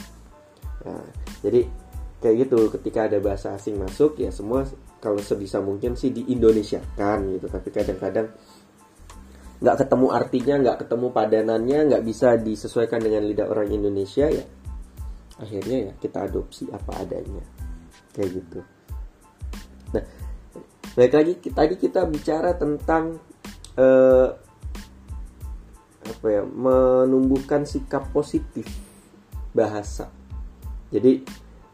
Nah, 0.88 1.04
jadi 1.44 1.68
kayak 2.24 2.36
gitu 2.48 2.60
ketika 2.80 3.06
ada 3.12 3.20
bahasa 3.20 3.54
asing 3.54 3.76
masuk 3.78 4.18
ya 4.18 4.32
semua 4.32 4.66
kalau 5.04 5.20
sebisa 5.22 5.62
mungkin 5.62 5.94
sih 5.94 6.10
di 6.10 6.26
Indonesia 6.32 6.80
kan 6.96 7.22
gitu. 7.30 7.48
Tapi 7.52 7.70
kadang-kadang 7.70 8.28
nggak 9.56 9.88
ketemu 9.88 10.08
artinya 10.12 10.56
nggak 10.60 10.78
ketemu 10.84 11.08
padanannya 11.16 11.80
nggak 11.92 12.04
bisa 12.04 12.36
disesuaikan 12.36 13.00
dengan 13.00 13.24
lidah 13.24 13.48
orang 13.48 13.72
Indonesia 13.72 14.28
ya 14.28 14.44
akhirnya 15.39 15.91
ya 15.91 15.91
kita 16.00 16.28
adopsi 16.28 16.69
apa 16.71 16.92
adanya. 17.04 17.44
Kayak 18.15 18.29
gitu. 18.42 18.60
Nah 19.94 20.04
baik 20.96 21.12
lagi 21.12 21.33
tadi 21.52 21.75
kita 21.75 22.08
bicara 22.08 22.56
tentang 22.56 23.19
eh, 23.75 24.29
apa 26.06 26.27
ya 26.29 26.44
menumbuhkan 26.46 27.67
sikap 27.67 28.13
positif 28.15 28.65
bahasa. 29.52 30.08
Jadi 30.94 31.25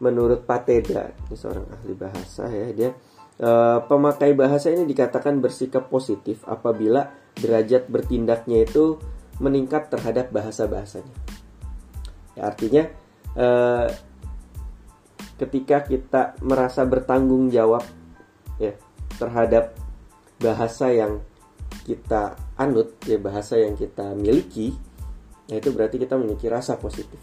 menurut 0.02 0.42
Pateda 0.42 1.14
ini 1.14 1.34
seorang 1.38 1.62
ahli 1.70 1.94
bahasa 1.94 2.50
ya 2.50 2.74
dia 2.74 2.90
eh, 3.38 3.78
pemakai 3.86 4.34
bahasa 4.34 4.74
ini 4.74 4.82
dikatakan 4.82 5.38
bersikap 5.38 5.86
positif 5.86 6.42
apabila 6.42 7.06
derajat 7.38 7.86
bertindaknya 7.86 8.66
itu 8.66 8.98
meningkat 9.38 9.88
terhadap 9.94 10.34
bahasa 10.34 10.66
bahasanya 10.66 11.14
ya 12.34 12.50
artinya 12.50 12.90
uh, 13.36 13.88
ketika 15.40 15.82
kita 15.82 16.38
merasa 16.44 16.86
bertanggung 16.86 17.50
jawab 17.50 17.82
ya 18.62 18.76
terhadap 19.18 19.74
bahasa 20.38 20.90
yang 20.90 21.18
kita 21.82 22.38
anut 22.54 22.94
ya 23.06 23.18
bahasa 23.18 23.58
yang 23.58 23.74
kita 23.74 24.14
miliki 24.14 24.74
ya 25.50 25.58
itu 25.58 25.74
berarti 25.74 25.98
kita 25.98 26.14
memiliki 26.14 26.46
rasa 26.46 26.78
positif. 26.78 27.18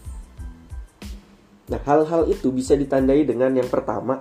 Nah 1.70 1.80
hal-hal 1.86 2.28
itu 2.28 2.52
bisa 2.52 2.76
ditandai 2.76 3.24
dengan 3.24 3.54
yang 3.56 3.70
pertama 3.70 4.20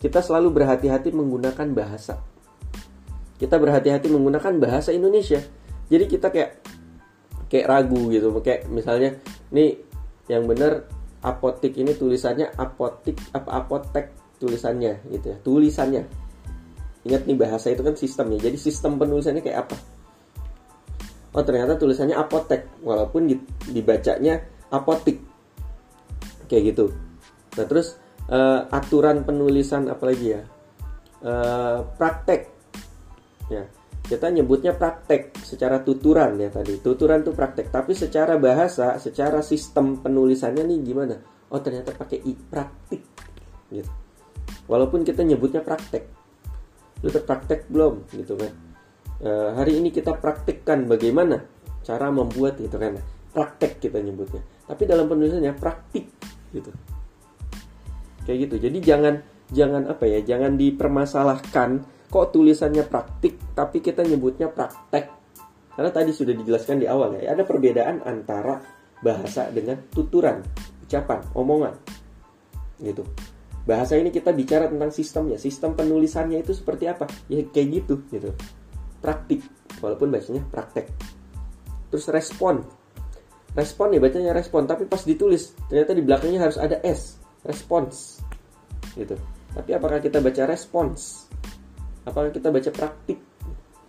kita 0.00 0.20
selalu 0.20 0.60
berhati-hati 0.60 1.12
menggunakan 1.12 1.68
bahasa. 1.72 2.20
Kita 3.40 3.56
berhati-hati 3.56 4.12
menggunakan 4.12 4.52
bahasa 4.60 4.92
Indonesia. 4.92 5.40
Jadi 5.88 6.04
kita 6.08 6.28
kayak 6.28 6.60
kayak 7.50 7.66
ragu 7.66 8.12
gitu 8.12 8.30
kayak 8.44 8.68
misalnya 8.70 9.16
nih 9.50 9.80
yang 10.30 10.46
benar 10.46 10.86
apotik 11.20 11.76
ini 11.76 11.92
tulisannya 11.92 12.48
apotik 12.56 13.20
apa 13.36 13.50
apotek 13.60 14.06
tulisannya 14.40 15.04
gitu 15.12 15.26
ya 15.32 15.36
tulisannya. 15.44 16.02
Ingat 17.04 17.24
nih 17.24 17.36
bahasa 17.36 17.72
itu 17.72 17.80
kan 17.80 17.96
sistemnya. 17.96 18.36
Jadi 18.40 18.56
sistem 18.60 19.00
penulisannya 19.00 19.40
kayak 19.40 19.68
apa? 19.68 19.76
Oh 21.32 21.44
ternyata 21.44 21.80
tulisannya 21.80 22.16
apotek 22.16 22.68
walaupun 22.84 23.28
dibacanya 23.72 24.44
apotik. 24.68 25.20
Kayak 26.48 26.76
gitu. 26.76 26.86
Nah 27.56 27.64
terus 27.64 27.96
uh, 28.28 28.68
aturan 28.68 29.24
penulisan 29.24 29.88
apalagi 29.88 30.36
ya? 30.36 30.42
Uh, 31.20 31.84
praktek. 31.96 32.48
Ya 33.48 33.64
kita 34.04 34.26
nyebutnya 34.32 34.74
praktek 34.74 35.38
secara 35.44 35.84
tuturan 35.84 36.34
ya 36.40 36.50
tadi. 36.50 36.80
Tuturan 36.80 37.22
tuh 37.22 37.36
praktek. 37.36 37.68
Tapi 37.68 37.92
secara 37.92 38.40
bahasa 38.40 38.96
secara 38.96 39.44
sistem 39.44 40.00
penulisannya 40.00 40.64
nih 40.66 40.78
gimana? 40.82 41.16
Oh 41.50 41.60
ternyata 41.62 41.94
pakai 41.94 42.18
i 42.24 42.32
praktik. 42.34 43.02
Gitu. 43.70 43.90
Walaupun 44.66 45.06
kita 45.06 45.22
nyebutnya 45.22 45.62
praktek. 45.62 46.04
Lu 47.02 47.08
terpraktek 47.10 47.70
belum? 47.70 48.06
Gitu 48.10 48.34
kan. 48.34 48.52
E, 49.20 49.30
hari 49.56 49.78
ini 49.78 49.90
kita 49.90 50.16
praktikkan 50.18 50.86
bagaimana 50.86 51.42
cara 51.82 52.10
membuat 52.10 52.58
gitu 52.58 52.76
kan. 52.78 52.98
Praktek 53.30 53.78
kita 53.78 54.02
nyebutnya. 54.02 54.42
Tapi 54.66 54.82
dalam 54.86 55.06
penulisannya 55.06 55.54
praktik. 55.54 56.06
Gitu. 56.50 56.70
Kayak 58.26 58.38
gitu. 58.46 58.56
Jadi 58.58 58.78
jangan 58.82 59.14
jangan 59.50 59.90
apa 59.90 60.06
ya 60.06 60.22
jangan 60.22 60.54
dipermasalahkan 60.54 61.82
kok 62.10 62.34
tulisannya 62.34 62.82
praktik 62.90 63.54
tapi 63.54 63.78
kita 63.78 64.02
nyebutnya 64.02 64.50
praktek. 64.50 65.22
Karena 65.70 65.90
tadi 65.94 66.10
sudah 66.10 66.34
dijelaskan 66.34 66.82
di 66.82 66.86
awal 66.90 67.22
ya 67.22 67.32
ada 67.32 67.46
perbedaan 67.46 68.02
antara 68.02 68.58
bahasa 69.00 69.48
dengan 69.54 69.78
tuturan 69.88 70.42
ucapan 70.84 71.22
omongan. 71.38 71.74
Gitu. 72.82 73.06
Bahasa 73.62 73.94
ini 73.94 74.10
kita 74.10 74.34
bicara 74.34 74.66
tentang 74.66 74.90
sistemnya 74.90 75.38
sistem 75.38 75.78
penulisannya 75.78 76.42
itu 76.42 76.50
seperti 76.50 76.90
apa? 76.90 77.06
Ya 77.30 77.46
kayak 77.46 77.86
gitu 77.86 78.02
gitu. 78.10 78.34
Praktik 78.98 79.46
walaupun 79.78 80.10
bahasanya 80.10 80.42
praktek. 80.50 80.90
Terus 81.94 82.10
respon. 82.10 82.66
Respon 83.54 83.94
ya 83.94 84.02
bacanya 84.02 84.34
respon 84.34 84.66
tapi 84.66 84.90
pas 84.90 85.00
ditulis 85.06 85.54
ternyata 85.70 85.94
di 85.94 86.02
belakangnya 86.02 86.42
harus 86.42 86.58
ada 86.58 86.82
s 86.82 87.22
respons. 87.46 88.18
Gitu. 88.98 89.14
Tapi 89.54 89.70
apakah 89.78 90.02
kita 90.02 90.18
baca 90.18 90.42
respons 90.50 91.29
apakah 92.04 92.30
kita 92.32 92.48
baca 92.48 92.70
praktik? 92.72 93.18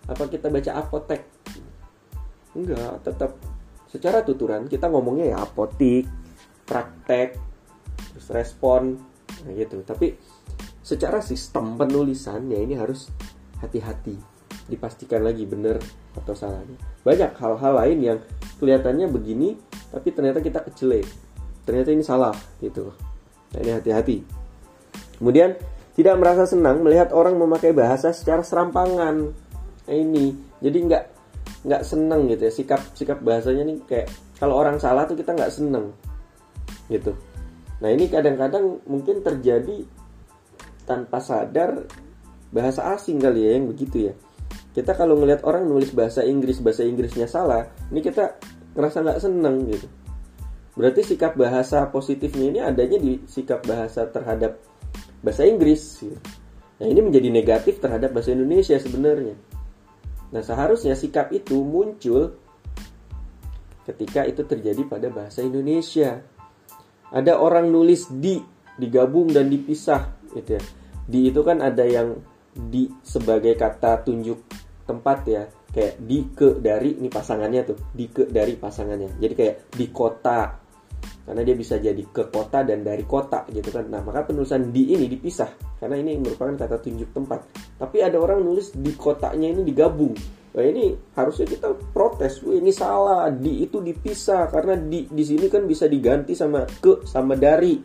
Apa 0.10 0.24
kita 0.28 0.48
baca 0.52 0.72
apotek? 0.76 1.22
Enggak 2.58 3.04
tetap. 3.06 3.38
Secara 3.92 4.24
tuturan 4.24 4.72
kita 4.72 4.88
ngomongnya 4.88 5.36
ya 5.36 5.38
apotik 5.44 6.08
praktek 6.64 7.36
terus 8.16 8.28
respon 8.32 8.96
nah 9.44 9.52
gitu. 9.52 9.84
Tapi 9.84 10.16
secara 10.80 11.20
sistem 11.20 11.76
penulisan 11.76 12.48
ya 12.52 12.60
ini 12.60 12.76
harus 12.76 13.12
hati-hati. 13.60 14.16
Dipastikan 14.68 15.24
lagi 15.24 15.44
benar 15.44 15.80
atau 16.16 16.36
salahnya. 16.36 16.80
Banyak 17.04 17.36
hal-hal 17.36 17.74
lain 17.84 18.00
yang 18.00 18.20
kelihatannya 18.60 19.08
begini 19.12 19.60
tapi 19.92 20.16
ternyata 20.16 20.40
kita 20.40 20.64
kecelek 20.64 21.04
ternyata 21.68 21.90
ini 21.92 22.04
salah 22.04 22.36
gitu. 22.64 22.92
Nah 23.52 23.60
ini 23.60 23.72
hati-hati. 23.76 24.18
Kemudian 25.20 25.54
tidak 25.92 26.16
merasa 26.16 26.48
senang 26.48 26.80
melihat 26.82 27.12
orang 27.12 27.36
memakai 27.36 27.76
bahasa 27.76 28.16
secara 28.16 28.42
serampangan. 28.42 29.36
Nah, 29.88 29.96
ini. 29.96 30.32
Jadi 30.64 30.78
nggak 30.88 31.04
nggak 31.68 31.84
seneng 31.84 32.32
gitu 32.32 32.48
ya. 32.48 32.52
Sikap 32.54 32.82
sikap 32.96 33.20
bahasanya 33.20 33.68
nih 33.68 33.78
kayak 33.84 34.08
kalau 34.40 34.56
orang 34.56 34.80
salah 34.80 35.04
tuh 35.04 35.20
kita 35.20 35.36
nggak 35.36 35.52
seneng. 35.52 35.92
Gitu. 36.88 37.12
Nah 37.82 37.90
ini 37.90 38.08
kadang-kadang 38.08 38.80
mungkin 38.88 39.26
terjadi 39.26 39.84
tanpa 40.86 41.20
sadar 41.20 41.86
bahasa 42.52 42.94
asing 42.94 43.20
kali 43.20 43.48
ya 43.48 43.52
yang 43.60 43.68
begitu 43.68 44.12
ya. 44.12 44.14
Kita 44.72 44.96
kalau 44.96 45.20
ngelihat 45.20 45.44
orang 45.44 45.68
nulis 45.68 45.92
bahasa 45.92 46.24
Inggris 46.24 46.64
bahasa 46.64 46.88
Inggrisnya 46.88 47.28
salah 47.28 47.68
ini 47.92 48.00
kita 48.00 48.40
ngerasa 48.78 48.98
nggak 49.04 49.20
seneng 49.20 49.68
gitu. 49.68 49.88
Berarti 50.72 51.04
sikap 51.04 51.36
bahasa 51.36 51.84
positifnya 51.92 52.46
ini 52.48 52.60
adanya 52.64 52.96
di 52.96 53.20
sikap 53.28 53.68
bahasa 53.68 54.08
terhadap 54.08 54.56
bahasa 55.22 55.46
Inggris. 55.46 56.02
Nah 56.82 56.88
ini 56.90 57.00
menjadi 57.02 57.30
negatif 57.30 57.78
terhadap 57.78 58.12
bahasa 58.12 58.34
Indonesia 58.34 58.76
sebenarnya. 58.82 59.38
Nah 60.34 60.42
seharusnya 60.42 60.98
sikap 60.98 61.30
itu 61.30 61.62
muncul 61.62 62.36
ketika 63.86 64.26
itu 64.26 64.46
terjadi 64.46 64.82
pada 64.86 65.08
bahasa 65.10 65.46
Indonesia. 65.46 66.22
Ada 67.12 67.38
orang 67.38 67.68
nulis 67.68 68.08
di, 68.08 68.40
digabung 68.80 69.30
dan 69.36 69.52
dipisah, 69.52 70.32
gitu 70.32 70.56
ya. 70.56 70.64
Di 71.04 71.28
itu 71.28 71.44
kan 71.44 71.60
ada 71.60 71.84
yang 71.84 72.16
di 72.56 72.88
sebagai 73.04 73.52
kata 73.60 74.08
tunjuk 74.08 74.40
tempat 74.88 75.18
ya, 75.28 75.44
kayak 75.76 76.00
di 76.00 76.32
ke 76.32 76.56
dari 76.64 76.96
ini 76.96 77.12
pasangannya 77.12 77.62
tuh, 77.68 77.78
di 77.92 78.08
ke 78.08 78.32
dari 78.32 78.56
pasangannya. 78.56 79.20
Jadi 79.20 79.34
kayak 79.36 79.56
di 79.76 79.86
kota, 79.92 80.61
karena 81.26 81.42
dia 81.46 81.56
bisa 81.56 81.78
jadi 81.78 82.04
ke 82.10 82.28
kota 82.34 82.66
dan 82.66 82.82
dari 82.82 83.06
kota 83.06 83.46
gitu 83.50 83.70
kan. 83.70 83.88
Nah 83.88 84.02
maka 84.02 84.28
penulisan 84.28 84.74
di 84.74 84.94
ini 84.94 85.06
dipisah. 85.08 85.80
Karena 85.80 85.98
ini 85.98 86.18
merupakan 86.18 86.54
kata 86.54 86.78
tunjuk 86.82 87.10
tempat. 87.16 87.40
Tapi 87.78 87.98
ada 88.04 88.18
orang 88.22 88.46
nulis 88.46 88.74
di 88.76 88.94
kotanya 88.94 89.50
ini 89.50 89.62
digabung. 89.66 90.14
Nah 90.52 90.64
ini 90.68 90.92
harusnya 91.16 91.48
kita 91.48 91.72
protes, 91.96 92.44
Wah, 92.44 92.60
ini 92.60 92.76
salah, 92.76 93.32
di 93.32 93.64
itu 93.64 93.80
dipisah. 93.80 94.52
Karena 94.52 94.76
di 94.76 95.08
di 95.08 95.24
sini 95.24 95.48
kan 95.48 95.64
bisa 95.64 95.88
diganti 95.88 96.36
sama 96.36 96.68
ke 96.68 97.08
sama 97.08 97.40
dari. 97.40 97.80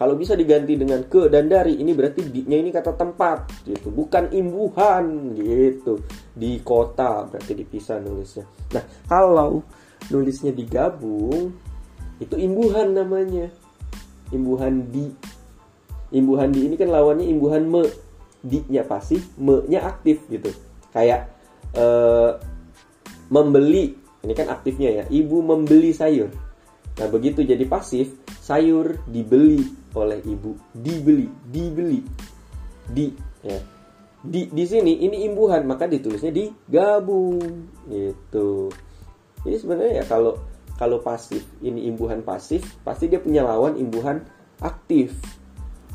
Kalau 0.00 0.16
bisa 0.16 0.32
diganti 0.32 0.80
dengan 0.80 1.04
ke 1.04 1.28
dan 1.28 1.44
dari, 1.44 1.76
ini 1.76 1.92
berarti 1.92 2.24
di-nya 2.24 2.56
ini 2.56 2.72
kata 2.72 2.96
tempat 2.96 3.68
gitu, 3.68 3.92
bukan 3.92 4.32
imbuhan 4.32 5.36
gitu. 5.36 6.00
Di 6.32 6.56
kota 6.64 7.28
berarti 7.28 7.52
dipisah 7.52 8.00
nulisnya. 8.00 8.48
Nah, 8.72 8.84
kalau 9.04 9.60
nulisnya 10.08 10.56
digabung, 10.56 11.52
itu 12.20 12.36
imbuhan 12.36 12.92
namanya. 12.92 13.48
Imbuhan 14.30 14.92
di. 14.92 15.08
Imbuhan 16.12 16.52
di 16.52 16.68
ini 16.68 16.76
kan 16.76 16.92
lawannya 16.92 17.26
imbuhan 17.26 17.64
me. 17.64 17.82
Di 18.40 18.60
nya 18.68 18.84
pasif 18.84 19.24
me 19.40 19.64
nya 19.66 19.88
aktif 19.88 20.20
gitu. 20.28 20.52
Kayak 20.92 21.32
uh, 21.74 22.36
membeli. 23.32 23.96
Ini 24.20 24.32
kan 24.36 24.52
aktifnya 24.52 25.00
ya. 25.00 25.04
Ibu 25.08 25.40
membeli 25.40 25.96
sayur. 25.96 26.28
Nah 27.00 27.08
begitu 27.08 27.40
jadi 27.40 27.64
pasif 27.64 28.12
sayur 28.28 29.00
dibeli 29.08 29.64
oleh 29.96 30.20
ibu. 30.20 30.60
Dibeli 30.76 31.24
dibeli. 31.48 32.04
Di 32.84 33.08
ya. 33.40 33.60
Di 34.20 34.52
di 34.52 34.64
sini 34.68 35.00
ini 35.00 35.24
imbuhan 35.24 35.64
maka 35.64 35.88
ditulisnya 35.88 36.28
digabung. 36.28 37.40
Gitu. 37.88 38.68
Jadi 39.40 39.56
sebenarnya 39.56 40.04
ya 40.04 40.04
kalau 40.04 40.36
kalau 40.80 41.04
pasif 41.04 41.44
ini 41.60 41.92
imbuhan 41.92 42.24
pasif 42.24 42.64
pasti 42.80 43.12
dia 43.12 43.20
punya 43.20 43.44
lawan 43.44 43.76
imbuhan 43.76 44.24
aktif. 44.64 45.12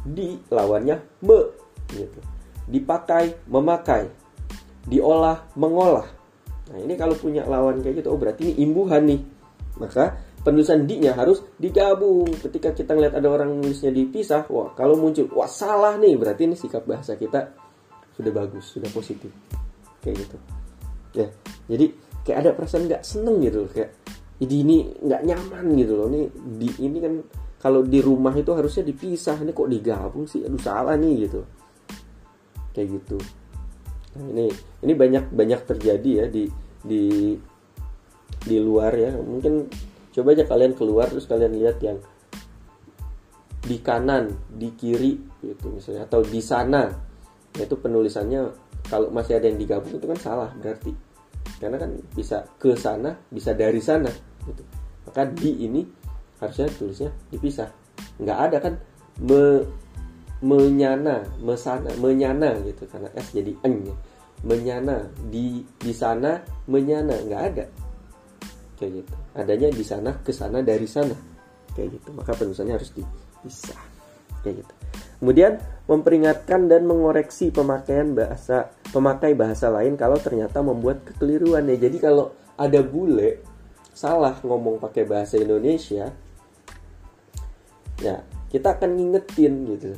Di 0.05 0.38
lawannya 0.53 1.25
me 1.25 1.41
gitu. 1.89 2.21
Dipakai 2.69 3.49
memakai. 3.49 4.05
Diolah 4.86 5.49
mengolah. 5.57 6.05
Nah 6.69 6.77
ini 6.77 6.93
kalau 6.93 7.17
punya 7.17 7.41
lawan 7.49 7.81
kayak 7.81 8.05
gitu 8.05 8.13
oh 8.13 8.19
berarti 8.21 8.53
ini 8.53 8.61
imbuhan 8.61 9.09
nih. 9.09 9.21
Maka 9.81 10.21
penulisan 10.45 10.86
di-nya 10.86 11.17
harus 11.17 11.41
digabung. 11.57 12.29
Ketika 12.38 12.69
kita 12.77 12.93
ngeliat 12.93 13.17
ada 13.17 13.25
orang 13.25 13.57
nulisnya 13.57 13.89
dipisah 13.89 14.45
wah 14.53 14.77
kalau 14.77 15.01
muncul 15.01 15.25
wah 15.33 15.49
salah 15.49 15.97
nih. 15.97 16.13
Berarti 16.13 16.45
ini 16.45 16.53
sikap 16.53 16.86
bahasa 16.86 17.17
kita 17.17 17.49
sudah 18.13 18.29
bagus 18.29 18.69
sudah 18.69 18.93
positif. 18.93 19.33
Kayak 20.05 20.29
gitu. 20.29 20.38
Ya 21.17 21.27
jadi 21.65 21.86
kayak 22.21 22.38
ada 22.45 22.49
perasaan 22.53 22.86
nggak 22.86 23.01
seneng 23.01 23.41
gitu 23.41 23.65
kayak 23.73 24.04
jadi 24.36 24.55
ini 24.67 24.77
nggak 24.99 25.21
nyaman 25.23 25.65
gitu 25.79 25.93
loh. 25.95 26.07
Ini 26.11 26.21
di 26.59 26.69
ini 26.83 26.97
kan 26.99 27.13
kalau 27.59 27.88
di 27.88 28.03
rumah 28.03 28.36
itu 28.36 28.51
harusnya 28.51 28.83
dipisah. 28.83 29.39
Ini 29.39 29.55
kok 29.55 29.71
digabung 29.71 30.27
sih? 30.27 30.43
Aduh 30.43 30.59
salah 30.59 30.99
nih 30.99 31.27
gitu. 31.27 31.41
Kayak 32.75 32.99
gitu. 32.99 33.17
Nah, 34.19 34.25
ini 34.36 34.51
ini 34.83 34.93
banyak 34.95 35.31
banyak 35.31 35.61
terjadi 35.63 36.11
ya 36.11 36.25
di 36.27 36.51
di 36.83 37.03
di 38.43 38.57
luar 38.59 38.91
ya. 38.99 39.15
Mungkin 39.15 39.71
coba 40.11 40.36
aja 40.36 40.43
kalian 40.43 40.75
keluar 40.75 41.07
terus 41.07 41.27
kalian 41.31 41.55
lihat 41.55 41.79
yang 41.79 41.99
di 43.65 43.81
kanan 43.81 44.36
di 44.51 44.69
kiri 44.75 45.17
gitu 45.39 45.71
misalnya 45.71 46.11
atau 46.11 46.19
di 46.27 46.43
sana. 46.43 46.91
Itu 47.55 47.79
penulisannya 47.79 48.51
kalau 48.91 49.07
masih 49.15 49.39
ada 49.39 49.47
yang 49.47 49.55
digabung 49.55 49.95
itu 49.95 50.03
kan 50.03 50.19
salah 50.19 50.51
berarti 50.59 51.04
karena 51.57 51.77
kan 51.79 51.91
bisa 52.13 52.43
ke 52.59 52.75
sana 52.75 53.15
bisa 53.31 53.55
dari 53.55 53.79
sana 53.79 54.11
gitu. 54.45 54.63
Maka 55.07 55.21
di 55.31 55.65
ini 55.65 55.81
harusnya 56.41 56.67
tulisnya 56.75 57.11
dipisah. 57.31 57.69
Nggak 58.19 58.39
ada 58.49 58.57
kan 58.59 58.73
me, 59.23 59.63
menyana 60.43 61.23
mesana 61.39 61.91
menyana 61.99 62.59
gitu. 62.67 62.83
Karena 62.89 63.09
s 63.15 63.31
jadi 63.31 63.55
n 63.63 63.87
menyana 64.43 65.07
di 65.31 65.63
di 65.79 65.93
sana 65.95 66.37
menyana 66.67 67.15
nggak 67.15 67.43
ada. 67.53 67.65
Kayak 68.75 68.91
gitu. 69.03 69.13
Adanya 69.39 69.69
di 69.71 69.83
sana 69.87 70.11
ke 70.19 70.35
sana 70.35 70.59
dari 70.59 70.87
sana. 70.87 71.15
Kayak 71.71 71.99
gitu. 71.99 72.09
Maka 72.11 72.35
penulisannya 72.35 72.75
harus 72.75 72.91
dipisah. 72.91 73.79
Kayak 74.43 74.63
gitu 74.63 74.75
kemudian 75.22 75.61
memperingatkan 75.86 76.66
dan 76.66 76.84
mengoreksi 76.89 77.53
pemakaian 77.53 78.18
bahasa 78.18 78.74
pemakai 78.89 79.38
bahasa 79.38 79.70
lain 79.70 79.95
kalau 79.95 80.18
ternyata 80.18 80.59
membuat 80.66 81.05
kekeliruan 81.05 81.70
ya. 81.70 81.78
Jadi 81.78 81.97
kalau 82.01 82.34
ada 82.55 82.82
bule 82.82 83.43
salah 83.95 84.36
ngomong 84.43 84.82
pakai 84.82 85.07
bahasa 85.07 85.39
Indonesia 85.39 86.11
ya 88.03 88.16
kita 88.51 88.76
akan 88.76 88.91
ngingetin 88.97 89.53
gitu. 89.72 89.91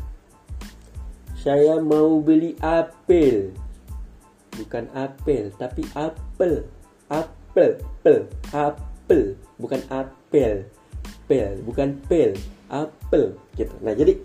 Saya 1.37 1.79
mau 1.79 2.19
beli 2.19 2.57
apel. 2.59 3.53
Bukan 4.57 4.89
apel 4.93 5.53
tapi 5.55 5.85
apel. 5.93 6.65
Apel 7.07 7.79
pel 8.03 8.27
apel. 8.51 9.37
Bukan 9.57 9.81
apel 9.87 10.67
pel 11.27 11.59
bukan 11.61 11.99
pel 12.07 12.33
apel 12.71 13.35
gitu. 13.59 13.75
Nah 13.83 13.93
jadi 13.93 14.17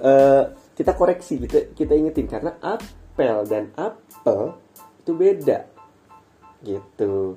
uh, 0.00 0.44
kita 0.74 0.96
koreksi 0.96 1.38
kita 1.40 1.76
kita 1.76 1.92
ingetin. 1.94 2.26
Karena 2.26 2.56
apel 2.60 3.44
dan 3.46 3.70
apel 3.76 4.56
itu 5.04 5.12
beda. 5.12 5.58
Gitu. 6.64 7.36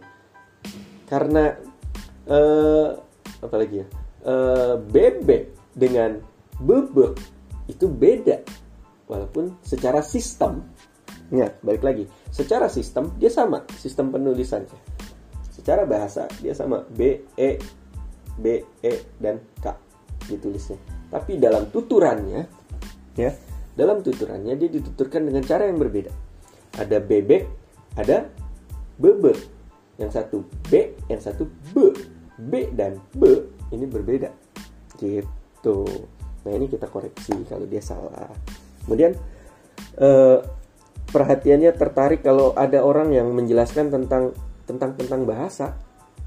Karena 1.07 1.53
uh, 2.27 2.89
apa 3.43 3.55
lagi 3.59 3.83
ya? 3.83 3.87
Uh, 4.23 4.75
bebek 4.79 5.75
dengan 5.75 6.17
bebek 6.63 7.19
itu 7.67 7.85
beda. 7.91 8.39
Walaupun 9.07 9.59
secara 9.61 9.99
sistem 9.99 10.63
Ingat, 11.33 11.65
balik 11.65 11.81
lagi. 11.81 12.05
Secara 12.29 12.69
sistem 12.69 13.09
dia 13.17 13.33
sama, 13.33 13.65
sistem 13.81 14.13
penulisannya. 14.13 14.77
Secara 15.49 15.81
bahasa 15.89 16.29
dia 16.37 16.53
sama. 16.53 16.85
B 16.93 17.25
E 17.33 17.57
B 18.37 18.61
E 18.85 18.93
dan 19.17 19.41
K 19.57 19.73
ditulisnya. 20.29 20.77
Tapi 21.13 21.37
dalam 21.37 21.69
tuturannya 21.69 22.41
ya, 23.13 23.31
dalam 23.77 24.01
tuturannya 24.01 24.57
dia 24.57 24.69
dituturkan 24.69 25.29
dengan 25.29 25.45
cara 25.45 25.69
yang 25.69 25.77
berbeda. 25.77 26.09
Ada 26.81 26.97
bebek, 26.97 27.43
ada 27.93 28.25
bebe. 28.97 29.37
Yang 30.01 30.11
satu 30.17 30.41
B, 30.73 30.97
yang 31.05 31.21
satu 31.21 31.45
B. 31.69 31.93
B 32.33 32.73
dan 32.73 32.97
B 33.13 33.29
ini 33.69 33.85
berbeda. 33.85 34.33
Gitu. 34.97 35.77
Nah, 36.43 36.51
ini 36.51 36.65
kita 36.65 36.89
koreksi 36.89 37.45
kalau 37.45 37.69
dia 37.69 37.79
salah. 37.79 38.33
Kemudian 38.83 39.13
eh, 40.01 40.37
perhatiannya 41.13 41.71
tertarik 41.77 42.25
kalau 42.25 42.57
ada 42.57 42.81
orang 42.81 43.13
yang 43.13 43.29
menjelaskan 43.29 43.93
tentang 43.93 44.33
tentang 44.65 44.97
tentang 44.97 45.29
bahasa 45.29 45.77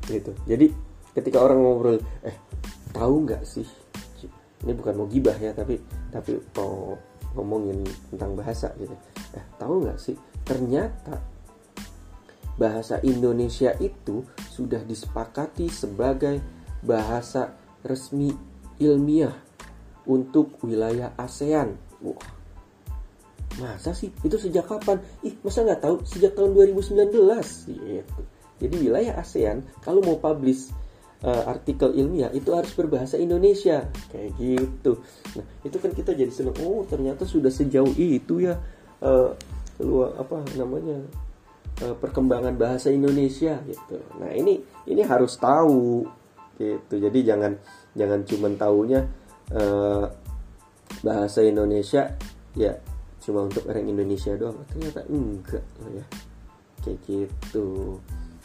gitu 0.07 0.31
jadi 0.47 0.71
ketika 1.19 1.43
orang 1.43 1.59
ngobrol 1.59 1.99
eh 2.23 2.37
tahu 2.95 3.27
nggak 3.27 3.43
sih 3.43 3.67
ini 4.65 4.73
bukan 4.73 4.95
mau 4.97 5.09
gibah 5.11 5.37
ya 5.37 5.53
tapi 5.53 5.77
tapi 6.09 6.41
mau 6.57 6.97
ngomongin 7.37 7.85
tentang 8.13 8.33
bahasa 8.33 8.73
gitu. 8.81 8.97
Eh 9.37 9.45
tahu 9.61 9.85
nggak 9.85 10.01
sih? 10.01 10.17
Ternyata 10.47 11.21
bahasa 12.57 12.97
Indonesia 13.05 13.77
itu 13.77 14.25
sudah 14.49 14.81
disepakati 14.81 15.69
sebagai 15.69 16.41
bahasa 16.81 17.53
resmi 17.85 18.33
ilmiah 18.81 19.37
untuk 20.09 20.57
wilayah 20.65 21.13
ASEAN. 21.21 21.77
Wah. 22.01 22.33
Masa 23.57 23.93
sih? 23.97 24.13
Itu 24.25 24.37
sejak 24.41 24.69
kapan? 24.69 25.01
Ih 25.25 25.37
masa 25.45 25.65
nggak 25.65 25.81
tahu? 25.85 25.97
Sejak 26.09 26.33
tahun 26.37 26.57
2019 26.57 27.13
gitu. 27.73 28.21
Jadi 28.57 28.75
wilayah 28.81 29.21
ASEAN 29.21 29.61
kalau 29.85 30.01
mau 30.01 30.17
publish 30.17 30.73
uh, 31.25 31.45
artikel 31.49 31.95
ilmiah 31.97 32.29
itu 32.35 32.53
harus 32.53 32.73
berbahasa 32.77 33.17
Indonesia. 33.17 33.89
Kayak 34.13 34.31
gitu. 34.37 35.01
Nah 35.39 35.45
itu 35.65 35.77
kan 35.81 35.91
kita 35.95 36.11
jadi 36.13 36.33
seneng 36.33 36.57
oh 36.67 36.85
ternyata 36.85 37.25
sudah 37.25 37.49
sejauh 37.49 37.95
itu 37.97 38.45
ya 38.45 38.59
uh, 39.01 39.33
luar 39.81 40.17
apa 40.21 40.41
namanya 40.57 41.05
uh, 41.85 41.95
perkembangan 41.97 42.57
bahasa 42.57 42.93
Indonesia 42.93 43.61
gitu. 43.65 43.97
Nah 44.21 44.33
ini 44.33 44.61
ini 44.89 45.03
harus 45.05 45.37
tahu 45.41 46.05
gitu. 46.57 46.95
Jadi 46.97 47.19
jangan 47.25 47.53
jangan 47.97 48.21
cuma 48.25 48.49
tahunya 48.53 49.01
uh, 49.53 50.05
bahasa 51.05 51.45
Indonesia 51.45 52.17
ya 52.57 52.73
cuma 53.21 53.45
untuk 53.45 53.67
orang 53.69 53.89
Indonesia 53.89 54.33
doang. 54.37 54.57
Ternyata 54.69 55.01
enggak 55.09 55.65
ya. 55.93 56.05
Kayak 56.85 56.99
gitu 57.09 57.99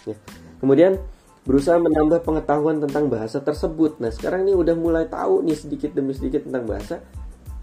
ya. 0.09 0.15
Kemudian 0.57 0.97
berusaha 1.41 1.81
menambah 1.81 2.21
pengetahuan 2.21 2.77
tentang 2.77 3.09
bahasa 3.09 3.41
tersebut. 3.41 3.97
Nah 3.97 4.13
sekarang 4.13 4.45
ini 4.45 4.53
udah 4.53 4.77
mulai 4.77 5.09
tahu 5.09 5.41
nih 5.41 5.57
sedikit 5.57 5.97
demi 5.97 6.13
sedikit 6.13 6.45
tentang 6.45 6.69
bahasa 6.69 7.01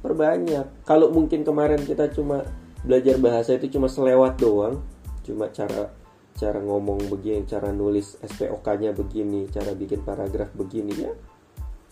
perbanyak. 0.02 0.82
Kalau 0.82 1.14
mungkin 1.14 1.46
kemarin 1.46 1.82
kita 1.86 2.10
cuma 2.10 2.42
belajar 2.82 3.18
bahasa 3.18 3.54
itu 3.54 3.78
cuma 3.78 3.90
selewat 3.90 4.38
doang 4.38 4.82
cuma 5.26 5.50
cara 5.50 5.90
cara 6.38 6.62
ngomong 6.62 7.10
begini 7.10 7.42
cara 7.42 7.74
nulis 7.74 8.14
SPOK-nya 8.22 8.94
begini 8.94 9.50
cara 9.50 9.74
bikin 9.74 10.02
paragraf 10.02 10.50
begini 10.54 10.94
ya. 10.94 11.12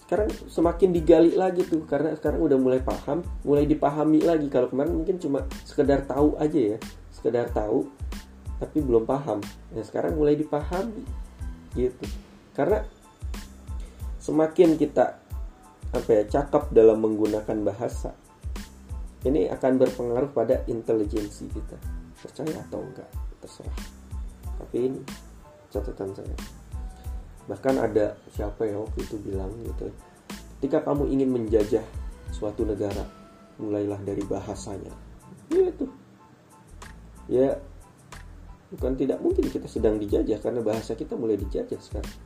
Sekarang 0.07 0.31
semakin 0.31 0.95
digali 0.95 1.35
lagi 1.35 1.67
tuh 1.67 1.83
karena 1.83 2.15
sekarang 2.15 2.47
udah 2.47 2.59
mulai 2.59 2.79
paham 2.83 3.27
mulai 3.43 3.67
dipahami 3.67 4.23
lagi. 4.23 4.47
Kalau 4.51 4.71
kemarin 4.71 4.95
mungkin 4.95 5.19
cuma 5.19 5.47
sekedar 5.67 6.07
tahu 6.07 6.39
aja 6.39 6.75
ya 6.75 6.79
sekedar 7.15 7.51
tahu 7.51 7.91
tapi 8.63 8.79
belum 8.83 9.07
paham. 9.07 9.43
Ya 9.75 9.83
sekarang 9.83 10.15
mulai 10.15 10.39
dipahami 10.39 11.26
gitu. 11.77 12.05
Karena 12.57 12.81
semakin 14.19 14.81
kita 14.81 15.21
apa 15.93 16.11
ya 16.11 16.25
cakap 16.27 16.73
dalam 16.75 16.99
menggunakan 16.99 17.63
bahasa 17.63 18.17
ini 19.23 19.47
akan 19.53 19.73
berpengaruh 19.77 20.33
pada 20.33 20.65
intelijensi 20.67 21.47
kita. 21.53 21.77
Percaya 22.17 22.65
atau 22.65 22.81
enggak 22.81 23.11
terserah. 23.45 23.79
Tapi 24.57 24.77
ini 24.81 25.01
catatan 25.69 26.17
saya. 26.17 26.37
Bahkan 27.47 27.75
ada 27.79 28.17
siapa 28.33 28.67
ya 28.67 28.81
waktu 28.81 29.05
itu 29.05 29.21
bilang 29.21 29.53
gitu 29.63 29.93
ketika 30.57 30.89
kamu 30.89 31.13
ingin 31.13 31.31
menjajah 31.31 31.85
suatu 32.33 32.65
negara 32.65 33.05
mulailah 33.61 34.01
dari 34.03 34.25
bahasanya. 34.25 34.91
Ya 35.53 35.63
itu 35.69 35.87
ya 37.31 37.61
bukan 38.73 38.93
tidak 38.99 39.19
mungkin 39.23 39.47
kita 39.47 39.71
sedang 39.71 40.01
dijajah 40.01 40.43
karena 40.43 40.61
bahasa 40.63 40.99
kita 40.99 41.15
mulai 41.15 41.39
dijajah 41.39 41.79
sekarang. 41.79 42.17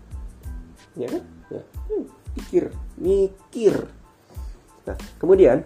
Ya 0.97 1.07
kan? 1.07 1.23
Ya. 1.53 1.63
Hmm, 1.91 2.05
pikir 2.37 2.65
mikir. 2.97 3.75
Nah 4.89 4.97
kemudian 5.21 5.63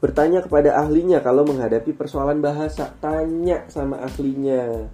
bertanya 0.00 0.44
kepada 0.44 0.76
ahlinya 0.80 1.20
kalau 1.20 1.44
menghadapi 1.44 1.92
persoalan 1.92 2.40
bahasa. 2.40 2.96
Tanya 2.98 3.68
sama 3.68 4.00
ahlinya. 4.00 4.88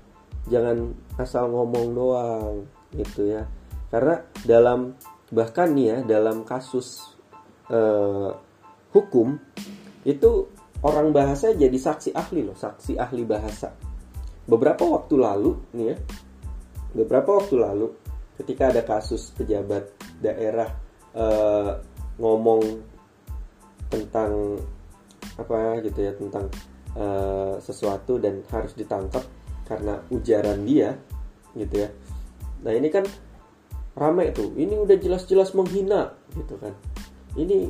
Jangan 0.51 0.91
asal 1.23 1.47
ngomong 1.51 1.87
doang 1.95 2.67
gitu 2.91 3.31
ya. 3.31 3.47
Karena 3.93 4.19
dalam 4.43 4.99
bahkan 5.33 5.73
nih 5.73 5.87
ya 5.89 5.99
dalam 6.05 6.45
kasus 6.45 7.17
eh, 7.73 8.31
hukum 8.93 9.41
itu 10.05 10.31
orang 10.85 11.15
bahasa 11.15 11.57
jadi 11.57 11.73
saksi 11.73 12.13
ahli 12.13 12.45
loh 12.45 12.59
saksi 12.59 13.01
ahli 13.01 13.25
bahasa 13.25 13.73
beberapa 14.47 14.83
waktu 14.83 15.15
lalu 15.19 15.53
nih 15.75 15.87
ya 15.95 15.97
beberapa 16.93 17.41
waktu 17.41 17.57
lalu 17.57 17.87
ketika 18.37 18.75
ada 18.75 18.83
kasus 18.83 19.33
pejabat 19.33 19.89
daerah 20.21 20.69
eh, 21.15 21.73
ngomong 22.19 22.61
tentang 23.93 24.61
apa 25.37 25.81
gitu 25.85 25.99
ya 26.01 26.13
tentang 26.17 26.49
uh, 26.97 27.57
sesuatu 27.61 28.21
dan 28.21 28.45
harus 28.53 28.73
ditangkap 28.77 29.25
karena 29.69 30.01
ujaran 30.13 30.65
dia 30.65 30.97
gitu 31.57 31.85
ya. 31.85 31.89
Nah 32.65 32.73
ini 32.73 32.89
kan 32.89 33.05
ramai 33.97 34.33
tuh. 34.33 34.53
Ini 34.57 34.77
udah 34.81 34.97
jelas-jelas 34.97 35.53
menghina 35.57 36.17
gitu 36.33 36.57
kan. 36.61 36.73
Ini 37.37 37.69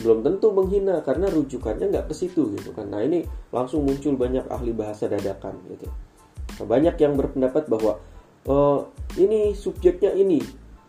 belum 0.00 0.24
tentu 0.24 0.48
menghina 0.56 1.04
karena 1.04 1.28
rujukannya 1.28 1.92
nggak 1.92 2.06
ke 2.08 2.14
situ 2.16 2.56
gitu 2.56 2.72
kan. 2.72 2.88
Nah 2.88 3.04
ini 3.04 3.26
langsung 3.52 3.84
muncul 3.84 4.16
banyak 4.16 4.48
ahli 4.48 4.72
bahasa 4.72 5.10
dadakan 5.10 5.60
gitu. 5.68 5.86
Nah, 6.60 6.66
banyak 6.66 6.96
yang 6.96 7.14
berpendapat 7.18 7.68
bahwa 7.68 8.00
oh, 8.48 8.88
ini 9.20 9.52
subjeknya 9.52 10.16
ini 10.16 10.40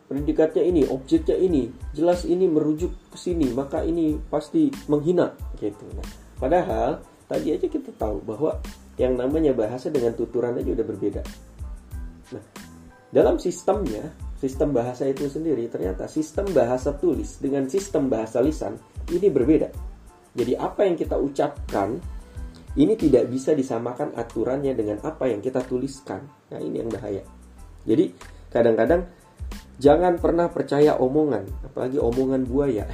predikatnya 0.08 0.64
ini 0.64 0.82
objeknya 0.88 1.36
ini 1.36 1.72
jelas 1.95 2.24
ini 2.28 2.45
merujuk 2.45 2.91
ke 3.12 3.18
sini 3.18 3.49
maka 3.51 3.84
ini 3.84 4.16
pasti 4.32 4.72
menghina 4.88 5.36
gitu. 5.60 5.84
Nah 5.95 6.08
padahal 6.39 7.04
tadi 7.28 7.56
aja 7.56 7.68
kita 7.68 7.91
tahu 7.95 8.24
bahwa 8.24 8.60
yang 8.99 9.18
namanya 9.18 9.58
bahasa 9.58 9.89
dengan 9.89 10.14
tuturan 10.14 10.54
aja 10.54 10.70
udah 10.70 10.86
berbeda. 10.86 11.22
Nah, 12.38 12.43
dalam 13.10 13.41
sistemnya, 13.41 14.14
sistem 14.38 14.74
bahasa 14.74 15.10
itu 15.10 15.26
sendiri 15.30 15.66
ternyata 15.72 16.06
sistem 16.06 16.45
bahasa 16.54 16.93
tulis 16.93 17.41
dengan 17.41 17.66
sistem 17.66 18.12
bahasa 18.12 18.43
lisan 18.43 18.78
ini 19.12 19.28
berbeda. 19.28 19.70
Jadi 20.34 20.54
apa 20.58 20.88
yang 20.88 20.95
kita 20.97 21.16
ucapkan 21.20 21.99
ini 22.74 22.97
tidak 22.97 23.30
bisa 23.30 23.54
disamakan 23.54 24.18
aturannya 24.18 24.74
dengan 24.74 24.97
apa 25.06 25.30
yang 25.30 25.45
kita 25.45 25.62
tuliskan. 25.62 26.26
Nah, 26.49 26.58
ini 26.58 26.82
yang 26.82 26.89
bahaya. 26.89 27.22
Jadi, 27.86 28.10
kadang-kadang 28.49 29.06
jangan 29.78 30.18
pernah 30.18 30.49
percaya 30.49 30.97
omongan, 30.97 31.70
apalagi 31.70 32.01
omongan 32.01 32.41
buaya. 32.49 32.89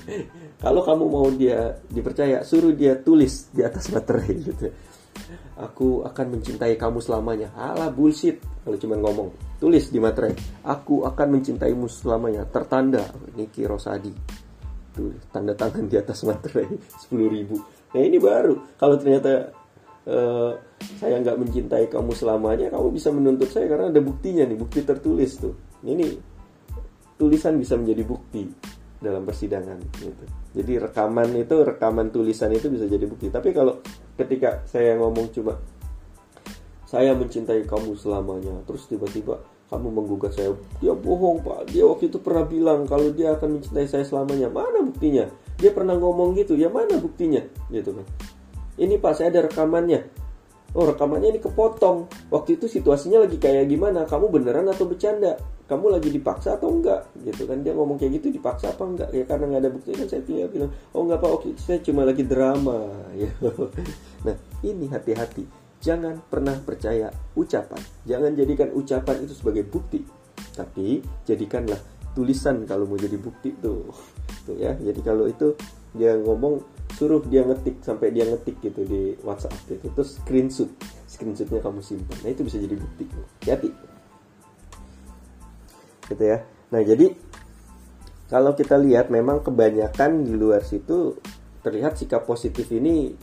Kalau 0.64 0.84
kamu 0.84 1.04
mau 1.08 1.28
dia 1.32 1.72
dipercaya, 1.88 2.44
suruh 2.44 2.76
dia 2.76 3.00
tulis 3.00 3.48
di 3.48 3.64
atas 3.64 3.88
materai 3.88 4.34
gitu. 4.44 4.68
Aku 5.56 6.04
akan 6.04 6.36
mencintai 6.36 6.74
kamu 6.76 6.98
selamanya. 6.98 7.54
Alah 7.54 7.86
bullshit 7.94 8.42
kalau 8.66 8.74
cuma 8.74 8.98
ngomong. 8.98 9.30
Tulis 9.62 9.86
di 9.86 10.02
materai. 10.02 10.34
Aku 10.66 11.06
akan 11.06 11.38
mencintaimu 11.38 11.86
selamanya. 11.86 12.42
Tertanda 12.50 13.06
Niki 13.38 13.62
Rosadi. 13.62 14.10
Tulis 14.94 15.18
tanda 15.34 15.58
tangan 15.58 15.90
di 15.90 15.98
atas 15.98 16.22
materai 16.22 16.70
10 17.10 17.34
ribu 17.34 17.58
Nah 17.94 18.02
ini 18.02 18.18
baru. 18.18 18.74
Kalau 18.74 18.98
ternyata 18.98 19.54
uh, 20.10 20.52
saya 20.98 21.22
nggak 21.22 21.38
mencintai 21.38 21.86
kamu 21.86 22.10
selamanya, 22.10 22.66
kamu 22.74 22.90
bisa 22.90 23.14
menuntut 23.14 23.48
saya 23.54 23.70
karena 23.70 23.94
ada 23.94 24.02
buktinya 24.02 24.42
nih, 24.42 24.58
bukti 24.58 24.82
tertulis 24.82 25.38
tuh. 25.38 25.54
Ini 25.86 26.02
tulisan 27.14 27.54
bisa 27.54 27.78
menjadi 27.78 28.02
bukti 28.02 28.50
dalam 28.98 29.22
persidangan 29.22 29.78
gitu. 30.02 30.24
Jadi 30.58 30.72
rekaman 30.82 31.38
itu 31.38 31.56
rekaman 31.62 32.10
tulisan 32.10 32.50
itu 32.50 32.66
bisa 32.66 32.90
jadi 32.90 33.06
bukti. 33.06 33.30
Tapi 33.30 33.54
kalau 33.54 33.78
ketika 34.18 34.66
saya 34.66 34.98
ngomong 34.98 35.30
cuma 35.30 35.54
saya 36.90 37.14
mencintai 37.14 37.62
kamu 37.62 37.94
selamanya, 37.94 38.58
terus 38.66 38.90
tiba-tiba 38.90 39.38
kamu 39.72 39.88
menggugat 39.90 40.36
saya, 40.36 40.52
dia 40.78 40.92
bohong 40.92 41.40
pak, 41.40 41.72
dia 41.72 41.88
waktu 41.88 42.12
itu 42.12 42.20
pernah 42.20 42.44
bilang 42.44 42.84
kalau 42.84 43.10
dia 43.10 43.34
akan 43.34 43.58
mencintai 43.58 43.88
saya 43.88 44.04
selamanya, 44.04 44.52
mana 44.52 44.84
buktinya? 44.84 45.26
dia 45.58 45.70
pernah 45.70 45.94
ngomong 45.94 46.34
gitu. 46.38 46.58
Ya 46.58 46.70
mana 46.70 46.98
buktinya? 46.98 47.42
Gitu 47.70 47.94
kan. 47.94 48.06
Ini 48.74 48.98
pak 48.98 49.12
saya 49.16 49.30
ada 49.30 49.46
rekamannya. 49.46 50.24
Oh 50.74 50.90
rekamannya 50.90 51.38
ini 51.38 51.40
kepotong. 51.40 52.10
Waktu 52.34 52.58
itu 52.58 52.66
situasinya 52.66 53.22
lagi 53.22 53.38
kayak 53.38 53.70
gimana? 53.70 54.02
Kamu 54.10 54.28
beneran 54.28 54.66
atau 54.66 54.90
bercanda? 54.90 55.38
Kamu 55.64 55.88
lagi 55.88 56.10
dipaksa 56.10 56.58
atau 56.58 56.74
enggak? 56.74 57.06
Gitu 57.22 57.46
kan. 57.46 57.62
Dia 57.62 57.72
ngomong 57.78 57.96
kayak 57.96 58.18
gitu 58.20 58.34
dipaksa 58.34 58.74
apa 58.74 58.82
enggak? 58.82 59.08
Ya 59.14 59.24
karena 59.24 59.54
nggak 59.54 59.62
ada 59.62 59.70
bukti 59.70 59.94
kan 59.94 60.06
saya 60.10 60.22
tinggal 60.26 60.50
bilang 60.50 60.70
oh 60.90 61.00
enggak 61.06 61.22
pak. 61.22 61.30
Oke 61.30 61.48
saya 61.56 61.78
cuma 61.78 62.02
lagi 62.02 62.26
drama. 62.26 62.90
Ya 63.14 63.30
nah 64.26 64.34
ini 64.66 64.90
hati-hati 64.90 65.63
jangan 65.84 66.24
pernah 66.24 66.56
percaya 66.56 67.12
ucapan. 67.36 67.80
Jangan 68.08 68.32
jadikan 68.32 68.72
ucapan 68.72 69.28
itu 69.28 69.36
sebagai 69.36 69.68
bukti. 69.68 70.00
Tapi 70.56 71.04
jadikanlah 71.28 71.76
tulisan 72.16 72.64
kalau 72.64 72.88
mau 72.88 72.96
jadi 72.96 73.20
bukti 73.20 73.52
tuh. 73.60 73.92
Tuh 74.48 74.56
ya. 74.56 74.72
Jadi 74.80 75.00
kalau 75.04 75.28
itu 75.28 75.52
dia 75.92 76.16
ngomong 76.16 76.64
suruh 76.96 77.20
dia 77.28 77.44
ngetik 77.44 77.84
sampai 77.84 78.10
dia 78.16 78.24
ngetik 78.24 78.64
gitu 78.64 78.80
di 78.88 79.12
WhatsApp 79.20 79.52
gitu. 79.68 79.92
Terus 79.92 80.16
screenshot. 80.24 80.70
Screenshotnya 81.04 81.60
kamu 81.60 81.84
simpan. 81.84 82.16
Nah 82.24 82.32
itu 82.32 82.42
bisa 82.48 82.56
jadi 82.56 82.76
bukti. 82.80 83.04
Hati 83.44 83.70
gitu 86.08 86.24
ya. 86.24 86.44
Nah 86.72 86.80
jadi 86.84 87.12
kalau 88.28 88.56
kita 88.56 88.76
lihat 88.80 89.08
memang 89.12 89.44
kebanyakan 89.44 90.24
di 90.24 90.34
luar 90.34 90.64
situ 90.64 91.16
terlihat 91.64 91.96
sikap 91.96 92.28
positif 92.28 92.68
ini 92.72 93.14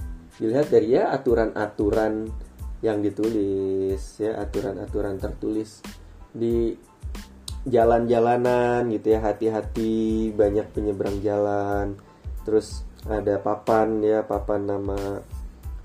dilihat 0.42 0.74
dari 0.74 0.98
ya 0.98 1.14
aturan-aturan 1.14 2.32
yang 2.82 3.00
ditulis 3.02 4.02
ya 4.18 4.42
aturan-aturan 4.42 5.22
tertulis 5.22 5.86
di 6.34 6.74
jalan-jalanan 7.62 8.90
gitu 8.90 9.14
ya 9.14 9.20
hati-hati 9.22 10.34
banyak 10.34 10.66
penyeberang 10.74 11.22
jalan. 11.22 11.94
Terus 12.42 12.82
ada 13.06 13.38
papan 13.38 14.02
ya 14.02 14.26
papan 14.26 14.66
nama 14.66 15.22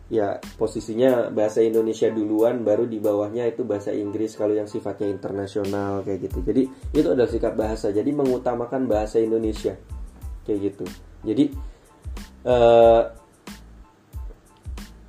ya 0.07 0.38
posisinya 0.57 1.34
bahasa 1.34 1.61
Indonesia 1.61 2.07
duluan 2.09 2.62
baru 2.62 2.86
di 2.86 3.03
bawahnya 3.03 3.51
itu 3.51 3.66
bahasa 3.66 3.90
Inggris 3.90 4.38
kalau 4.38 4.55
yang 4.55 4.70
sifatnya 4.70 5.12
internasional 5.12 6.01
kayak 6.01 6.32
gitu. 6.32 6.40
Jadi 6.40 6.62
itu 6.97 7.09
adalah 7.12 7.28
sikap 7.28 7.53
bahasa 7.59 7.92
jadi 7.92 8.09
mengutamakan 8.09 8.88
bahasa 8.88 9.20
Indonesia 9.20 9.76
kayak 10.49 10.61
gitu. 10.72 10.84
Jadi 11.26 11.44
eh, 12.47 13.03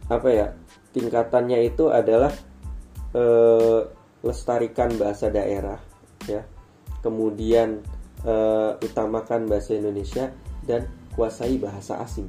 apa 0.07 0.29
ya 0.31 0.47
tingkatannya 0.95 1.67
itu 1.67 1.89
adalah 1.91 2.31
eh, 3.15 3.81
lestarikan 4.25 4.91
bahasa 4.97 5.29
daerah 5.29 5.77
ya. 6.25 6.43
Kemudian 6.99 7.85
uh, 8.25 8.75
utamakan 8.81 9.45
bahasa 9.45 9.77
Indonesia 9.77 10.33
dan 10.65 10.89
kuasai 11.13 11.61
bahasa 11.61 12.01
asing. 12.01 12.27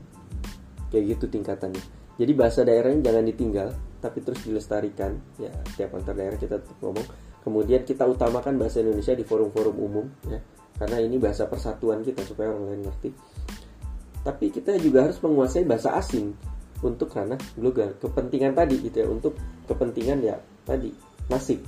Kayak 0.92 1.18
gitu 1.18 1.24
tingkatannya. 1.32 1.82
Jadi 2.18 2.32
bahasa 2.34 2.62
daerahnya 2.66 3.10
jangan 3.10 3.24
ditinggal 3.26 3.68
tapi 3.98 4.22
terus 4.22 4.44
dilestarikan. 4.44 5.18
Ya 5.40 5.50
tiap 5.74 5.96
antar 5.96 6.14
daerah 6.14 6.38
kita 6.38 6.60
tetap 6.60 6.78
ngomong. 6.84 7.06
Kemudian 7.42 7.82
kita 7.82 8.04
utamakan 8.04 8.60
bahasa 8.60 8.84
Indonesia 8.84 9.16
di 9.16 9.24
forum-forum 9.24 9.76
umum 9.80 10.06
ya. 10.28 10.38
Karena 10.78 11.02
ini 11.02 11.18
bahasa 11.18 11.50
persatuan 11.50 12.06
kita 12.06 12.22
supaya 12.22 12.54
orang 12.54 12.76
lain 12.76 12.82
ngerti. 12.86 13.10
Tapi 14.22 14.52
kita 14.52 14.76
juga 14.78 15.08
harus 15.08 15.18
menguasai 15.18 15.64
bahasa 15.64 15.96
asing 15.96 16.36
untuk 16.82 17.10
karena 17.10 17.34
global. 17.58 17.94
Kepentingan 17.98 18.52
tadi 18.54 18.76
gitu 18.82 18.96
ya 19.02 19.06
untuk 19.10 19.34
kepentingan 19.66 20.18
ya 20.22 20.36
tadi 20.62 20.94
nasib. 21.30 21.60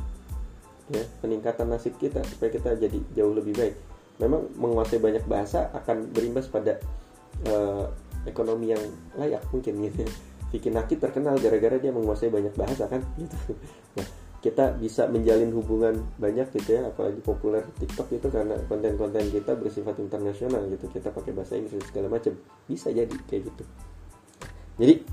Ya 0.91 1.03
peningkatan 1.23 1.71
nasib 1.71 1.95
kita 1.99 2.23
supaya 2.27 2.51
kita 2.51 2.79
jadi 2.79 2.99
jauh 3.15 3.35
lebih 3.35 3.55
baik. 3.55 3.75
Memang 4.21 4.53
menguasai 4.59 5.01
banyak 5.01 5.25
bahasa 5.25 5.73
akan 5.73 6.13
berimbas 6.13 6.47
pada 6.51 6.77
uh, 7.49 7.89
ekonomi 8.29 8.75
yang 8.75 8.83
layak 9.17 9.43
mungkin 9.51 9.81
gitu 9.87 10.05
ya. 10.07 10.13
Vicky 10.51 10.71
Naki 10.75 10.99
terkenal 10.99 11.39
gara-gara 11.39 11.79
dia 11.79 11.95
menguasai 11.95 12.31
banyak 12.31 12.55
bahasa 12.59 12.91
kan 12.91 13.01
gitu. 13.17 13.55
Nah 13.97 14.07
kita 14.41 14.73
bisa 14.81 15.05
menjalin 15.05 15.53
hubungan 15.53 16.01
banyak 16.17 16.49
gitu 16.57 16.81
ya 16.81 16.89
apalagi 16.89 17.21
populer 17.21 17.61
TikTok 17.77 18.09
itu 18.09 18.29
karena 18.33 18.57
konten-konten 18.73 19.29
kita 19.31 19.53
bersifat 19.55 20.01
internasional 20.03 20.65
gitu. 20.69 20.91
Kita 20.91 21.15
pakai 21.15 21.33
bahasa 21.37 21.55
Inggris 21.55 21.87
segala 21.87 22.11
macam. 22.11 22.35
Bisa 22.67 22.91
jadi 22.91 23.15
kayak 23.31 23.53
gitu 23.53 23.65
jadi 24.81 25.05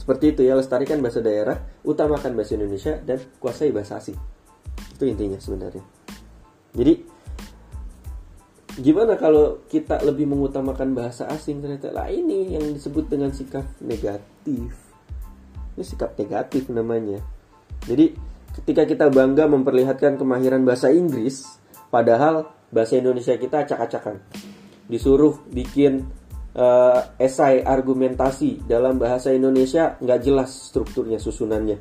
seperti 0.00 0.36
itu 0.36 0.40
ya 0.44 0.56
lestarikan 0.56 1.04
bahasa 1.04 1.20
daerah 1.20 1.60
utamakan 1.84 2.32
bahasa 2.32 2.56
Indonesia 2.56 2.96
dan 2.96 3.20
kuasai 3.36 3.72
bahasa 3.72 4.00
asing. 4.00 4.16
Itu 4.96 5.04
intinya 5.04 5.36
sebenarnya. 5.36 5.84
Jadi 6.72 6.92
gimana 8.80 9.20
kalau 9.20 9.64
kita 9.68 10.00
lebih 10.04 10.28
mengutamakan 10.28 10.96
bahasa 10.96 11.28
asing? 11.28 11.60
Ternyata 11.60 11.92
lah 11.92 12.08
ini 12.08 12.56
yang 12.56 12.64
disebut 12.72 13.08
dengan 13.08 13.32
sikap 13.36 13.68
negatif. 13.84 14.72
Ini 15.76 15.84
sikap 15.84 16.16
negatif 16.16 16.68
namanya. 16.72 17.20
Jadi 17.84 18.16
ketika 18.60 18.88
kita 18.88 19.06
bangga 19.12 19.44
memperlihatkan 19.44 20.16
kemahiran 20.16 20.64
bahasa 20.64 20.88
Inggris 20.88 21.60
padahal 21.92 22.48
bahasa 22.72 22.96
Indonesia 22.96 23.36
kita 23.36 23.64
acak-acakan. 23.68 24.20
Disuruh 24.84 25.40
bikin 25.48 26.23
uh, 26.54 27.18
esai 27.18 27.60
argumentasi 27.62 28.64
dalam 28.64 28.96
bahasa 28.96 29.34
Indonesia 29.34 29.98
nggak 29.98 30.20
jelas 30.22 30.50
strukturnya 30.70 31.18
susunannya. 31.18 31.78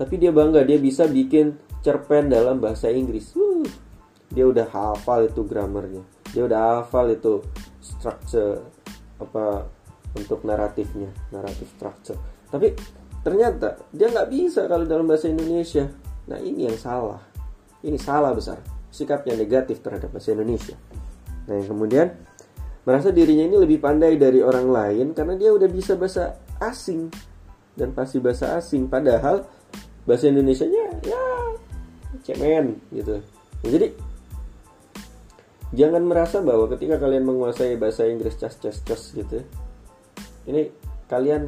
Tapi 0.00 0.14
dia 0.16 0.32
bangga 0.32 0.64
dia 0.64 0.80
bisa 0.80 1.04
bikin 1.04 1.60
cerpen 1.84 2.32
dalam 2.32 2.60
bahasa 2.60 2.88
Inggris. 2.88 3.36
Uh, 3.36 3.64
dia 4.32 4.48
udah 4.48 4.66
hafal 4.68 5.28
itu 5.28 5.44
grammarnya. 5.44 6.02
Dia 6.32 6.48
udah 6.48 6.80
hafal 6.80 7.12
itu 7.12 7.44
structure 7.82 8.64
apa 9.20 9.68
untuk 10.16 10.42
naratifnya 10.48 11.12
naratif 11.30 11.68
structure. 11.76 12.16
Tapi 12.48 12.72
ternyata 13.20 13.76
dia 13.92 14.08
nggak 14.08 14.28
bisa 14.32 14.64
kalau 14.64 14.88
dalam 14.88 15.04
bahasa 15.04 15.28
Indonesia. 15.28 15.84
Nah 16.30 16.38
ini 16.40 16.66
yang 16.70 16.78
salah. 16.80 17.20
Ini 17.84 17.96
salah 18.00 18.32
besar. 18.32 18.60
Sikapnya 18.90 19.36
negatif 19.36 19.84
terhadap 19.84 20.10
bahasa 20.10 20.32
Indonesia. 20.32 20.74
Nah 21.46 21.54
yang 21.60 21.68
kemudian 21.68 22.06
merasa 22.90 23.14
dirinya 23.14 23.46
ini 23.46 23.56
lebih 23.62 23.78
pandai 23.78 24.18
dari 24.18 24.42
orang 24.42 24.66
lain 24.66 25.06
karena 25.14 25.38
dia 25.38 25.54
udah 25.54 25.70
bisa 25.70 25.94
bahasa 25.94 26.42
asing. 26.58 27.06
Dan 27.78 27.94
pasti 27.94 28.18
bahasa 28.18 28.58
asing. 28.58 28.90
Padahal 28.90 29.46
bahasa 30.02 30.26
Indonesia 30.26 30.66
nya 30.66 30.90
ya 31.06 31.22
cemen 32.26 32.82
gitu. 32.90 33.22
Jadi 33.62 33.94
jangan 35.70 36.02
merasa 36.02 36.42
bahwa 36.42 36.66
ketika 36.74 36.98
kalian 36.98 37.22
menguasai 37.22 37.78
bahasa 37.78 38.10
Inggris 38.10 38.34
cas 38.34 38.58
cas 38.58 38.82
cas 38.82 39.14
gitu 39.14 39.38
ini 40.50 40.66
kalian 41.06 41.46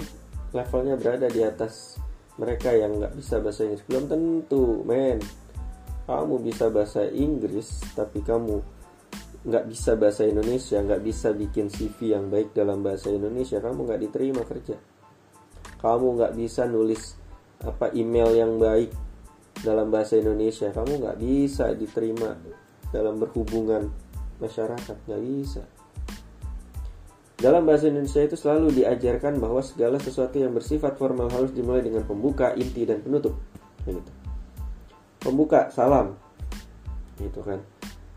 levelnya 0.54 0.94
berada 0.94 1.26
di 1.26 1.42
atas 1.42 1.98
mereka 2.38 2.70
yang 2.70 3.02
nggak 3.02 3.18
bisa 3.18 3.42
bahasa 3.42 3.66
Inggris. 3.66 3.84
Belum 3.90 4.04
tentu 4.06 4.86
men. 4.86 5.18
Kamu 6.06 6.42
bisa 6.42 6.68
bahasa 6.68 7.06
Inggris 7.08 7.82
tapi 7.94 8.20
kamu 8.20 8.62
nggak 9.42 9.64
bisa 9.66 9.98
bahasa 9.98 10.22
Indonesia 10.22 10.78
nggak 10.78 11.02
bisa 11.02 11.34
bikin 11.34 11.66
CV 11.66 12.14
yang 12.14 12.30
baik 12.30 12.54
dalam 12.54 12.78
bahasa 12.78 13.10
Indonesia 13.10 13.58
kamu 13.58 13.90
nggak 13.90 14.00
diterima 14.06 14.42
kerja 14.46 14.78
kamu 15.82 16.06
nggak 16.14 16.32
bisa 16.38 16.62
nulis 16.70 17.18
apa 17.62 17.90
email 17.90 18.30
yang 18.38 18.54
baik 18.62 18.94
dalam 19.66 19.90
bahasa 19.90 20.14
Indonesia 20.18 20.70
kamu 20.70 21.02
nggak 21.02 21.18
bisa 21.18 21.74
diterima 21.74 22.38
dalam 22.94 23.18
berhubungan 23.18 23.90
masyarakat 24.38 24.96
nggak 25.06 25.22
bisa 25.22 25.62
Dalam 27.42 27.66
bahasa 27.66 27.90
Indonesia 27.90 28.22
itu 28.22 28.38
selalu 28.38 28.70
diajarkan 28.70 29.42
bahwa 29.42 29.58
segala 29.66 29.98
sesuatu 29.98 30.38
yang 30.38 30.54
bersifat 30.54 30.94
formal 30.94 31.26
harus 31.26 31.50
dimulai 31.50 31.82
dengan 31.82 32.06
pembuka, 32.06 32.54
inti, 32.54 32.86
dan 32.86 33.02
penutup. 33.02 33.34
Gitu. 33.82 33.98
Pembuka, 35.18 35.66
salam. 35.74 36.14
Gitu 37.18 37.42
kan. 37.42 37.58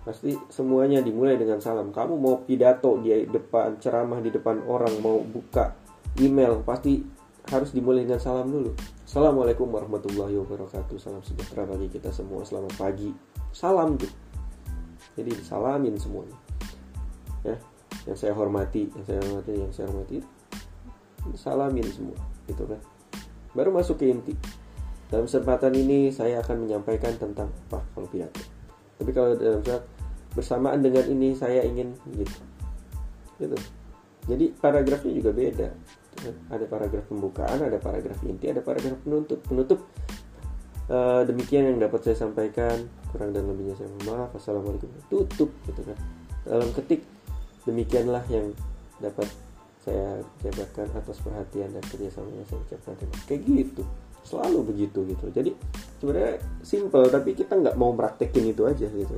Pasti 0.05 0.37
semuanya 0.53 1.01
dimulai 1.01 1.35
dengan 1.35 1.57
salam. 1.57 1.89
Kamu 1.89 2.13
mau 2.21 2.45
pidato 2.45 3.01
di 3.01 3.25
depan, 3.25 3.81
ceramah 3.81 4.21
di 4.21 4.29
depan 4.29 4.61
orang, 4.69 5.01
mau 5.01 5.17
buka 5.19 5.73
email, 6.21 6.61
pasti 6.61 7.01
harus 7.49 7.73
dimulai 7.73 8.05
dengan 8.05 8.21
salam 8.21 8.45
dulu. 8.47 8.69
Assalamualaikum 9.01 9.65
warahmatullahi 9.65 10.37
wabarakatuh. 10.45 10.95
Salam 11.01 11.25
sejahtera 11.25 11.65
bagi 11.65 11.89
kita 11.89 12.13
semua. 12.13 12.45
Selamat 12.45 12.77
pagi. 12.77 13.09
Salam 13.49 13.97
tuh. 13.97 14.13
Jadi 15.17 15.31
disalamin 15.41 15.97
semuanya. 15.97 16.37
Ya, 17.41 17.57
yang 18.05 18.17
saya 18.17 18.33
hormati 18.37 18.85
yang 18.93 19.05
saya 19.05 19.19
hormati 19.25 19.51
yang 19.53 19.73
saya 19.73 19.85
hormati 19.89 20.17
salamin 21.33 21.85
semua 21.89 22.17
gitu 22.45 22.63
kan 22.69 22.77
baru 23.57 23.73
masuk 23.73 23.97
ke 23.97 24.13
inti 24.13 24.33
dalam 25.09 25.25
kesempatan 25.25 25.73
ini 25.73 26.13
saya 26.13 26.41
akan 26.45 26.69
menyampaikan 26.69 27.17
tentang 27.17 27.49
apa 27.69 27.81
kalau 27.97 28.07
pidato 28.09 28.41
tapi 29.01 29.11
kalau 29.11 29.33
dalam 29.33 29.61
saat 29.65 29.83
bersamaan 30.35 30.83
dengan 30.83 31.07
ini 31.07 31.33
saya 31.33 31.63
ingin 31.63 31.95
gitu. 32.11 32.39
Gitu. 33.39 33.57
Jadi 34.27 34.45
paragrafnya 34.59 35.11
juga 35.15 35.31
beda. 35.31 35.67
Ada 36.51 36.65
paragraf 36.67 37.03
pembukaan 37.07 37.59
ada 37.63 37.79
paragraf 37.79 38.19
inti 38.27 38.51
ada 38.51 38.59
paragraf 38.59 38.99
penutup. 39.01 39.39
Penutup 39.47 39.79
uh, 40.91 41.23
demikian 41.23 41.71
yang 41.71 41.79
dapat 41.79 42.03
saya 42.03 42.27
sampaikan. 42.27 42.85
Kurang 43.15 43.31
dan 43.31 43.47
lebihnya 43.47 43.79
saya 43.79 43.87
mohon 43.95 44.05
maaf. 44.11 44.31
Assalamualaikum 44.35 44.91
tutup 45.07 45.49
gitu 45.71 45.81
kan. 45.87 45.97
Dalam 46.43 46.69
ketik 46.75 47.01
demikianlah 47.63 48.21
yang 48.27 48.51
dapat 48.99 49.31
saya 49.87 50.19
jabarkan 50.41 50.89
atas 50.97 51.17
perhatian 51.21 51.69
dan 51.71 51.83
kerjasama 51.87 52.27
yang 52.35 52.47
saya 52.51 52.59
ucapkan. 52.67 52.93
Kayak 53.23 53.41
gitu. 53.47 53.83
Selalu 54.25 54.59
begitu 54.73 54.99
gitu. 55.05 55.25
Jadi 55.31 55.51
sebenarnya 56.01 56.43
simple 56.65 57.07
tapi 57.07 57.37
kita 57.37 57.55
nggak 57.55 57.77
mau 57.77 57.93
praktekin 57.93 58.51
itu 58.51 58.65
aja 58.65 58.89
gitu 58.89 59.15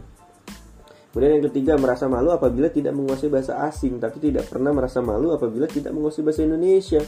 kemudian 1.11 1.39
yang 1.39 1.45
ketiga 1.49 1.73
merasa 1.79 2.05
malu 2.05 2.29
apabila 2.35 2.67
tidak 2.69 2.93
menguasai 2.93 3.31
bahasa 3.31 3.57
asing 3.65 3.97
tapi 3.97 4.21
tidak 4.21 4.45
pernah 4.47 4.75
merasa 4.75 4.99
malu 5.01 5.33
apabila 5.33 5.65
tidak 5.65 5.95
menguasai 5.95 6.23
bahasa 6.23 6.41
Indonesia. 6.43 7.01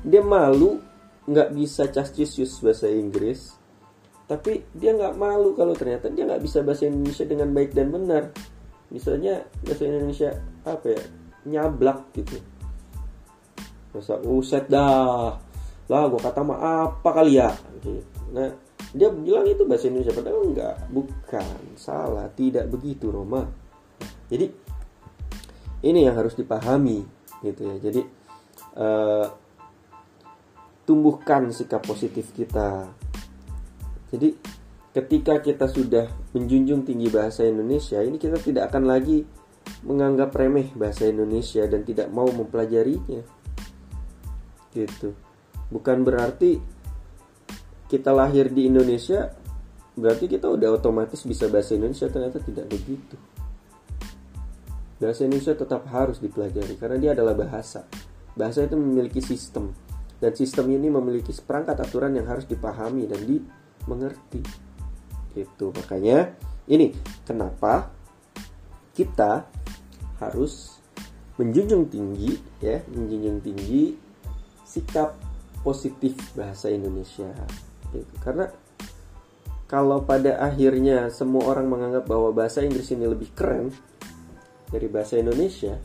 Dia 0.00 0.22
malu 0.24 0.80
nggak 1.28 1.48
bisa 1.52 1.88
cascisius 1.92 2.58
bahasa 2.64 2.88
Inggris 2.88 3.60
tapi 4.30 4.62
dia 4.70 4.94
nggak 4.94 5.18
malu 5.18 5.58
kalau 5.58 5.74
ternyata 5.74 6.06
dia 6.06 6.22
nggak 6.22 6.38
bisa 6.38 6.62
bahasa 6.62 6.86
Indonesia 6.86 7.26
dengan 7.26 7.50
baik 7.50 7.74
dan 7.74 7.90
benar. 7.90 8.30
Misalnya 8.94 9.42
bahasa 9.66 9.82
Indonesia 9.90 10.30
apa 10.62 10.86
ya 10.86 11.02
nyablak 11.50 12.14
gitu. 12.14 12.38
Masa 13.90 14.22
uset 14.22 14.70
dah 14.70 15.34
lah 15.90 16.06
gue 16.06 16.20
kata 16.22 16.46
mah 16.46 16.58
apa 16.62 17.10
kali 17.10 17.42
ya? 17.42 17.50
Gitu. 17.82 18.06
Nah 18.30 18.69
dia 18.90 19.08
bilang 19.12 19.46
itu 19.46 19.62
bahasa 19.68 19.86
Indonesia 19.86 20.14
padahal 20.14 20.40
enggak. 20.46 20.76
Bukan. 20.90 21.78
Salah. 21.78 22.26
Tidak 22.32 22.66
begitu 22.66 23.12
Roma. 23.12 23.46
Jadi 24.30 24.46
ini 25.86 26.04
yang 26.04 26.16
harus 26.16 26.36
dipahami 26.36 27.02
gitu 27.40 27.60
ya. 27.64 27.76
Jadi 27.80 28.00
uh, 28.76 29.26
tumbuhkan 30.84 31.54
sikap 31.54 31.86
positif 31.86 32.34
kita. 32.34 32.90
Jadi 34.10 34.34
ketika 34.90 35.38
kita 35.38 35.70
sudah 35.70 36.10
menjunjung 36.34 36.82
tinggi 36.82 37.08
bahasa 37.08 37.46
Indonesia, 37.46 38.02
ini 38.02 38.18
kita 38.18 38.42
tidak 38.42 38.74
akan 38.74 38.90
lagi 38.90 39.22
menganggap 39.86 40.34
remeh 40.34 40.74
bahasa 40.74 41.06
Indonesia 41.06 41.62
dan 41.64 41.86
tidak 41.86 42.10
mau 42.10 42.26
mempelajarinya. 42.26 43.22
Gitu. 44.74 45.14
Bukan 45.70 46.02
berarti 46.02 46.58
kita 47.90 48.14
lahir 48.14 48.54
di 48.54 48.70
Indonesia 48.70 49.34
berarti 49.98 50.30
kita 50.30 50.46
udah 50.46 50.78
otomatis 50.78 51.26
bisa 51.26 51.50
bahasa 51.50 51.74
Indonesia 51.74 52.06
ternyata 52.06 52.38
tidak 52.38 52.70
begitu. 52.70 53.18
Bahasa 55.02 55.26
Indonesia 55.26 55.58
tetap 55.58 55.82
harus 55.90 56.22
dipelajari 56.22 56.78
karena 56.78 56.96
dia 57.02 57.10
adalah 57.18 57.34
bahasa. 57.34 57.84
Bahasa 58.38 58.62
itu 58.62 58.78
memiliki 58.78 59.18
sistem 59.18 59.74
dan 60.20 60.36
sistem 60.36 60.68
ini 60.70 60.92
memiliki 60.92 61.32
perangkat 61.32 61.80
aturan 61.80 62.12
yang 62.12 62.28
harus 62.28 62.44
dipahami 62.44 63.08
dan 63.08 63.24
dimengerti 63.24 64.44
gitu 65.32 65.72
makanya 65.72 66.36
ini 66.68 66.92
kenapa 67.24 67.88
kita 68.92 69.48
harus 70.20 70.76
menjunjung 71.40 71.88
tinggi 71.88 72.36
ya 72.60 72.84
menjunjung 72.92 73.40
tinggi 73.40 73.96
sikap 74.68 75.16
positif 75.64 76.12
bahasa 76.36 76.68
Indonesia 76.68 77.32
gitu. 77.94 78.14
karena 78.22 78.50
kalau 79.70 80.02
pada 80.02 80.42
akhirnya 80.42 81.14
semua 81.14 81.46
orang 81.46 81.70
menganggap 81.70 82.10
bahwa 82.10 82.34
bahasa 82.34 82.62
Inggris 82.62 82.90
ini 82.90 83.06
lebih 83.06 83.30
keren 83.34 83.70
dari 84.70 84.86
bahasa 84.90 85.18
Indonesia 85.18 85.78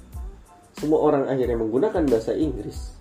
semua 0.76 1.00
orang 1.08 1.32
akhirnya 1.32 1.56
menggunakan 1.56 2.04
bahasa 2.04 2.36
Inggris. 2.36 2.92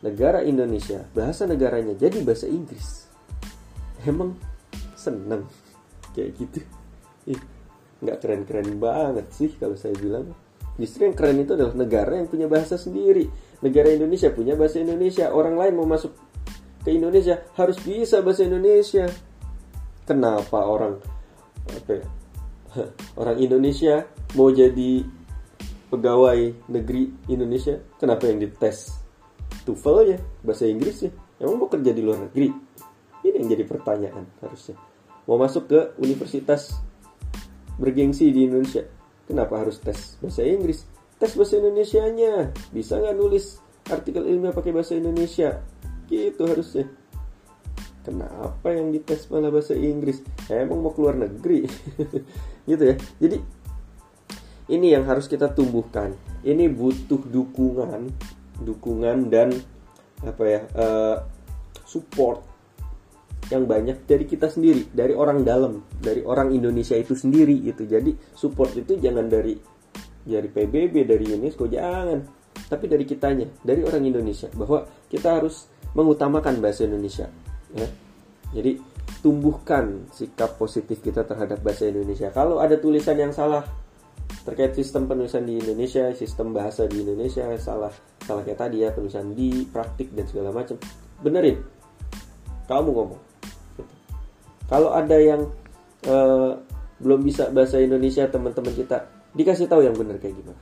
Negara 0.00 0.40
Indonesia 0.40 1.04
bahasa 1.12 1.44
negaranya 1.44 1.92
jadi 1.92 2.24
bahasa 2.24 2.48
Inggris. 2.48 3.04
Emang 4.08 4.40
seneng 4.96 5.44
kayak 6.16 6.32
gitu. 6.40 6.64
Ih 7.28 7.40
nggak 7.98 8.18
keren-keren 8.24 8.78
banget 8.80 9.26
sih 9.36 9.52
kalau 9.60 9.76
saya 9.76 9.92
bilang. 10.00 10.32
Justru 10.78 11.10
yang 11.10 11.16
keren 11.18 11.42
itu 11.42 11.58
adalah 11.58 11.74
negara 11.74 12.14
yang 12.16 12.30
punya 12.30 12.46
bahasa 12.46 12.78
sendiri. 12.78 13.26
Negara 13.60 13.90
Indonesia 13.90 14.30
punya 14.30 14.54
bahasa 14.54 14.78
Indonesia. 14.78 15.28
Orang 15.34 15.58
lain 15.58 15.74
mau 15.74 15.84
masuk 15.84 16.14
ke 16.88 16.96
Indonesia 16.96 17.36
harus 17.60 17.76
bisa 17.84 18.24
bahasa 18.24 18.48
Indonesia. 18.48 19.04
Kenapa 20.08 20.64
orang 20.64 20.96
apa 21.68 22.00
ya, 22.00 22.04
orang 23.20 23.36
Indonesia 23.44 24.08
mau 24.32 24.48
jadi 24.48 25.04
pegawai 25.92 26.64
negeri 26.72 27.12
Indonesia? 27.28 27.76
Kenapa 28.00 28.24
yang 28.32 28.40
dites 28.40 28.96
TOEFL 29.68 30.16
ya 30.16 30.18
bahasa 30.40 30.64
Inggris 30.64 31.04
ya 31.04 31.12
emang 31.44 31.60
mau 31.60 31.68
kerja 31.68 31.92
di 31.92 32.00
luar 32.00 32.24
negeri? 32.24 32.48
Ini 33.20 33.36
yang 33.36 33.52
jadi 33.52 33.68
pertanyaan 33.68 34.24
harusnya. 34.40 34.80
Mau 35.28 35.36
masuk 35.36 35.68
ke 35.68 35.80
universitas 36.00 36.72
bergengsi 37.76 38.32
di 38.32 38.48
Indonesia 38.48 38.80
kenapa 39.28 39.60
harus 39.60 39.76
tes 39.76 40.16
bahasa 40.24 40.40
Inggris? 40.40 40.88
Tes 41.20 41.36
bahasa 41.36 41.60
Indonesia-nya. 41.60 42.56
Bisa 42.72 42.96
nggak 42.96 43.12
nulis 43.12 43.60
artikel 43.92 44.24
ilmiah 44.24 44.56
pakai 44.56 44.72
bahasa 44.72 44.96
Indonesia 44.96 45.60
gitu 46.08 46.48
harusnya. 46.48 46.88
Kenapa 48.02 48.72
yang 48.72 48.88
dites 48.88 49.28
malah 49.28 49.52
bahasa 49.52 49.76
Inggris? 49.76 50.24
Emang 50.48 50.80
mau 50.80 50.96
keluar 50.96 51.12
negeri. 51.12 51.68
Gitu 52.68 52.82
ya. 52.84 52.96
Jadi 53.20 53.36
ini 54.72 54.96
yang 54.96 55.04
harus 55.04 55.28
kita 55.28 55.52
tumbuhkan. 55.52 56.16
Ini 56.40 56.72
butuh 56.72 57.20
dukungan 57.20 58.08
dukungan 58.62 59.30
dan 59.30 59.54
apa 60.26 60.42
ya 60.42 60.60
uh, 60.74 61.16
support 61.86 62.42
yang 63.48 63.64
banyak 63.64 64.04
dari 64.04 64.28
kita 64.28 64.52
sendiri, 64.52 64.92
dari 64.92 65.16
orang 65.16 65.40
dalam, 65.40 65.80
dari 65.96 66.20
orang 66.20 66.52
Indonesia 66.52 66.92
itu 66.98 67.16
sendiri 67.16 67.56
itu. 67.56 67.88
Jadi 67.88 68.12
support 68.36 68.76
itu 68.76 69.00
jangan 69.00 69.24
dari 69.24 69.56
dari 70.28 70.48
PBB, 70.52 71.08
dari 71.08 71.24
UNESCO, 71.32 71.64
jangan. 71.64 72.20
Tapi 72.68 72.84
dari 72.84 73.08
kitanya, 73.08 73.48
dari 73.64 73.80
orang 73.80 74.04
Indonesia 74.04 74.52
bahwa 74.52 74.84
kita 75.08 75.40
harus 75.40 75.70
mengutamakan 75.92 76.60
bahasa 76.60 76.84
Indonesia, 76.84 77.28
ya. 77.72 77.88
Jadi 78.52 78.80
tumbuhkan 79.20 80.08
sikap 80.12 80.56
positif 80.56 81.04
kita 81.04 81.24
terhadap 81.24 81.60
bahasa 81.60 81.88
Indonesia. 81.88 82.32
Kalau 82.32 82.60
ada 82.60 82.80
tulisan 82.80 83.16
yang 83.16 83.32
salah 83.32 83.64
terkait 84.44 84.72
sistem 84.72 85.04
penulisan 85.04 85.44
di 85.44 85.60
Indonesia, 85.60 86.08
sistem 86.16 86.56
bahasa 86.56 86.88
di 86.88 87.04
Indonesia 87.04 87.44
salah, 87.60 87.92
salah 88.24 88.40
kayak 88.44 88.60
tadi 88.60 88.84
ya 88.84 88.92
penulisan 88.92 89.36
di 89.36 89.68
praktik 89.68 90.12
dan 90.16 90.24
segala 90.24 90.52
macam, 90.52 90.80
benerin. 91.20 91.60
Kamu 92.68 92.90
ngomong 92.92 93.28
kalau 94.68 94.92
ada 94.92 95.16
yang 95.16 95.48
uh, 96.06 96.52
belum 97.00 97.20
bisa 97.24 97.48
bahasa 97.48 97.80
Indonesia 97.80 98.28
teman-teman 98.28 98.76
kita 98.76 99.08
dikasih 99.32 99.66
tahu 99.66 99.82
yang 99.82 99.96
benar 99.96 100.20
kayak 100.20 100.36
gimana 100.36 100.60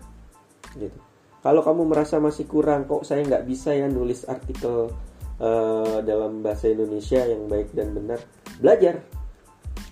gitu 0.79 0.99
kalau 1.43 1.61
kamu 1.63 1.83
merasa 1.91 2.23
masih 2.23 2.47
kurang 2.47 2.87
kok 2.87 3.03
saya 3.03 3.27
nggak 3.27 3.45
bisa 3.45 3.75
ya 3.75 3.91
nulis 3.91 4.25
artikel 4.31 4.95
uh, 5.41 5.99
dalam 6.05 6.41
bahasa 6.41 6.71
Indonesia 6.73 7.21
yang 7.25 7.49
baik 7.49 7.73
dan 7.73 7.93
benar 7.93 8.21
belajar. 8.61 9.03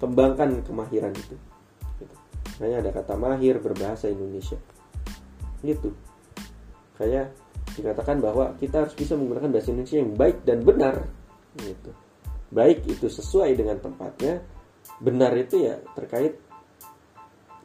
Kembangkan 0.01 0.65
kemahiran 0.67 1.15
itu. 1.15 1.37
Gitu. 2.01 2.15
Makanya 2.61 2.77
ada 2.85 2.91
kata 2.93 3.15
mahir 3.17 3.57
berbahasa 3.61 4.11
Indonesia. 4.11 4.59
Gitu. 5.65 5.93
Kayak 6.99 7.33
dikatakan 7.75 8.21
bahwa 8.21 8.55
kita 8.61 8.85
harus 8.85 8.95
bisa 8.95 9.17
menggunakan 9.17 9.51
bahasa 9.51 9.73
Indonesia 9.73 9.99
yang 10.01 10.13
baik 10.15 10.37
dan 10.45 10.59
benar. 10.63 10.95
Gitu. 11.57 11.91
Baik 12.53 12.85
itu 12.87 13.07
sesuai 13.09 13.57
dengan 13.57 13.81
tempatnya 13.81 14.45
benar 15.01 15.33
itu 15.35 15.65
ya 15.65 15.81
terkait 15.97 16.39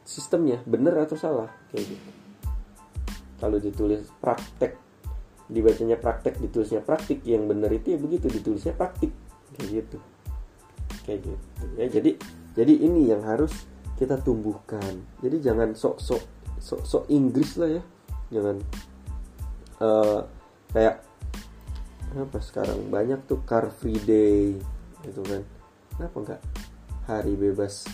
sistemnya 0.02 0.58
benar 0.64 1.04
atau 1.04 1.16
salah. 1.18 1.50
Kayak 1.70 1.94
gitu. 1.94 2.10
Kalau 3.40 3.56
ditulis 3.56 4.04
praktek 4.20 4.89
dibacanya 5.50 5.98
praktek 5.98 6.38
ditulisnya 6.38 6.80
praktik 6.80 7.26
yang 7.26 7.50
benar 7.50 7.74
itu 7.74 7.92
ya 7.94 7.98
begitu 7.98 8.30
ditulisnya 8.30 8.72
praktik. 8.72 9.10
Kayak 9.58 9.68
gitu. 9.82 9.98
Kayak 11.04 11.20
gitu. 11.26 11.64
Ya 11.74 11.86
jadi 11.90 12.10
jadi 12.54 12.74
ini 12.86 13.10
yang 13.10 13.26
harus 13.26 13.50
kita 13.98 14.22
tumbuhkan. 14.22 15.02
Jadi 15.20 15.42
jangan 15.42 15.74
sok 15.74 15.98
sok 15.98 16.22
sok 16.62 16.80
sok 16.86 17.04
Inggris 17.10 17.58
lah 17.58 17.70
ya. 17.76 17.82
Jangan 18.30 18.56
uh, 19.82 20.20
kayak 20.70 21.02
apa 22.10 22.38
sekarang 22.42 22.90
banyak 22.90 23.22
tuh 23.26 23.42
car 23.42 23.68
free 23.74 23.98
day 23.98 24.54
gitu 25.02 25.20
kan. 25.26 25.42
Kenapa 25.98 26.16
enggak 26.22 26.40
hari 27.10 27.34
bebas 27.34 27.90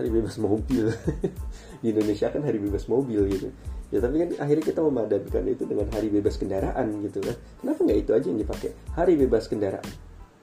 hari 0.00 0.08
bebas 0.08 0.40
mobil? 0.40 0.88
Di 1.84 1.92
Indonesia 1.92 2.32
kan 2.32 2.40
hari 2.40 2.56
bebas 2.56 2.88
mobil 2.88 3.28
gitu 3.28 3.52
ya 3.94 4.02
tapi 4.02 4.26
kan 4.26 4.30
akhirnya 4.42 4.64
kita 4.66 4.80
memadankan 4.82 5.44
itu 5.46 5.62
dengan 5.70 5.86
hari 5.94 6.10
bebas 6.10 6.34
kendaraan 6.34 6.86
gitu 7.06 7.22
kan 7.22 7.36
kenapa 7.62 7.78
nggak 7.86 7.98
itu 8.02 8.10
aja 8.10 8.26
yang 8.26 8.40
dipakai 8.42 8.70
hari 8.98 9.14
bebas 9.14 9.46
kendaraan 9.46 9.86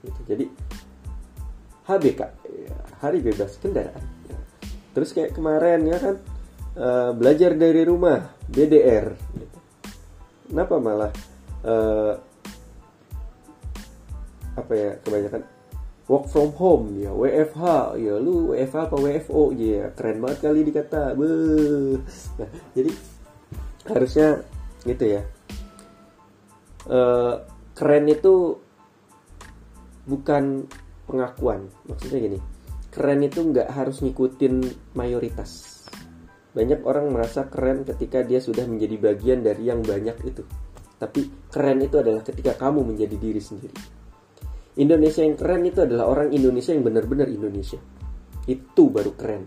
gitu 0.08 0.20
jadi 0.24 0.45
HBK 1.91 2.22
ya, 2.47 2.76
hari 3.04 3.20
bebas 3.20 3.60
kendaraan 3.60 4.06
ya. 4.32 4.39
terus 4.95 5.12
kayak 5.12 5.36
kemarin 5.36 5.84
ya 5.84 5.99
kan 5.99 6.16
uh, 6.80 7.12
belajar 7.12 7.52
dari 7.60 7.84
rumah 7.84 8.32
BDR 8.47 9.20
gitu. 9.36 9.60
kenapa 10.47 10.76
malah 10.80 11.12
uh, 11.68 12.16
apa 14.56 14.74
ya 14.80 14.91
kebanyakan 15.04 15.43
work 16.08 16.26
from 16.32 16.56
home 16.56 16.95
ya 17.04 17.12
WFH 17.12 17.99
ya 17.99 18.16
lu 18.16 18.56
WFH 18.56 18.80
apa 18.88 18.95
WFO 18.95 19.52
ya 19.60 19.91
keren 19.91 20.24
banget 20.24 20.39
kali 20.39 20.64
dikata 20.64 21.20
Beuh. 21.20 21.99
nah 22.39 22.47
jadi 22.72 22.91
harusnya 23.89 24.45
gitu 24.86 25.17
ya 25.17 25.21
uh, 26.89 27.41
keren 27.73 28.05
itu 28.09 28.57
bukan 30.05 30.65
pengakuan 31.05 31.69
maksudnya 31.86 32.19
gini 32.19 32.39
keren 32.91 33.21
itu 33.25 33.39
nggak 33.41 33.69
harus 33.71 34.01
ngikutin 34.01 34.61
mayoritas 34.97 35.82
banyak 36.51 36.84
orang 36.84 37.09
merasa 37.09 37.47
keren 37.47 37.88
ketika 37.88 38.21
dia 38.27 38.43
sudah 38.43 38.67
menjadi 38.67 38.99
bagian 38.99 39.39
dari 39.39 39.71
yang 39.71 39.79
banyak 39.82 40.17
itu 40.27 40.43
tapi 40.99 41.49
keren 41.49 41.82
itu 41.82 41.97
adalah 41.97 42.21
ketika 42.21 42.53
kamu 42.59 42.93
menjadi 42.93 43.15
diri 43.17 43.41
sendiri 43.41 43.77
Indonesia 44.79 45.19
yang 45.19 45.36
keren 45.36 45.67
itu 45.67 45.84
adalah 45.84 46.07
orang 46.07 46.32
Indonesia 46.32 46.71
yang 46.71 46.88
benar-benar 46.88 47.27
Indonesia. 47.27 47.75
Itu 48.47 48.88
baru 48.88 49.11
keren. 49.19 49.43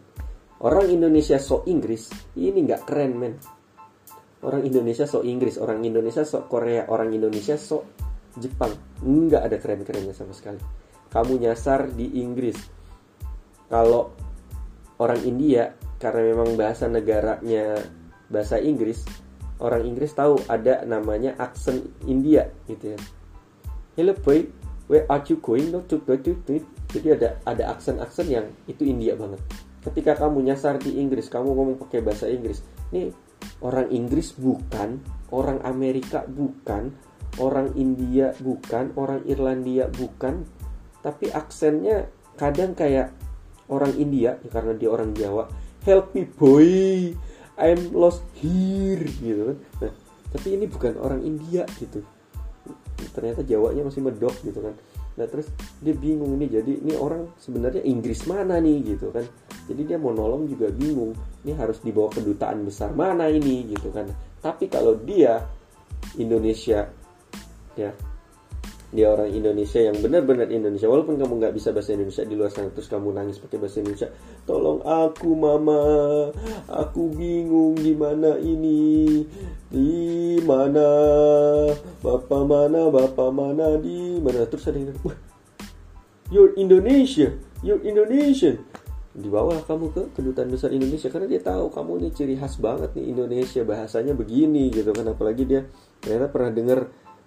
Orang 0.61 0.93
Indonesia 0.93 1.41
so 1.41 1.65
Inggris, 1.65 2.13
ini 2.37 2.61
nggak 2.61 2.85
keren 2.85 3.13
men. 3.17 3.35
Orang 4.45 4.63
Indonesia 4.69 5.09
so 5.09 5.25
Inggris, 5.25 5.57
orang 5.57 5.81
Indonesia 5.81 6.21
so 6.23 6.45
Korea, 6.45 6.85
orang 6.93 7.17
Indonesia 7.17 7.57
so 7.57 7.89
Jepang. 8.37 8.77
Nggak 9.01 9.43
ada 9.49 9.57
keren-kerennya 9.57 10.13
sama 10.13 10.37
sekali. 10.37 10.61
Kamu 11.09 11.41
nyasar 11.41 11.89
di 11.97 12.21
Inggris. 12.21 12.61
Kalau 13.73 14.13
orang 15.01 15.25
India, 15.25 15.73
karena 15.97 16.37
memang 16.37 16.61
bahasa 16.61 16.85
negaranya 16.87 17.81
bahasa 18.29 18.61
Inggris, 18.61 19.03
orang 19.65 19.89
Inggris 19.89 20.13
tahu 20.13 20.37
ada 20.47 20.85
namanya 20.85 21.33
aksen 21.41 21.89
India 22.05 22.53
gitu 22.69 22.95
ya. 22.95 22.99
Hello 23.97 24.13
boy, 24.13 24.45
where 24.87 25.09
are 25.09 25.25
you 25.25 25.41
going 25.41 25.73
no 25.73 25.81
to 25.89 25.97
go 26.05 26.17
to 26.21 26.37
jadi 26.93 27.19
ada 27.19 27.29
ada 27.49 27.65
aksen-aksen 27.75 28.27
yang 28.29 28.47
itu 28.69 28.85
India 28.85 29.17
banget 29.17 29.41
ketika 29.85 30.17
kamu 30.17 30.53
nyasar 30.53 30.79
di 30.81 30.97
Inggris 31.01 31.29
kamu 31.29 31.53
ngomong 31.53 31.77
pakai 31.81 32.01
bahasa 32.05 32.29
Inggris 32.29 32.63
nih 32.93 33.11
orang 33.65 33.89
Inggris 33.91 34.37
bukan 34.37 35.01
orang 35.35 35.61
Amerika 35.67 36.23
bukan 36.27 36.95
orang 37.43 37.75
India 37.75 38.35
bukan 38.39 38.95
orang 38.95 39.27
Irlandia 39.27 39.91
bukan. 39.91 40.47
Tapi 41.05 41.29
aksennya 41.29 42.09
kadang 42.39 42.73
kayak 42.73 43.13
orang 43.69 43.93
India 43.97 44.37
ya 44.41 44.51
karena 44.51 44.73
dia 44.77 44.89
orang 44.93 45.13
Jawa 45.17 45.49
help 45.85 46.13
me 46.17 46.25
boy 46.25 47.13
I'm 47.55 47.95
lost 47.95 48.25
here 48.41 49.05
gitu 49.21 49.55
kan. 49.55 49.59
Nah, 49.85 49.93
tapi 50.35 50.59
ini 50.59 50.67
bukan 50.67 50.99
orang 50.99 51.23
India 51.23 51.63
gitu. 51.79 52.03
Ternyata 53.15 53.47
Jawanya 53.47 53.87
masih 53.87 54.03
medok 54.03 54.35
gitu 54.43 54.59
kan 54.59 54.75
nah 55.15 55.31
terus 55.31 55.47
dia 55.79 55.95
bingung 55.95 56.35
ini 56.35 56.51
jadi 56.51 56.73
ini 56.83 56.99
orang 56.99 57.39
sebenarnya 57.39 57.87
Inggris 57.87 58.27
mana 58.27 58.59
nih 58.59 58.95
gitu 58.95 59.15
kan. 59.15 59.23
Jadi 59.65 59.83
dia 59.89 59.97
mau 59.97 60.13
nolong 60.13 60.45
juga 60.45 60.69
bingung 60.69 61.17
ini 61.47 61.57
harus 61.57 61.81
dibawa 61.81 62.13
kedutaan 62.13 62.67
besar 62.67 62.93
mana 62.93 63.31
ini 63.31 63.65
gitu 63.71 63.89
kan. 63.95 64.11
Tapi 64.43 64.69
kalau 64.69 64.99
dia 65.01 65.41
Indonesia 66.21 66.85
ya 67.75 67.91
dia 68.95 69.11
orang 69.11 69.27
Indonesia 69.27 69.83
yang 69.83 69.99
benar-benar 69.99 70.47
Indonesia. 70.55 70.87
Walaupun 70.87 71.19
kamu 71.19 71.43
nggak 71.43 71.55
bisa 71.59 71.75
bahasa 71.75 71.99
Indonesia 71.99 72.23
di 72.23 72.35
luar 72.39 72.55
sana 72.55 72.71
terus 72.71 72.87
kamu 72.87 73.11
nangis 73.11 73.43
pakai 73.43 73.59
bahasa 73.59 73.83
Indonesia 73.83 74.09
tolong 74.47 74.81
aku 74.87 75.31
mama. 75.35 75.83
Aku 76.71 77.11
bingung 77.11 77.75
gimana 77.75 78.39
ini 78.39 79.27
di 79.67 80.39
mana 80.47 80.89
bapak 81.99 82.43
mana 82.47 82.87
bapak 82.87 83.31
mana 83.35 83.75
di 83.83 84.23
mana. 84.23 84.47
Terus 84.47 84.71
ada 84.71 84.79
yang 84.79 84.95
wah 85.03 85.19
you're 86.31 86.55
Indonesia 86.55 87.35
you're 87.67 87.83
Indonesian. 87.83 88.63
Dibawa 89.15 89.63
kamu 89.67 89.95
ke 89.95 90.03
kedutaan 90.15 90.51
besar 90.51 90.71
Indonesia 90.71 91.07
karena 91.11 91.27
dia 91.31 91.43
tahu 91.43 91.71
kamu 91.71 92.03
ini 92.03 92.09
ciri 92.15 92.35
khas 92.39 92.59
banget 92.63 92.95
nih 92.99 93.11
Indonesia 93.11 93.63
bahasanya 93.67 94.15
begini 94.15 94.71
gitu 94.71 94.95
kan. 94.95 95.11
Apalagi 95.11 95.43
dia 95.51 95.67
ternyata 95.99 96.31
pernah 96.31 96.51
dengar 96.55 96.79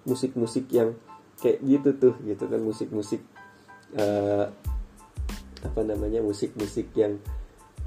musik-musik 0.08 0.72
yang 0.72 0.96
kayak 1.38 1.58
gitu 1.62 1.90
tuh 1.96 2.14
gitu 2.26 2.44
kan 2.50 2.60
musik-musik 2.60 3.22
uh, 3.94 4.50
apa 5.62 5.80
namanya 5.82 6.22
musik-musik 6.22 6.90
yang 6.94 7.18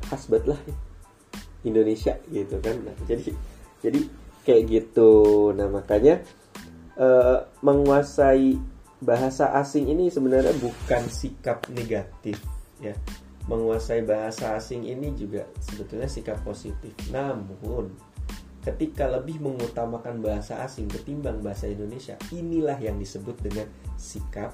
khas 0.08 0.28
banget 0.28 0.56
lah 0.56 0.62
Indonesia 1.62 2.18
gitu 2.32 2.58
kan. 2.58 2.76
Nah, 2.82 2.96
jadi 3.06 3.32
jadi 3.84 4.00
kayak 4.42 4.64
gitu. 4.68 5.12
Nah 5.54 5.70
makanya 5.70 6.26
uh, 6.98 7.46
menguasai 7.62 8.58
bahasa 9.02 9.54
asing 9.58 9.90
ini 9.90 10.10
sebenarnya 10.14 10.54
bukan 10.58 11.04
sikap 11.10 11.66
negatif 11.70 12.38
ya. 12.82 12.98
Menguasai 13.50 14.06
bahasa 14.06 14.54
asing 14.54 14.86
ini 14.86 15.14
juga 15.18 15.50
sebetulnya 15.62 16.10
sikap 16.10 16.42
positif. 16.46 16.94
Namun 17.10 17.94
ketika 18.62 19.10
lebih 19.10 19.42
mengutamakan 19.42 20.22
bahasa 20.22 20.62
asing 20.62 20.86
ketimbang 20.86 21.42
bahasa 21.42 21.66
Indonesia, 21.66 22.14
inilah 22.30 22.78
yang 22.78 23.02
disebut 23.02 23.38
dengan 23.42 23.66
sikap 23.98 24.54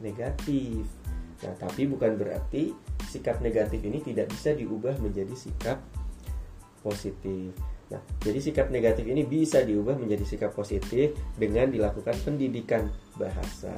negatif. 0.00 0.88
Nah, 1.44 1.54
tapi 1.54 1.86
bukan 1.86 2.18
berarti 2.18 2.72
sikap 3.06 3.38
negatif 3.44 3.78
ini 3.84 4.02
tidak 4.02 4.32
bisa 4.32 4.56
diubah 4.56 4.96
menjadi 4.98 5.36
sikap 5.36 5.78
positif. 6.82 7.52
Nah, 7.88 8.04
jadi 8.20 8.36
sikap 8.36 8.68
negatif 8.68 9.08
ini 9.08 9.24
bisa 9.24 9.64
diubah 9.64 9.96
menjadi 9.96 10.20
sikap 10.20 10.52
positif 10.52 11.16
dengan 11.40 11.72
dilakukan 11.72 12.20
pendidikan 12.20 12.84
bahasa 13.16 13.72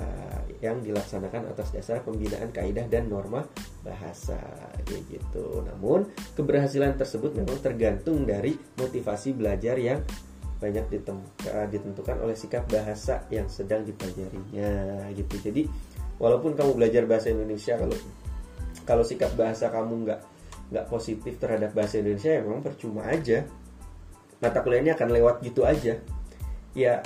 yang 0.58 0.82
dilaksanakan 0.82 1.54
atas 1.54 1.70
dasar 1.70 2.02
pembinaan 2.02 2.50
kaidah 2.50 2.90
dan 2.90 3.06
norma 3.06 3.46
bahasa 3.86 4.36
kayak 4.82 5.06
gitu. 5.06 5.62
Namun, 5.62 6.10
keberhasilan 6.34 6.98
tersebut 6.98 7.38
memang 7.38 7.62
tergantung 7.62 8.26
dari 8.26 8.58
motivasi 8.82 9.38
belajar 9.38 9.78
yang 9.78 10.02
banyak 10.58 10.90
ditentukan 11.70 12.20
oleh 12.20 12.36
sikap 12.36 12.66
bahasa 12.66 13.24
yang 13.30 13.46
sedang 13.46 13.86
dipelajarinya 13.86 15.06
gitu. 15.14 15.38
Jadi, 15.38 15.70
walaupun 16.18 16.58
kamu 16.58 16.74
belajar 16.74 17.06
bahasa 17.06 17.30
Indonesia 17.30 17.78
kalau 17.78 17.94
kalau 18.84 19.06
sikap 19.06 19.32
bahasa 19.38 19.70
kamu 19.70 20.04
nggak 20.04 20.20
nggak 20.70 20.86
positif 20.86 21.38
terhadap 21.40 21.74
bahasa 21.74 21.98
Indonesia 21.98 22.30
ya 22.30 22.40
memang 22.46 22.62
percuma 22.62 23.02
aja 23.10 23.42
mata 24.40 24.58
kuliahnya 24.64 24.96
akan 24.96 25.08
lewat 25.12 25.36
gitu 25.44 25.62
aja. 25.68 26.00
Ya 26.72 27.04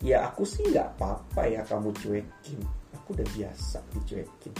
ya 0.00 0.16
aku 0.24 0.46
sih 0.48 0.64
nggak 0.70 0.96
apa-apa 0.96 1.42
ya 1.50 1.60
kamu 1.66 1.90
cuekin. 1.98 2.60
Aku 2.96 3.12
udah 3.18 3.26
biasa 3.34 3.82
dicuekin. 3.92 4.54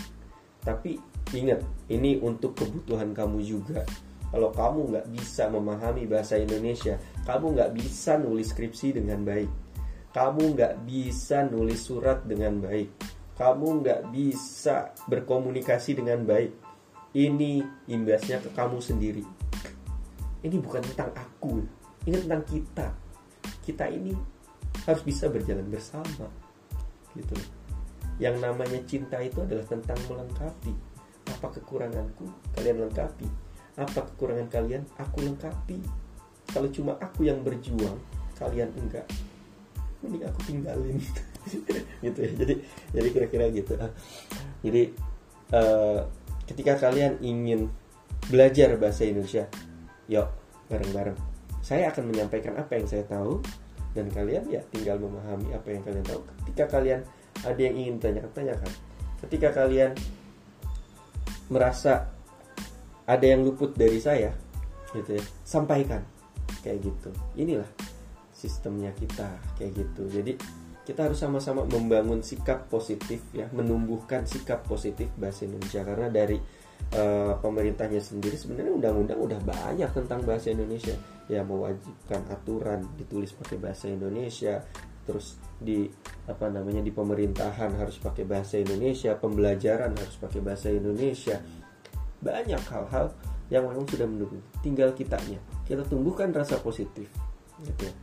Tapi 0.60 1.00
ingat 1.32 1.62
ini 1.88 2.20
untuk 2.20 2.58
kebutuhan 2.58 3.14
kamu 3.14 3.38
juga. 3.40 3.86
Kalau 4.30 4.54
kamu 4.54 4.80
nggak 4.94 5.06
bisa 5.10 5.50
memahami 5.50 6.06
bahasa 6.06 6.38
Indonesia 6.38 6.94
kamu 7.26 7.58
nggak 7.58 7.70
bisa 7.74 8.18
nulis 8.18 8.50
skripsi 8.50 8.98
dengan 8.98 9.22
baik. 9.22 9.50
Kamu 10.10 10.42
nggak 10.58 10.74
bisa 10.86 11.46
nulis 11.46 11.78
surat 11.78 12.26
dengan 12.26 12.58
baik. 12.58 12.90
Kamu 13.38 13.66
nggak 13.80 14.00
bisa 14.10 14.90
berkomunikasi 15.06 15.96
dengan 15.96 16.26
baik. 16.26 16.52
Ini 17.14 17.86
imbasnya 17.90 18.38
ke 18.42 18.50
kamu 18.54 18.78
sendiri. 18.82 19.24
Ini 20.40 20.56
bukan 20.62 20.82
tentang 20.82 21.10
aku 21.14 21.79
ini 22.08 22.16
tentang 22.20 22.42
kita. 22.48 22.86
Kita 23.60 23.84
ini 23.90 24.12
harus 24.86 25.02
bisa 25.04 25.28
berjalan 25.28 25.66
bersama 25.68 26.30
gitu 27.18 27.34
yang 28.20 28.36
namanya 28.36 28.76
cinta 28.84 29.16
itu 29.24 29.40
adalah 29.40 29.64
tentang 29.64 29.96
melengkapi. 30.12 30.76
Apa 31.32 31.48
kekuranganku 31.56 32.28
kalian 32.52 32.86
lengkapi. 32.86 33.26
Apa 33.80 34.04
kekurangan 34.12 34.46
kalian 34.52 34.84
aku 35.00 35.24
lengkapi. 35.24 35.80
Kalau 36.52 36.68
cuma 36.68 37.00
aku 37.00 37.24
yang 37.24 37.40
berjuang 37.40 37.96
kalian 38.36 38.68
enggak. 38.76 39.08
Mending 40.04 40.28
aku 40.28 40.40
tinggalin. 40.44 41.00
Gitu 42.04 42.18
ya. 42.20 42.30
Jadi 42.36 42.54
jadi 42.92 43.08
kira-kira 43.08 43.48
gitu. 43.48 43.72
Jadi 44.60 44.92
uh, 45.56 46.04
ketika 46.44 46.76
kalian 46.76 47.16
ingin 47.24 47.72
belajar 48.28 48.76
bahasa 48.76 49.08
Indonesia 49.08 49.48
yuk 50.04 50.28
bareng-bareng 50.68 51.29
saya 51.60 51.92
akan 51.92 52.10
menyampaikan 52.12 52.56
apa 52.56 52.76
yang 52.76 52.88
saya 52.88 53.04
tahu 53.04 53.40
dan 53.92 54.06
kalian 54.10 54.46
ya 54.48 54.62
tinggal 54.70 54.96
memahami 55.00 55.52
apa 55.52 55.68
yang 55.70 55.82
kalian 55.84 56.04
tahu. 56.06 56.20
Ketika 56.44 56.78
kalian 56.78 57.00
ada 57.40 57.60
yang 57.60 57.74
ingin 57.76 57.96
tanyakan 57.96 58.32
tanyakan 58.36 58.72
ketika 59.20 59.48
kalian 59.52 59.92
merasa 61.52 62.08
ada 63.04 63.26
yang 63.26 63.42
luput 63.42 63.74
dari 63.74 63.98
saya 64.00 64.32
gitu 64.94 65.18
ya 65.18 65.24
sampaikan. 65.44 66.02
Kayak 66.60 66.92
gitu. 66.92 67.10
Inilah 67.40 67.68
sistemnya 68.36 68.92
kita 68.96 69.28
kayak 69.56 69.72
gitu. 69.76 70.02
Jadi 70.08 70.32
kita 70.84 71.06
harus 71.06 71.20
sama-sama 71.20 71.62
membangun 71.68 72.24
sikap 72.24 72.66
positif 72.66 73.22
ya 73.30 73.46
menumbuhkan 73.52 74.26
sikap 74.26 74.64
positif 74.66 75.08
bahasa 75.16 75.46
Indonesia. 75.46 75.82
Karena 75.82 76.08
dari 76.08 76.38
uh, 76.94 77.36
pemerintahnya 77.38 78.02
sendiri 78.02 78.34
sebenarnya 78.34 78.72
undang-undang 78.72 79.18
udah 79.20 79.40
banyak 79.42 79.90
tentang 79.92 80.20
bahasa 80.24 80.50
Indonesia. 80.52 80.94
Ya 81.30 81.46
mewajibkan 81.46 82.26
aturan 82.32 82.82
ditulis 82.98 83.30
pakai 83.36 83.56
bahasa 83.60 83.86
Indonesia 83.86 84.64
terus 85.06 85.40
di 85.58 85.90
apa 86.28 86.46
namanya 86.52 86.84
di 86.84 86.92
pemerintahan 86.94 87.74
harus 87.74 87.98
pakai 87.98 88.22
bahasa 88.22 88.60
Indonesia 88.60 89.16
pembelajaran 89.16 89.90
harus 89.96 90.16
pakai 90.18 90.40
bahasa 90.42 90.70
Indonesia. 90.70 91.40
Banyak 92.20 92.62
hal-hal 92.68 93.14
yang 93.50 93.66
memang 93.66 93.86
sudah 93.88 94.06
mendukung. 94.06 94.42
Tinggal 94.62 94.94
kitanya. 94.94 95.40
Kita 95.66 95.82
tumbuhkan 95.86 96.30
rasa 96.30 96.60
positif 96.62 97.10
gitu 97.64 97.82
ya. 97.86 97.94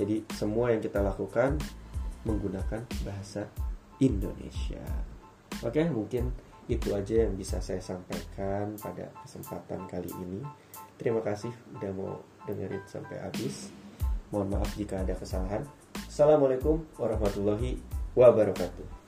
Jadi 0.00 0.22
semua 0.38 0.70
yang 0.70 0.78
kita 0.78 1.02
lakukan 1.02 1.58
menggunakan 2.22 2.84
bahasa 3.02 3.48
Indonesia. 3.98 4.80
Oke 5.60 5.84
mungkin 5.90 6.30
itu 6.70 6.94
aja 6.94 7.26
yang 7.26 7.34
bisa 7.34 7.58
saya 7.58 7.82
sampaikan 7.82 8.78
pada 8.78 9.10
kesempatan 9.26 9.90
kali 9.90 10.10
ini. 10.22 10.40
Terima 10.94 11.18
kasih 11.18 11.50
udah 11.74 11.90
mau 11.90 12.22
dengerin 12.46 12.86
sampai 12.86 13.18
habis. 13.18 13.74
Mohon 14.30 14.62
maaf 14.62 14.70
jika 14.78 15.02
ada 15.02 15.18
kesalahan. 15.18 15.66
Assalamualaikum 16.06 16.86
warahmatullahi 16.94 17.82
wabarakatuh 18.14 18.99